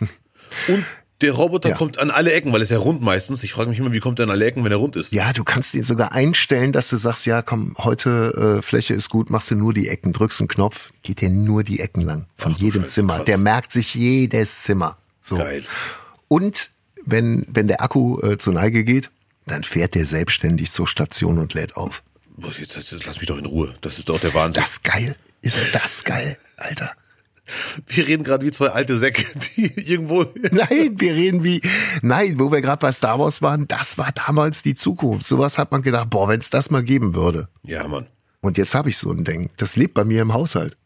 Und 0.68 0.84
der 1.22 1.32
Roboter 1.32 1.70
Ja. 1.70 1.76
kommt 1.76 1.98
an 1.98 2.10
alle 2.10 2.32
Ecken, 2.32 2.52
weil 2.52 2.60
er 2.60 2.64
ist 2.64 2.70
ja 2.70 2.78
rund 2.78 3.00
meistens. 3.00 3.42
Ich 3.44 3.52
frage 3.52 3.70
mich 3.70 3.78
immer, 3.78 3.92
wie 3.92 4.00
kommt 4.00 4.18
er 4.18 4.24
an 4.24 4.30
alle 4.30 4.44
Ecken, 4.44 4.64
wenn 4.64 4.72
er 4.72 4.78
rund 4.78 4.96
ist? 4.96 5.12
ja, 5.12 5.32
du 5.32 5.44
kannst 5.44 5.72
ihn 5.74 5.84
sogar 5.84 6.12
einstellen, 6.12 6.72
dass 6.72 6.90
du 6.90 6.96
sagst, 6.96 7.24
ja, 7.26 7.42
komm, 7.42 7.74
heute 7.78 8.58
äh, 8.58 8.62
Fläche 8.62 8.92
ist 8.94 9.08
gut, 9.08 9.30
machst 9.30 9.50
du 9.50 9.54
nur 9.54 9.72
die 9.72 9.88
Ecken, 9.88 10.12
drückst 10.12 10.40
einen 10.40 10.48
Knopf, 10.48 10.90
geht 11.02 11.20
dir 11.20 11.30
nur 11.30 11.62
die 11.62 11.78
Ecken 11.80 12.02
lang. 12.02 12.26
Von 12.36 12.52
Ach 12.56 12.58
jedem 12.60 12.82
Scheiße, 12.82 12.92
Zimmer. 12.94 13.16
krass. 13.18 13.24
Der 13.26 13.38
merkt 13.38 13.72
sich 13.72 13.94
jedes 13.94 14.62
Zimmer. 14.62 14.98
So. 15.22 15.36
Geil. 15.36 15.64
Und 16.28 16.70
wenn, 17.04 17.46
wenn 17.48 17.68
der 17.68 17.82
Akku 17.82 18.20
äh, 18.20 18.38
zur 18.38 18.54
Neige 18.54 18.84
geht, 18.84 19.10
dann 19.46 19.64
fährt 19.64 19.94
der 19.94 20.04
selbstständig 20.04 20.70
zur 20.70 20.86
Station 20.86 21.38
und 21.38 21.54
lädt 21.54 21.76
auf. 21.76 22.02
Jetzt, 22.58 22.76
jetzt, 22.76 23.04
lass 23.04 23.18
mich 23.18 23.26
doch 23.26 23.38
in 23.38 23.46
Ruhe. 23.46 23.74
Das 23.80 23.98
ist 23.98 24.08
doch 24.08 24.18
der 24.20 24.30
Ist 24.30 24.36
Wahnsinn. 24.36 24.62
das 24.62 24.82
geil? 24.82 25.16
Ist 25.42 25.74
das 25.74 26.04
geil, 26.04 26.36
Alter? 26.56 26.92
Wir 27.86 28.06
reden 28.06 28.24
gerade 28.24 28.46
wie 28.46 28.52
zwei 28.52 28.68
alte 28.68 28.98
Säcke, 28.98 29.24
die 29.56 29.66
irgendwo. 29.90 30.24
Nein, 30.50 30.94
wir 30.98 31.14
reden 31.14 31.44
wie, 31.44 31.60
nein, 32.00 32.38
wo 32.38 32.52
wir 32.52 32.60
gerade 32.60 32.80
bei 32.80 32.92
Star 32.92 33.18
Wars 33.18 33.42
waren, 33.42 33.66
das 33.68 33.98
war 33.98 34.12
damals 34.12 34.62
die 34.62 34.74
Zukunft. 34.74 35.26
Sowas 35.26 35.58
hat 35.58 35.72
man 35.72 35.82
gedacht, 35.82 36.10
boah, 36.10 36.28
wenn 36.28 36.40
es 36.40 36.50
das 36.50 36.70
mal 36.70 36.82
geben 36.82 37.14
würde. 37.14 37.48
Ja, 37.64 37.86
Mann. 37.88 38.06
Und 38.40 38.58
jetzt 38.58 38.74
habe 38.74 38.90
ich 38.90 38.96
so 38.96 39.10
ein 39.10 39.24
Ding. 39.24 39.50
Das 39.56 39.76
lebt 39.76 39.94
bei 39.94 40.04
mir 40.04 40.22
im 40.22 40.32
Haushalt. 40.32 40.76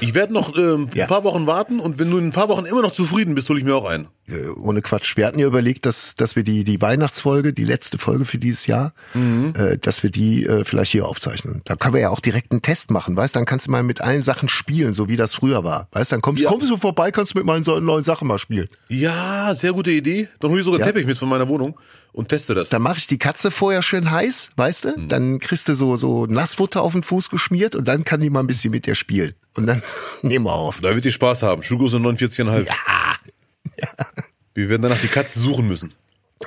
Ich 0.00 0.14
werde 0.14 0.32
noch 0.32 0.56
Ja. 0.56 0.74
ein 0.74 0.88
paar 1.08 1.24
Wochen 1.24 1.46
warten 1.46 1.78
und 1.80 1.98
wenn 1.98 2.10
du 2.10 2.18
in 2.18 2.28
ein 2.28 2.32
paar 2.32 2.48
Wochen 2.48 2.64
immer 2.64 2.82
noch 2.82 2.92
zufrieden 2.92 3.34
bist, 3.34 3.48
hole 3.48 3.58
ich 3.58 3.64
mir 3.64 3.74
auch 3.74 3.84
einen. 3.86 4.08
Äh, 4.28 4.48
ohne 4.48 4.80
Quatsch. 4.80 5.16
Wir 5.16 5.26
hatten 5.26 5.38
ja 5.38 5.46
überlegt, 5.46 5.84
dass, 5.86 6.14
dass 6.14 6.36
wir 6.36 6.44
die, 6.44 6.62
die 6.64 6.80
Weihnachtsfolge, 6.80 7.52
die 7.52 7.64
letzte 7.64 7.98
Folge 7.98 8.24
für 8.24 8.38
dieses 8.38 8.66
Jahr, 8.66 8.94
äh, 9.14 9.76
dass 9.78 10.02
wir 10.02 10.10
die 10.10 10.44
äh, 10.46 10.64
vielleicht 10.64 10.92
hier 10.92 11.06
aufzeichnen. 11.06 11.62
Da 11.64 11.76
können 11.76 11.94
wir 11.94 12.00
ja 12.00 12.10
auch 12.10 12.20
direkt 12.20 12.52
einen 12.52 12.62
Test 12.62 12.90
machen, 12.90 13.16
weißt? 13.16 13.34
Dann 13.36 13.44
kannst 13.44 13.66
du 13.66 13.70
mal 13.72 13.82
mit 13.82 14.00
allen 14.00 14.22
Sachen 14.22 14.48
spielen, 14.48 14.94
so 14.94 15.08
wie 15.08 15.16
das 15.16 15.34
früher 15.34 15.64
war. 15.64 15.88
Weißt? 15.92 16.12
Dann 16.12 16.22
kommst, 16.22 16.42
Ja. 16.42 16.48
kommst 16.50 16.70
du 16.70 16.76
vorbei, 16.76 17.10
kannst 17.10 17.34
du 17.34 17.38
mit 17.38 17.46
meinen 17.46 17.64
neuen 17.84 18.02
Sachen 18.04 18.28
mal 18.28 18.38
spielen. 18.38 18.68
Ja, 18.88 19.54
sehr 19.54 19.72
gute 19.72 19.90
Idee. 19.90 20.28
Dann 20.38 20.50
hole 20.50 20.60
ich 20.60 20.64
sogar 20.64 20.78
einen 20.80 20.86
Ja. 20.86 20.92
Teppich 20.92 21.06
mit 21.06 21.18
von 21.18 21.28
meiner 21.28 21.48
Wohnung 21.48 21.76
und 22.12 22.28
teste 22.28 22.54
das. 22.54 22.68
Dann 22.68 22.82
mache 22.82 22.98
ich 22.98 23.06
die 23.08 23.18
Katze 23.18 23.50
vorher 23.50 23.82
schön 23.82 24.10
heiß, 24.10 24.52
weißt 24.56 24.84
du? 24.84 24.94
Dann 25.08 25.40
kriegst 25.40 25.68
du 25.68 25.74
so, 25.74 25.96
so 25.96 26.26
Nassfutter 26.26 26.82
auf 26.82 26.92
den 26.92 27.02
Fuß 27.02 27.30
geschmiert 27.30 27.74
und 27.74 27.86
dann 27.88 28.04
kann 28.04 28.20
die 28.20 28.30
mal 28.30 28.40
ein 28.40 28.46
bisschen 28.46 28.70
mit 28.70 28.86
dir 28.86 28.94
spielen. 28.94 29.34
Und 29.56 29.66
dann 29.66 29.82
nehmen 30.22 30.44
wir 30.46 30.52
auf. 30.52 30.80
Da 30.80 30.94
wird 30.94 31.04
ihr 31.04 31.12
Spaß 31.12 31.42
haben. 31.42 31.62
Schuhgröße 31.62 31.96
49,5. 31.96 32.66
Wir 34.54 34.68
werden 34.68 34.82
danach 34.82 35.00
die 35.00 35.08
Katze 35.08 35.38
suchen 35.38 35.68
müssen. 35.68 35.92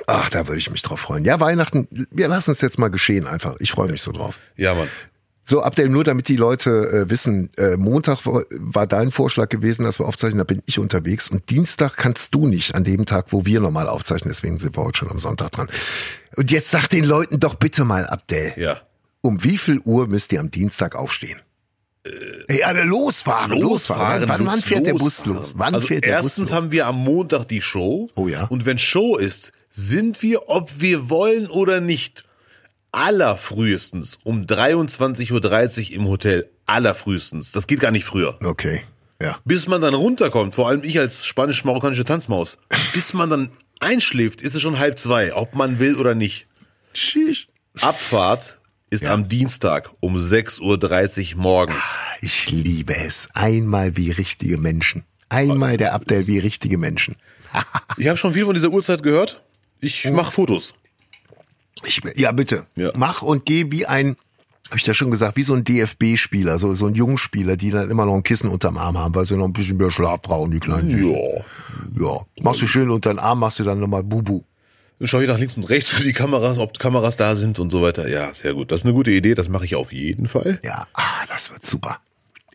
Ach, 0.06 0.28
da 0.28 0.46
würde 0.46 0.58
ich 0.58 0.70
mich 0.70 0.82
drauf 0.82 1.00
freuen. 1.00 1.24
Ja, 1.24 1.40
Weihnachten, 1.40 1.88
wir 2.10 2.28
lassen 2.28 2.50
es 2.50 2.60
jetzt 2.60 2.78
mal 2.78 2.88
geschehen 2.88 3.26
einfach. 3.26 3.56
Ich 3.60 3.70
freue 3.70 3.88
mich 3.90 4.02
so 4.02 4.12
drauf. 4.12 4.38
Ja, 4.56 4.74
Mann. 4.74 4.88
So, 5.46 5.62
Abdel, 5.62 5.88
nur 5.88 6.04
damit 6.04 6.28
die 6.28 6.36
Leute 6.36 6.70
äh, 7.06 7.10
wissen, 7.10 7.50
äh, 7.56 7.76
Montag 7.76 8.24
war, 8.26 8.44
war 8.50 8.86
dein 8.86 9.10
Vorschlag 9.10 9.48
gewesen, 9.48 9.84
dass 9.84 9.98
wir 10.00 10.06
aufzeichnen, 10.06 10.38
da 10.38 10.44
bin 10.44 10.62
ich 10.66 10.78
unterwegs 10.78 11.28
und 11.28 11.48
Dienstag 11.50 11.96
kannst 11.96 12.34
du 12.34 12.46
nicht 12.46 12.74
an 12.74 12.82
dem 12.84 13.04
Tag, 13.06 13.26
wo 13.30 13.44
wir 13.46 13.60
normal 13.60 13.88
aufzeichnen, 13.88 14.30
deswegen 14.30 14.58
sind 14.58 14.76
wir 14.76 14.84
heute 14.84 14.98
schon 14.98 15.10
am 15.10 15.18
Sonntag 15.18 15.50
dran. 15.52 15.68
Und 16.36 16.50
jetzt 16.50 16.70
sag 16.70 16.88
den 16.88 17.04
Leuten 17.04 17.40
doch 17.40 17.54
bitte 17.56 17.84
mal, 17.84 18.06
Abdel, 18.06 18.52
Ja. 18.56 18.80
um 19.20 19.44
wie 19.44 19.58
viel 19.58 19.80
Uhr 19.80 20.06
müsst 20.08 20.32
ihr 20.32 20.40
am 20.40 20.50
Dienstag 20.50 20.94
aufstehen? 20.94 21.40
Äh, 22.04 22.58
ja, 22.58 22.70
losfahren, 22.70 23.58
losfahren. 23.58 24.28
Wann, 24.28 24.46
wann 24.46 24.56
Lutz, 24.56 24.64
fährt 24.64 24.86
der 24.86 24.92
Bus 24.92 25.24
losfahren. 25.24 25.36
los? 25.36 25.54
Wann 25.56 25.74
also 25.74 25.86
fährt 25.86 26.04
der 26.04 26.16
Bus 26.16 26.24
erstens 26.26 26.50
los? 26.50 26.56
haben 26.56 26.72
wir 26.72 26.86
am 26.86 26.96
Montag 26.96 27.44
die 27.44 27.62
Show. 27.62 28.10
Oh 28.14 28.28
ja. 28.28 28.44
Und 28.44 28.66
wenn 28.66 28.78
Show 28.78 29.16
ist, 29.16 29.52
sind 29.70 30.22
wir, 30.22 30.48
ob 30.48 30.70
wir 30.78 31.08
wollen 31.08 31.46
oder 31.48 31.80
nicht, 31.80 32.24
allerfrühestens 32.92 34.18
um 34.22 34.42
23.30 34.44 35.90
Uhr 35.90 35.96
im 35.96 36.08
Hotel. 36.08 36.48
Allerfrühestens. 36.66 37.52
Das 37.52 37.66
geht 37.66 37.80
gar 37.80 37.90
nicht 37.90 38.04
früher. 38.04 38.38
Okay, 38.42 38.82
ja. 39.20 39.38
Bis 39.44 39.66
man 39.66 39.80
dann 39.80 39.94
runterkommt, 39.94 40.54
vor 40.54 40.68
allem 40.68 40.82
ich 40.84 40.98
als 40.98 41.26
spanisch-marokkanische 41.26 42.04
Tanzmaus, 42.04 42.58
bis 42.92 43.14
man 43.14 43.30
dann 43.30 43.50
einschläft, 43.80 44.40
ist 44.40 44.54
es 44.54 44.62
schon 44.62 44.78
halb 44.78 44.98
zwei, 44.98 45.34
ob 45.34 45.54
man 45.54 45.78
will 45.78 45.96
oder 45.96 46.14
nicht. 46.14 46.46
Tschüss. 46.92 47.46
Abfahrt 47.80 48.58
ist 48.94 49.08
am 49.08 49.28
Dienstag 49.28 49.90
um 50.00 50.16
6.30 50.16 51.34
Uhr 51.34 51.42
morgens. 51.42 51.98
Ich 52.20 52.50
liebe 52.50 52.94
es. 52.96 53.28
Einmal 53.34 53.96
wie 53.96 54.12
richtige 54.12 54.56
Menschen. 54.56 55.02
Einmal 55.28 55.76
der 55.76 55.94
Abdel 55.94 56.26
wie 56.26 56.38
richtige 56.38 56.78
Menschen. 56.78 57.16
Ich 57.96 58.08
habe 58.08 58.16
schon 58.16 58.34
viel 58.34 58.44
von 58.44 58.54
dieser 58.54 58.70
Uhrzeit 58.70 59.04
gehört. 59.04 59.40
Ich 59.80 60.10
mache 60.10 60.32
Fotos. 60.32 60.74
Ich, 61.84 62.02
ja, 62.16 62.32
bitte. 62.32 62.66
Ja. 62.74 62.90
Mach 62.96 63.22
und 63.22 63.46
geh 63.46 63.70
wie 63.70 63.86
ein, 63.86 64.16
habe 64.66 64.78
ich 64.78 64.86
ja 64.86 64.94
schon 64.94 65.12
gesagt, 65.12 65.36
wie 65.36 65.44
so 65.44 65.54
ein 65.54 65.62
DFB-Spieler, 65.62 66.58
so, 66.58 66.74
so 66.74 66.86
ein 66.86 66.94
Jungspieler, 66.94 67.56
die 67.56 67.70
dann 67.70 67.90
immer 67.90 68.06
noch 68.06 68.14
ein 68.14 68.24
Kissen 68.24 68.48
unterm 68.48 68.76
Arm 68.76 68.98
haben, 68.98 69.14
weil 69.14 69.26
sie 69.26 69.36
noch 69.36 69.44
ein 69.44 69.52
bisschen 69.52 69.76
mehr 69.76 69.92
Schlaf 69.92 70.22
brauchen, 70.22 70.50
die 70.50 70.58
kleinen 70.58 70.90
Süßen. 70.90 71.14
Ja. 71.14 72.04
Ja. 72.04 72.20
Machst 72.42 72.62
du 72.62 72.66
schön 72.66 72.90
unter 72.90 73.10
den 73.12 73.20
Arm, 73.20 73.38
machst 73.38 73.60
du 73.60 73.64
dann 73.64 73.78
nochmal 73.78 74.02
Bubu. 74.02 74.42
Dann 75.04 75.08
schaue 75.10 75.24
ich 75.24 75.28
nach 75.28 75.38
links 75.38 75.58
und 75.58 75.64
rechts 75.64 75.90
für 75.90 76.02
die 76.02 76.14
Kameras, 76.14 76.56
ob 76.56 76.78
Kameras 76.78 77.18
da 77.18 77.36
sind 77.36 77.58
und 77.58 77.70
so 77.70 77.82
weiter. 77.82 78.08
Ja, 78.08 78.32
sehr 78.32 78.54
gut. 78.54 78.72
Das 78.72 78.80
ist 78.80 78.84
eine 78.86 78.94
gute 78.94 79.10
Idee, 79.10 79.34
das 79.34 79.50
mache 79.50 79.66
ich 79.66 79.74
auf 79.74 79.92
jeden 79.92 80.26
Fall. 80.26 80.58
Ja, 80.64 80.86
ah, 80.94 81.26
das 81.28 81.50
wird 81.50 81.66
super. 81.66 81.98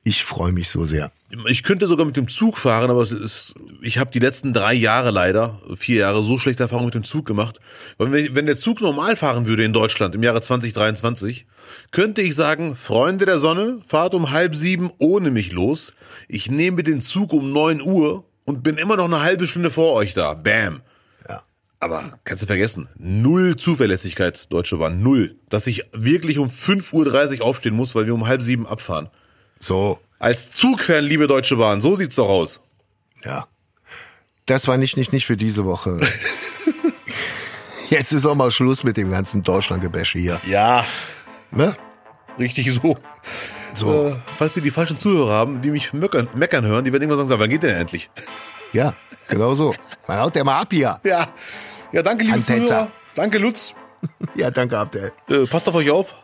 Ich 0.04 0.24
freue 0.24 0.52
mich 0.52 0.68
so 0.70 0.84
sehr. 0.84 1.12
Ich 1.46 1.62
könnte 1.62 1.86
sogar 1.86 2.08
mit 2.08 2.18
dem 2.18 2.28
Zug 2.28 2.58
fahren, 2.58 2.90
aber 2.90 3.04
es 3.04 3.12
ist, 3.12 3.54
ich 3.84 4.00
habe 4.00 4.10
die 4.10 4.18
letzten 4.18 4.52
drei 4.52 4.74
Jahre 4.74 5.12
leider, 5.12 5.62
vier 5.78 5.98
Jahre, 5.98 6.24
so 6.24 6.40
schlechte 6.40 6.64
Erfahrungen 6.64 6.88
mit 6.88 6.96
dem 6.96 7.04
Zug 7.04 7.28
gemacht. 7.28 7.60
Weil 8.00 8.12
wenn, 8.12 8.34
wenn 8.36 8.48
der 8.48 8.58
Zug 8.58 8.82
normal 8.82 9.16
fahren 9.16 9.46
würde 9.46 9.64
in 9.64 9.72
Deutschland 9.72 10.16
im 10.16 10.24
Jahre 10.24 10.42
2023, 10.42 11.46
könnte 11.92 12.24
ich 12.24 12.34
sagen, 12.34 12.76
Freunde 12.76 13.28
der 13.28 13.38
Sonne, 13.38 13.80
fahrt 13.88 14.16
um 14.16 14.32
halb 14.32 14.56
sieben 14.56 14.90
ohne 14.98 15.30
mich 15.30 15.52
los. 15.52 15.94
Ich 16.28 16.50
nehme 16.50 16.82
den 16.82 17.02
Zug 17.02 17.32
um 17.32 17.54
neun 17.54 17.80
Uhr 17.80 18.26
und 18.46 18.64
bin 18.64 18.78
immer 18.78 18.96
noch 18.96 19.06
eine 19.06 19.22
halbe 19.22 19.46
Stunde 19.46 19.70
vor 19.70 19.94
euch 19.94 20.16
da. 20.16 20.34
Bam. 20.34 20.82
Aber 21.82 22.20
kannst 22.26 22.44
du 22.44 22.48
vergessen, 22.48 22.90
null 22.98 23.56
Zuverlässigkeit, 23.56 24.52
Deutsche 24.52 24.78
Bahn, 24.78 25.02
null. 25.02 25.36
Dass 25.50 25.66
ich 25.68 25.86
wirklich 25.94 26.38
um 26.38 26.50
5.30 26.50 27.40
Uhr 27.40 27.46
aufstehen 27.46 27.76
muss, 27.76 27.96
weil 27.96 28.06
wir 28.06 28.14
um 28.14 28.28
halb 28.28 28.42
sieben 28.42 28.68
abfahren. 28.68 29.10
So, 29.60 30.00
Als 30.20 30.52
Zugfan, 30.52 31.06
liebe 31.06 31.28
Deutsche 31.28 31.56
Bahn, 31.56 31.80
so 31.82 31.96
sieht's 31.96 32.16
doch 32.16 32.30
aus. 32.30 32.60
ja. 33.24 33.48
Das 34.46 34.68
war 34.68 34.78
nicht, 34.78 34.98
nicht, 34.98 35.14
nicht 35.14 35.28
für 35.28 35.38
diese 35.38 35.64
Woche. 35.64 36.00
Jetzt 37.90 38.12
ist 38.14 38.26
auch 38.26 38.34
mal 38.36 38.50
Schluss 38.50 38.84
mit 38.84 38.98
dem 38.98 39.12
ganzen 39.12 39.44
Deutschlandgebäsche 39.44 40.18
hier. 40.20 40.42
Ja, 40.48 40.84
Ne? 41.52 41.76
richtig 42.40 42.72
so. 42.74 42.98
So. 43.74 44.08
Äh, 44.08 44.16
falls 44.38 44.56
wir 44.56 44.64
die 44.64 44.72
falschen 44.72 44.98
Zuhörer 44.98 45.34
haben, 45.34 45.62
die 45.62 45.70
mich 45.70 45.94
meckern, 45.94 46.28
meckern 46.34 46.66
hören, 46.66 46.84
die 46.84 46.92
werden 46.92 47.04
irgendwann 47.04 47.28
sagen, 47.28 47.40
wann 47.40 47.50
geht 47.50 47.62
denn 47.64 47.76
endlich? 47.76 48.10
Ja, 48.74 48.94
genau 49.28 49.54
so. 49.54 49.74
Man 50.08 50.20
haut 50.20 50.34
der 50.36 50.44
mal 50.44 50.62
ab 50.62 50.70
hier. 50.72 51.00
Ja. 51.04 51.28
Ja, 51.92 52.04
danke, 52.04 52.24
liebe. 52.24 52.42
Zuhörer. 52.42 52.92
Danke, 53.16 53.38
Lutz. 53.38 53.74
Ja, 54.36 54.52
danke, 54.52 54.78
Abdel. 54.78 55.12
Äh, 55.30 55.46
passt 55.46 55.68
auf 55.68 55.76
euch 55.76 55.92
auf. 55.92 56.16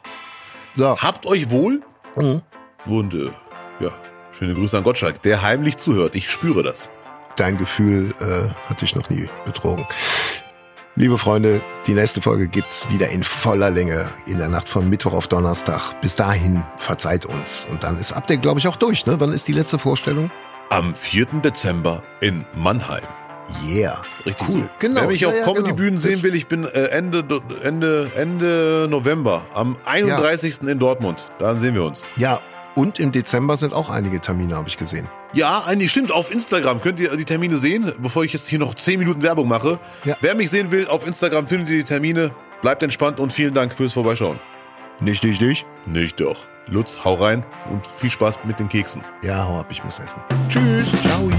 So. 0.76 0.98
Habt 0.98 1.26
euch 1.26 1.50
wohl. 1.50 1.82
Mhm. 2.16 2.42
Und 2.86 3.14
äh, 3.14 3.32
ja, 3.80 3.92
schöne 4.32 4.54
Grüße 4.54 4.78
an 4.78 4.84
Gottschalk, 4.84 5.22
der 5.24 5.42
heimlich 5.42 5.78
zuhört. 5.78 6.16
Ich 6.16 6.30
spüre 6.30 6.64
das. 6.64 6.90
Dein 7.36 7.58
Gefühl 7.58 8.14
äh, 8.22 8.50
hat 8.70 8.82
dich 8.82 8.96
noch 8.96 9.10
nie 9.10 9.28
betrogen. 9.46 9.86
Liebe 10.98 11.18
Freunde, 11.18 11.60
die 11.88 11.94
nächste 11.94 12.22
Folge 12.22 12.48
gibt's 12.48 12.88
wieder 12.90 13.10
in 13.10 13.26
voller 13.26 13.70
Länge 13.70 14.10
in 14.28 14.38
der 14.38 14.48
Nacht 14.48 14.70
von 14.70 14.90
Mittwoch 14.90 15.12
auf 15.12 15.28
Donnerstag. 15.28 16.00
Bis 16.00 16.16
dahin 16.16 16.64
verzeiht 16.78 17.26
uns. 17.26 17.68
Und 17.70 17.84
dann 17.84 18.00
ist 18.00 18.14
Update, 18.14 18.42
glaube 18.42 18.60
ich, 18.60 18.68
auch 18.70 18.78
durch. 18.78 19.06
Ne? 19.06 19.20
Wann 19.20 19.34
ist 19.34 19.50
die 19.50 19.54
letzte 19.54 19.78
Vorstellung? 19.78 20.32
Am 20.70 20.96
4. 20.96 21.26
Dezember 21.42 22.02
in 22.22 22.46
Mannheim. 22.54 23.04
Yeah. 23.68 24.02
Richtig 24.26 24.48
cool. 24.50 24.62
so. 24.64 24.70
Genau. 24.80 25.02
Wer 25.02 25.08
mich 25.08 25.22
Ja, 25.22 25.30
auf 25.30 25.36
ja, 25.36 25.44
Comedy-Bühnen 25.44 26.00
genau. 26.00 26.02
sehen 26.02 26.24
will, 26.24 26.36
ich 26.36 26.48
bin 26.48 26.64
äh, 26.66 26.86
Ende, 26.88 27.24
Ende, 27.64 28.12
Ende 28.16 28.88
November, 28.90 29.46
am 29.54 29.78
31. 29.86 30.62
in 30.64 30.80
Dortmund. 30.80 31.32
Da 31.38 31.56
sehen 31.56 31.76
wir 31.76 31.84
uns. 31.84 32.04
Ja, 32.18 32.40
und 32.76 33.00
im 33.00 33.12
Dezember 33.12 33.56
sind 33.58 33.74
auch 33.74 33.90
einige 33.90 34.20
Termine, 34.20 34.56
habe 34.56 34.68
ich 34.68 34.78
gesehen. 34.78 35.08
Ja, 35.34 35.64
eigentlich 35.66 35.92
stimmt. 35.92 36.12
Auf 36.12 36.32
Instagram 36.32 36.82
könnt 36.82 37.00
ihr 37.00 37.16
die 37.16 37.26
Termine 37.26 37.58
sehen, 37.58 37.92
bevor 38.00 38.24
ich 38.24 38.34
jetzt 38.34 38.48
hier 38.48 38.60
noch 38.60 38.74
10 38.74 39.00
Minuten 39.00 39.22
Werbung 39.24 39.48
mache. 39.48 39.80
Ja. 40.04 40.16
Wer 40.22 40.36
mich 40.36 40.50
sehen 40.50 40.72
will, 40.72 40.88
auf 40.88 41.06
Instagram 41.06 41.48
findet 41.48 41.70
ihr 41.70 41.78
die 41.78 41.84
Termine. 41.84 42.32
Bleibt 42.62 42.84
entspannt 42.84 43.20
und 43.20 43.32
vielen 43.32 43.54
Dank 43.54 43.74
fürs 43.74 43.94
Vorbeischauen. 43.94 44.40
Nicht, 45.00 45.24
nicht, 45.24 45.42
nicht. 45.42 45.66
Nicht 45.86 46.20
doch. 46.20 46.46
Lutz, 46.68 47.00
hau 47.04 47.16
rein 47.16 47.46
und 47.70 47.86
viel 47.86 48.10
Spaß 48.10 48.40
mit 48.46 48.60
den 48.60 48.70
Keksen. 48.70 49.04
Ja, 49.24 49.46
hau 49.48 49.60
ab, 49.60 49.68
ich 49.70 49.84
muss 49.84 50.00
essen. 50.00 50.22
Tschüss. 50.50 50.92
Ciao. 51.02 51.30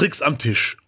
Tricks 0.00 0.22
am 0.22 0.38
Tisch. 0.38 0.78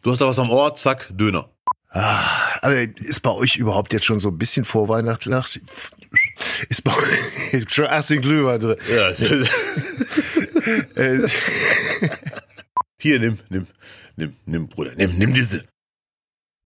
Du 0.00 0.10
hast 0.10 0.22
da 0.22 0.26
was 0.26 0.38
am 0.38 0.48
Ohr, 0.48 0.74
zack, 0.74 1.06
Döner. 1.10 1.50
Aber 1.90 2.80
ist 2.80 3.20
bei 3.20 3.30
euch 3.30 3.58
überhaupt 3.58 3.92
jetzt 3.92 4.06
schon 4.06 4.20
so 4.20 4.30
ein 4.30 4.38
bisschen 4.38 4.64
vorweihnachtlich? 4.64 5.60
Ist 6.70 6.82
bei 6.82 6.92
euch 6.96 7.64
schon 7.68 7.84
erst 7.84 8.08
den 8.08 8.22
Glühwein 8.22 8.58
drin? 8.58 8.76
Ja. 8.90 9.10
Äh, 10.94 11.28
Hier, 12.98 13.18
nimm, 13.18 13.38
nimm, 13.50 13.66
nimm, 14.16 14.36
nimm, 14.46 14.68
Bruder, 14.68 14.92
nimm, 14.94 15.18
nimm 15.18 15.34
diese. 15.34 15.64